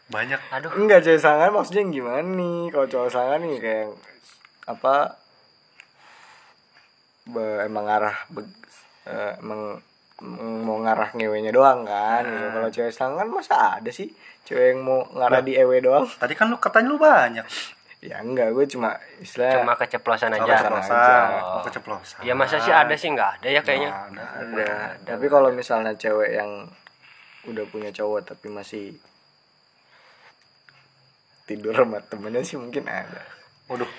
banyak 0.07 0.39
Aduh. 0.53 0.71
enggak 0.77 1.03
cewek 1.03 1.19
selangkangan 1.19 1.53
maksudnya 1.53 1.83
yang 1.83 1.93
gimana 1.93 2.23
nih 2.23 2.59
kalau 2.71 2.87
cowok 2.87 3.09
selangkangan 3.09 3.41
nih 3.43 3.59
kayak 3.59 3.87
apa 4.65 4.95
be- 7.25 7.61
emang 7.61 7.87
arah 7.89 8.17
be- 8.29 8.47
emang 9.05 9.35
emang 9.41 9.63
mau 10.25 10.81
ngarah 10.81 11.13
ngewenya 11.13 11.53
doang 11.53 11.85
kan. 11.85 12.25
Gitu. 12.25 12.47
kalau 12.49 12.69
cewek 12.73 12.93
selangkangan 12.93 13.29
masa 13.29 13.57
ada 13.77 13.91
sih 13.93 14.09
cewek 14.49 14.73
yang 14.73 14.81
mau 14.81 15.05
ngarah 15.13 15.45
di 15.45 15.53
ewe 15.59 15.85
doang. 15.85 16.09
tadi 16.17 16.33
kan 16.33 16.49
lu 16.49 16.57
katanya 16.57 16.89
lu 16.89 16.97
banyak. 16.97 17.45
Ya 18.01 18.23
enggak 18.23 18.53
gue 18.55 18.65
cuma 18.71 18.97
istilah 19.19 19.61
Cuma 19.61 19.75
keceplosan 19.75 20.31
aja. 20.37 20.45
keceplosan 20.47 20.95
aja. 20.97 21.41
oh, 21.43 21.63
keceplosan. 21.65 22.21
Ya 22.25 22.33
masa 22.37 22.61
sih 22.63 22.73
ada 22.73 22.95
sih? 22.97 23.13
Enggak 23.13 23.41
ada 23.41 23.49
ya 23.51 23.61
kayaknya. 23.61 23.91
Nah, 24.15 24.31
ada. 24.41 24.95
Tapi 25.05 25.27
kalau 25.29 25.51
misalnya 25.53 25.93
cewek 25.97 26.39
yang 26.39 26.71
udah 27.51 27.65
punya 27.69 27.91
cowok 27.93 28.37
tapi 28.37 28.49
masih 28.49 28.97
tidur 31.47 31.77
sama 31.77 32.01
temennya 32.05 32.41
sih 32.47 32.57
mungkin 32.57 32.89
ada. 32.89 33.21
Waduh. 33.69 33.91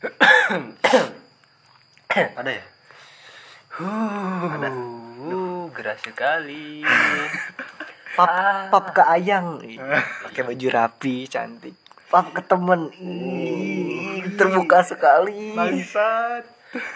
Ada 2.10 2.50
ya 2.50 2.64
Geras 5.68 6.00
sekali. 6.00 6.80
pap 8.18 8.30
pap 8.74 8.86
ke 8.90 9.02
ayang 9.06 9.62
pakai 10.26 10.42
baju 10.42 10.66
rapi 10.74 11.30
cantik 11.30 11.78
pap 12.10 12.34
ke 12.34 12.42
temen 12.42 12.90
Ih, 12.98 14.26
terbuka 14.34 14.82
sekali 14.82 15.54
bangsat 15.54 16.42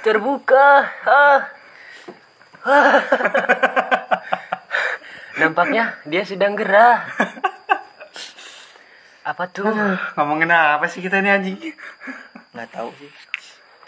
Terbuka. 0.06 0.86
Ah. 1.02 1.50
Ah. 2.62 3.02
Nampaknya 5.42 5.98
dia 6.06 6.22
sedang 6.22 6.54
gerah. 6.54 7.02
Apa 9.26 9.50
tuh? 9.50 9.66
ngomongin 10.14 10.54
apa 10.54 10.86
sih 10.86 11.02
kita 11.02 11.18
ini 11.18 11.30
anjing 11.32 11.58
nggak 12.54 12.70
tahu 12.70 12.86
sih 13.02 13.10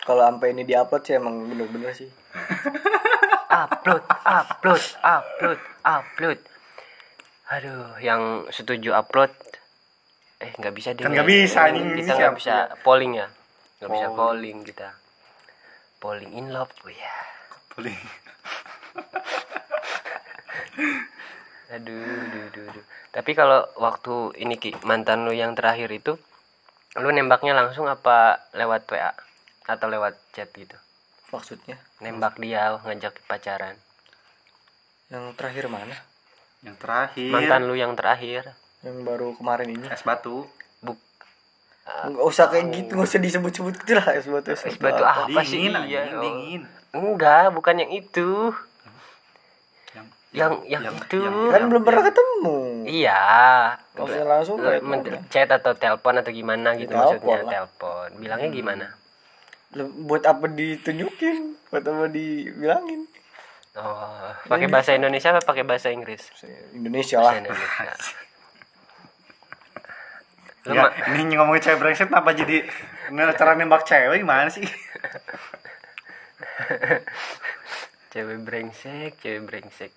kalau 0.03 0.27
sampai 0.27 0.51
ini 0.51 0.67
diupload 0.67 1.07
sih 1.07 1.15
emang 1.15 1.47
bener-bener 1.47 1.95
sih 1.95 2.11
upload, 3.57 4.03
upload, 4.25 4.83
upload, 5.01 5.61
upload. 5.81 6.39
Aduh, 7.47 7.97
yang 8.03 8.45
setuju 8.53 8.93
upload 8.93 9.33
eh 10.37 10.53
nggak 10.53 10.75
bisa 10.77 10.93
deh. 10.93 11.01
Kan 11.01 11.17
nggak 11.17 11.25
bisa, 11.25 11.73
ini 11.73 12.05
Kita 12.05 12.13
nggak 12.13 12.37
bisa 12.37 12.55
polling 12.85 13.17
ya. 13.17 13.27
Nggak 13.81 13.91
bisa 13.93 14.07
Polling. 14.13 14.19
polling 14.21 14.59
kita. 14.69 14.89
Polling 15.97 16.33
in 16.37 16.53
love, 16.53 16.69
oh 16.85 16.93
ya. 16.93 17.15
boleh 17.73 17.97
Aduh, 21.77 21.99
aduh, 21.99 22.43
aduh, 22.53 22.65
aduh. 22.73 22.85
Tapi 23.13 23.33
kalau 23.33 23.65
waktu 23.81 24.37
ini 24.41 24.61
Ki, 24.61 24.77
mantan 24.85 25.25
lu 25.25 25.33
yang 25.33 25.57
terakhir 25.57 25.89
itu 25.93 26.21
lu 26.97 27.09
nembaknya 27.13 27.53
langsung 27.53 27.89
apa 27.89 28.49
lewat 28.57 28.89
WA 28.93 29.13
atau 29.69 29.89
lewat 29.89 30.17
chat 30.33 30.49
gitu? 30.57 30.77
Maksudnya 31.37 31.77
Nembak 31.99 32.37
dia 32.37 32.77
ngajak 32.79 33.21
pacaran. 33.25 33.77
yang 35.07 35.31
terakhir 35.33 35.69
mana 35.69 35.95
yang 36.61 36.75
terakhir 36.75 37.31
Mantan 37.31 37.63
lu 37.65 37.75
yang 37.75 37.95
terakhir. 37.95 38.57
yang 38.81 39.03
baru 39.03 39.35
kemarin 39.35 39.71
ini 39.71 39.87
es 39.87 40.03
batu 40.03 40.49
Buk 40.81 40.99
nggak 41.87 42.25
usah 42.25 42.49
kayak 42.49 42.73
gitu 42.73 42.99
nggak 42.99 43.07
usah 43.07 43.21
disebut-sebut 43.21 43.75
gitu 43.79 43.93
lah 43.95 44.09
es 44.13 44.27
batu 44.27 44.51
es 44.51 44.77
batu 44.77 44.99
apa 45.01 45.41
sih? 45.43 45.63
dingin 45.63 45.79
Iya, 45.85 46.01
oh. 46.11 46.23
dingin 46.23 46.63
Enggak, 46.91 47.53
bukan 47.53 47.77
yang 47.79 47.93
itu. 47.93 48.31
yang 49.93 50.07
Yang 50.65 50.83
yang, 50.83 50.95
itu. 50.99 51.21
kan 51.23 51.63
belum 51.65 51.83
pernah 51.83 52.03
ketemu 52.05 52.59
Iya. 52.85 53.23
maksudnya 53.95 54.27
langsung 54.27 54.57
Eh, 54.61 54.81
chat 55.29 55.49
atau 55.49 55.73
telepon 55.73 56.19
atau 56.19 56.29
gimana 56.31 56.75
gitu 56.75 56.93
maksudnya 56.93 57.41
telepon 57.43 58.09
bilangnya 58.17 58.51
gimana 58.51 58.87
buat 59.75 60.23
apa 60.29 60.47
ditunjukin? 60.47 61.57
Buat 61.73 61.85
apa 61.89 62.07
dibilangin? 62.13 63.09
Oh 63.77 64.33
pakai 64.47 64.69
bahasa 64.71 64.95
Indonesia. 64.95 65.35
Apa 65.35 65.43
pakai 65.45 65.65
bahasa 65.67 65.91
Inggris? 65.93 66.31
Indonesia 66.73 67.19
bahasa 67.21 67.33
lah 67.33 67.35
Indonesia. 67.43 67.93
Lu 70.67 70.75
ya, 70.75 70.91
ini 71.15 71.39
ngomongin 71.39 71.63
cewek 71.63 71.79
brengsek 71.79 72.11
kenapa 72.11 72.35
jadi 72.35 72.67
cara 73.39 73.55
nembak 73.55 73.87
cewek? 73.87 74.19
Gimana 74.19 74.51
sih? 74.51 74.67
Cewek 78.17 78.43
brengsek 78.43 79.13
cewek 79.21 79.45
brengsek. 79.45 79.93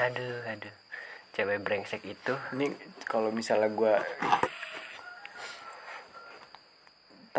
Aduh 0.00 0.42
aduh. 0.48 0.74
Cewek 1.36 1.62
brengsek 1.62 2.02
itu 2.02 2.34
ini 2.56 2.74
kalau 3.06 3.30
misalnya 3.30 3.70
gue 3.70 3.94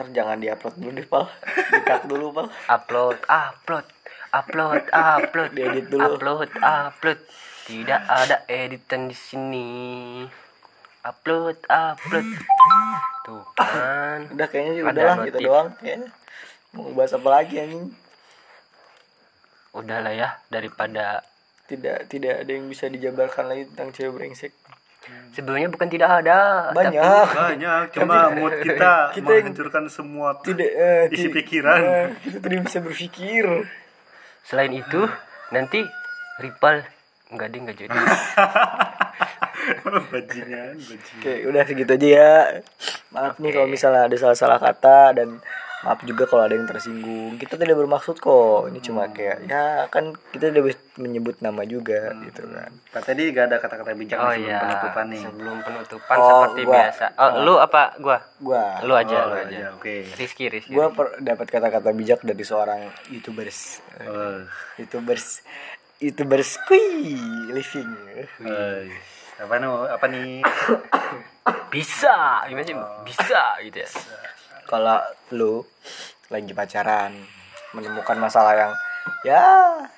ntar 0.01 0.09
jangan 0.17 0.41
diupload 0.41 0.75
dulu 0.81 0.91
deh 0.97 1.05
pal. 1.05 1.25
Dikat 1.69 2.01
dulu 2.09 2.33
pal. 2.33 2.47
Upload 2.65 3.21
upload 3.29 3.85
upload 4.33 4.83
upload 4.89 5.51
Diedit 5.53 5.85
dulu. 5.93 6.17
upload 6.17 6.49
upload. 6.57 7.19
Tidak 7.69 8.01
ada 8.09 8.41
editan 8.49 9.05
di 9.05 9.13
sini. 9.13 9.69
Upload 11.05 11.61
upload. 11.69 12.25
Tuh 13.29 13.45
kan. 13.53 14.25
Udah 14.33 14.47
kayaknya 14.49 14.71
sih 14.73 14.83
udah 14.89 15.03
lah 15.05 15.17
gitu 15.29 15.37
doang 15.45 15.69
kayaknya. 15.77 16.09
Mau 16.73 16.89
bahas 16.97 17.13
apa 17.13 17.29
lagi 17.29 17.61
anjing? 17.61 17.93
Udahlah 19.77 20.13
ya 20.17 20.41
daripada 20.49 21.21
tidak 21.69 22.09
tidak 22.09 22.41
ada 22.41 22.51
yang 22.51 22.65
bisa 22.67 22.89
dijabarkan 22.89 23.45
lagi 23.47 23.63
tentang 23.69 23.93
cewek 23.93 24.11
brengsek 24.17 24.51
sebelumnya 25.31 25.67
bukan 25.67 25.87
tidak 25.87 26.09
ada 26.21 26.69
banyak. 26.71 27.25
Banyak 27.31 27.81
cuma 27.91 28.29
mood 28.31 28.53
kita, 28.65 29.11
kita 29.11 29.29
yang- 29.31 29.49
menghancurkan 29.49 29.83
semua 29.87 30.37
tidak 30.39 30.69
eh, 30.69 31.05
isi 31.09 31.27
pikiran. 31.27 31.77
eh, 31.79 32.05
kita 32.21 32.37
tidak 32.39 32.61
bisa 32.65 32.77
berpikir. 32.79 33.45
Selain 34.41 34.71
itu 34.71 35.01
nanti 35.49 35.81
Ripal 36.37 36.81
enggak 37.29 37.47
deh 37.49 37.59
enggak 37.59 37.77
jadi. 37.77 37.95
Bajingan 40.11 40.73
bajingan. 40.73 41.19
Oke 41.19 41.33
udah 41.47 41.61
segitu 41.63 41.91
aja 41.93 42.07
ya. 42.09 42.33
Maaf 43.09 43.37
nih 43.37 43.51
kalau 43.51 43.67
misalnya 43.67 44.07
ada 44.07 44.15
salah-salah 44.15 44.57
kata 44.57 45.13
dan 45.13 45.29
maaf 45.81 45.99
juga 46.01 46.23
kalau 46.23 46.43
ada 46.43 46.53
yang 46.53 46.65
tersinggung. 46.65 47.35
Kita 47.35 47.55
tidak 47.55 47.73
bermaksud 47.75 48.17
kok. 48.17 48.69
Ini 48.69 48.79
cuma 48.79 49.07
kayak 49.07 49.37
ya 49.45 49.85
kan 49.87 50.13
kita 50.29 50.49
tidak 50.49 50.63
bisa 50.67 50.79
menyebut 50.95 51.39
nama 51.39 51.61
juga 51.63 52.13
gitu 52.21 52.45
kan. 52.45 52.69
Pak 52.89 53.01
tadi 53.03 53.29
gak 53.29 53.45
ada 53.47 53.57
kata-kata 53.57 53.91
bijak 53.93 54.15
oh 54.15 54.29
sebelum 54.29 54.45
iya. 54.45 54.59
penutupan 54.61 55.05
nih. 55.07 55.23
Sebelum 55.23 55.57
penutupan 55.61 56.15
Oh, 56.15 56.27
seperti 56.27 56.61
gua. 56.61 56.73
biasa. 56.75 57.05
Oh 57.13 57.29
lu 57.41 57.53
apa? 57.55 57.81
Gua? 57.97 58.17
Gua. 58.37 58.63
Lu 58.81 58.93
aja 58.93 59.17
Oh, 59.19 59.25
lu 59.27 59.35
iya, 59.35 59.43
aja 59.43 59.65
oke. 59.73 59.95
Rizky 60.13 60.45
Rizky. 60.47 60.71
Gua 60.71 60.89
per- 60.89 61.17
dapat 61.17 61.47
kata-kata 61.47 61.89
bijak 61.91 62.21
dari 62.21 62.41
seorang 62.41 62.81
youtubers. 63.09 63.81
Oh, 64.01 64.45
youtubers 64.77 65.41
youtubers 65.97 66.57
kui 66.63 67.13
living. 67.47 67.89
Oh, 68.41 68.81
apa 69.39 69.53
nih 69.55 69.69
apa 69.89 70.05
nih? 70.13 70.41
Bisa 71.69 72.45
gimana 72.45 72.65
sih 72.65 72.77
bisa 73.01 73.41
gitu 73.61 73.79
ya 73.79 73.89
kalau 74.67 74.99
lu 75.33 75.63
lagi 76.31 76.51
pacaran 76.51 77.13
menemukan 77.71 78.17
masalah 78.19 78.53
yang 78.55 78.73
ya 79.25 79.43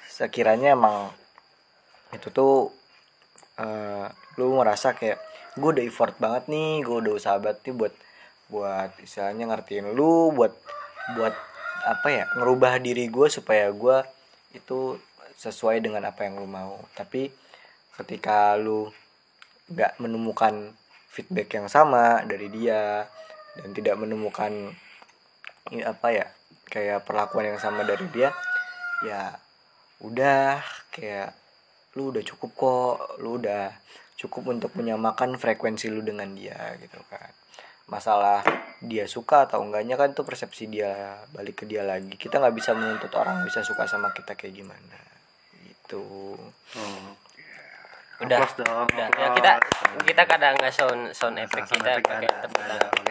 sekiranya 0.07 0.77
emang 0.77 1.09
itu 2.13 2.29
tuh 2.29 2.69
eh, 3.57 4.07
lu 4.37 4.57
ngerasa 4.57 4.93
kayak 4.93 5.19
gue 5.57 5.69
udah 5.69 5.85
effort 5.85 6.15
banget 6.17 6.49
nih 6.49 6.81
gue 6.81 6.95
udah 7.03 7.13
usaha 7.17 7.37
banget 7.37 7.69
nih 7.69 7.75
buat 7.77 7.93
buat 8.49 8.91
istilahnya 9.01 9.49
ngertiin 9.49 9.93
lu 9.93 10.33
buat 10.33 10.53
buat 11.17 11.33
apa 11.83 12.07
ya 12.07 12.25
ngerubah 12.37 12.79
diri 12.79 13.09
gue 13.09 13.27
supaya 13.27 13.69
gue 13.73 13.97
itu 14.53 14.97
sesuai 15.37 15.83
dengan 15.83 16.07
apa 16.07 16.23
yang 16.23 16.39
lu 16.39 16.47
mau. 16.47 16.79
Tapi 16.95 17.27
ketika 17.99 18.55
lu 18.55 18.87
nggak 19.67 19.99
menemukan 19.99 20.71
feedback 21.11 21.51
yang 21.59 21.67
sama 21.67 22.23
dari 22.25 22.47
dia 22.49 23.05
dan 23.59 23.69
tidak 23.73 23.95
menemukan 23.99 24.73
ini 25.71 25.81
apa 25.85 26.07
ya 26.11 26.27
kayak 26.67 27.05
perlakuan 27.05 27.53
yang 27.53 27.59
sama 27.61 27.85
dari 27.85 28.05
dia 28.09 28.33
ya 29.05 29.35
udah 30.03 30.59
kayak 30.91 31.37
lu 31.93 32.09
udah 32.09 32.23
cukup 32.25 32.51
kok 32.57 32.95
lu 33.21 33.37
udah 33.37 33.69
cukup 34.17 34.55
untuk 34.55 34.71
menyamakan 34.77 35.35
frekuensi 35.35 35.89
lu 35.89 36.01
dengan 36.05 36.31
dia 36.33 36.77
gitu 36.79 36.97
kan. 37.09 37.31
Masalah 37.89 38.41
dia 38.79 39.05
suka 39.05 39.45
atau 39.45 39.59
enggaknya 39.61 39.99
kan 39.99 40.15
itu 40.15 40.23
persepsi 40.23 40.71
dia 40.71 41.21
balik 41.35 41.63
ke 41.63 41.65
dia 41.67 41.83
lagi. 41.83 42.15
Kita 42.15 42.39
nggak 42.39 42.55
bisa 42.55 42.71
menuntut 42.73 43.11
orang 43.19 43.43
bisa 43.43 43.61
suka 43.61 43.83
sama 43.85 44.15
kita 44.15 44.33
kayak 44.39 44.55
gimana 44.63 44.99
gitu. 45.59 46.37
Hmm. 46.77 47.19
udah. 48.23 48.39
Udah. 48.39 49.07
Ya 49.19 49.27
kita 49.35 49.51
kita 50.07 50.23
kadang 50.23 50.55
nggak 50.55 50.71
sound 50.71 51.11
sound 51.11 51.35
effect 51.43 51.67
Sound 51.67 51.83
kita 51.83 51.99
pakai 51.99 52.29
tepuk 52.47 52.63
tangan. 52.63 53.02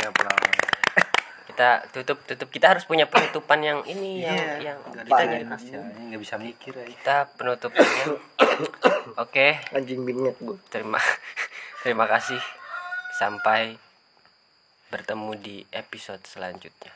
Kita 1.45 1.69
tutup 1.93 2.19
tutup. 2.25 2.49
Kita 2.49 2.73
harus 2.73 2.83
punya 2.83 3.05
penutupan 3.05 3.61
yang 3.61 3.85
ini 3.85 4.25
yang 4.25 4.35
Iya, 4.35 4.73
yang 4.73 4.79
nggak 4.89 5.05
kita 5.05 5.23
nggak- 5.23 6.09
ya, 6.09 6.17
bisa 6.17 6.35
mikir 6.37 6.73
ya. 6.73 6.87
kita 6.89 7.17
penutupannya. 7.37 8.05
Oke. 9.23 9.61
Anjing 9.71 10.03
bingit 10.03 10.35
gue 10.39 10.57
terima 10.69 10.97
terima 11.85 12.09
kasih. 12.09 12.41
Sampai 13.13 13.77
bertemu 14.89 15.37
di 15.37 15.57
episode 15.71 16.25
selanjutnya 16.25 16.93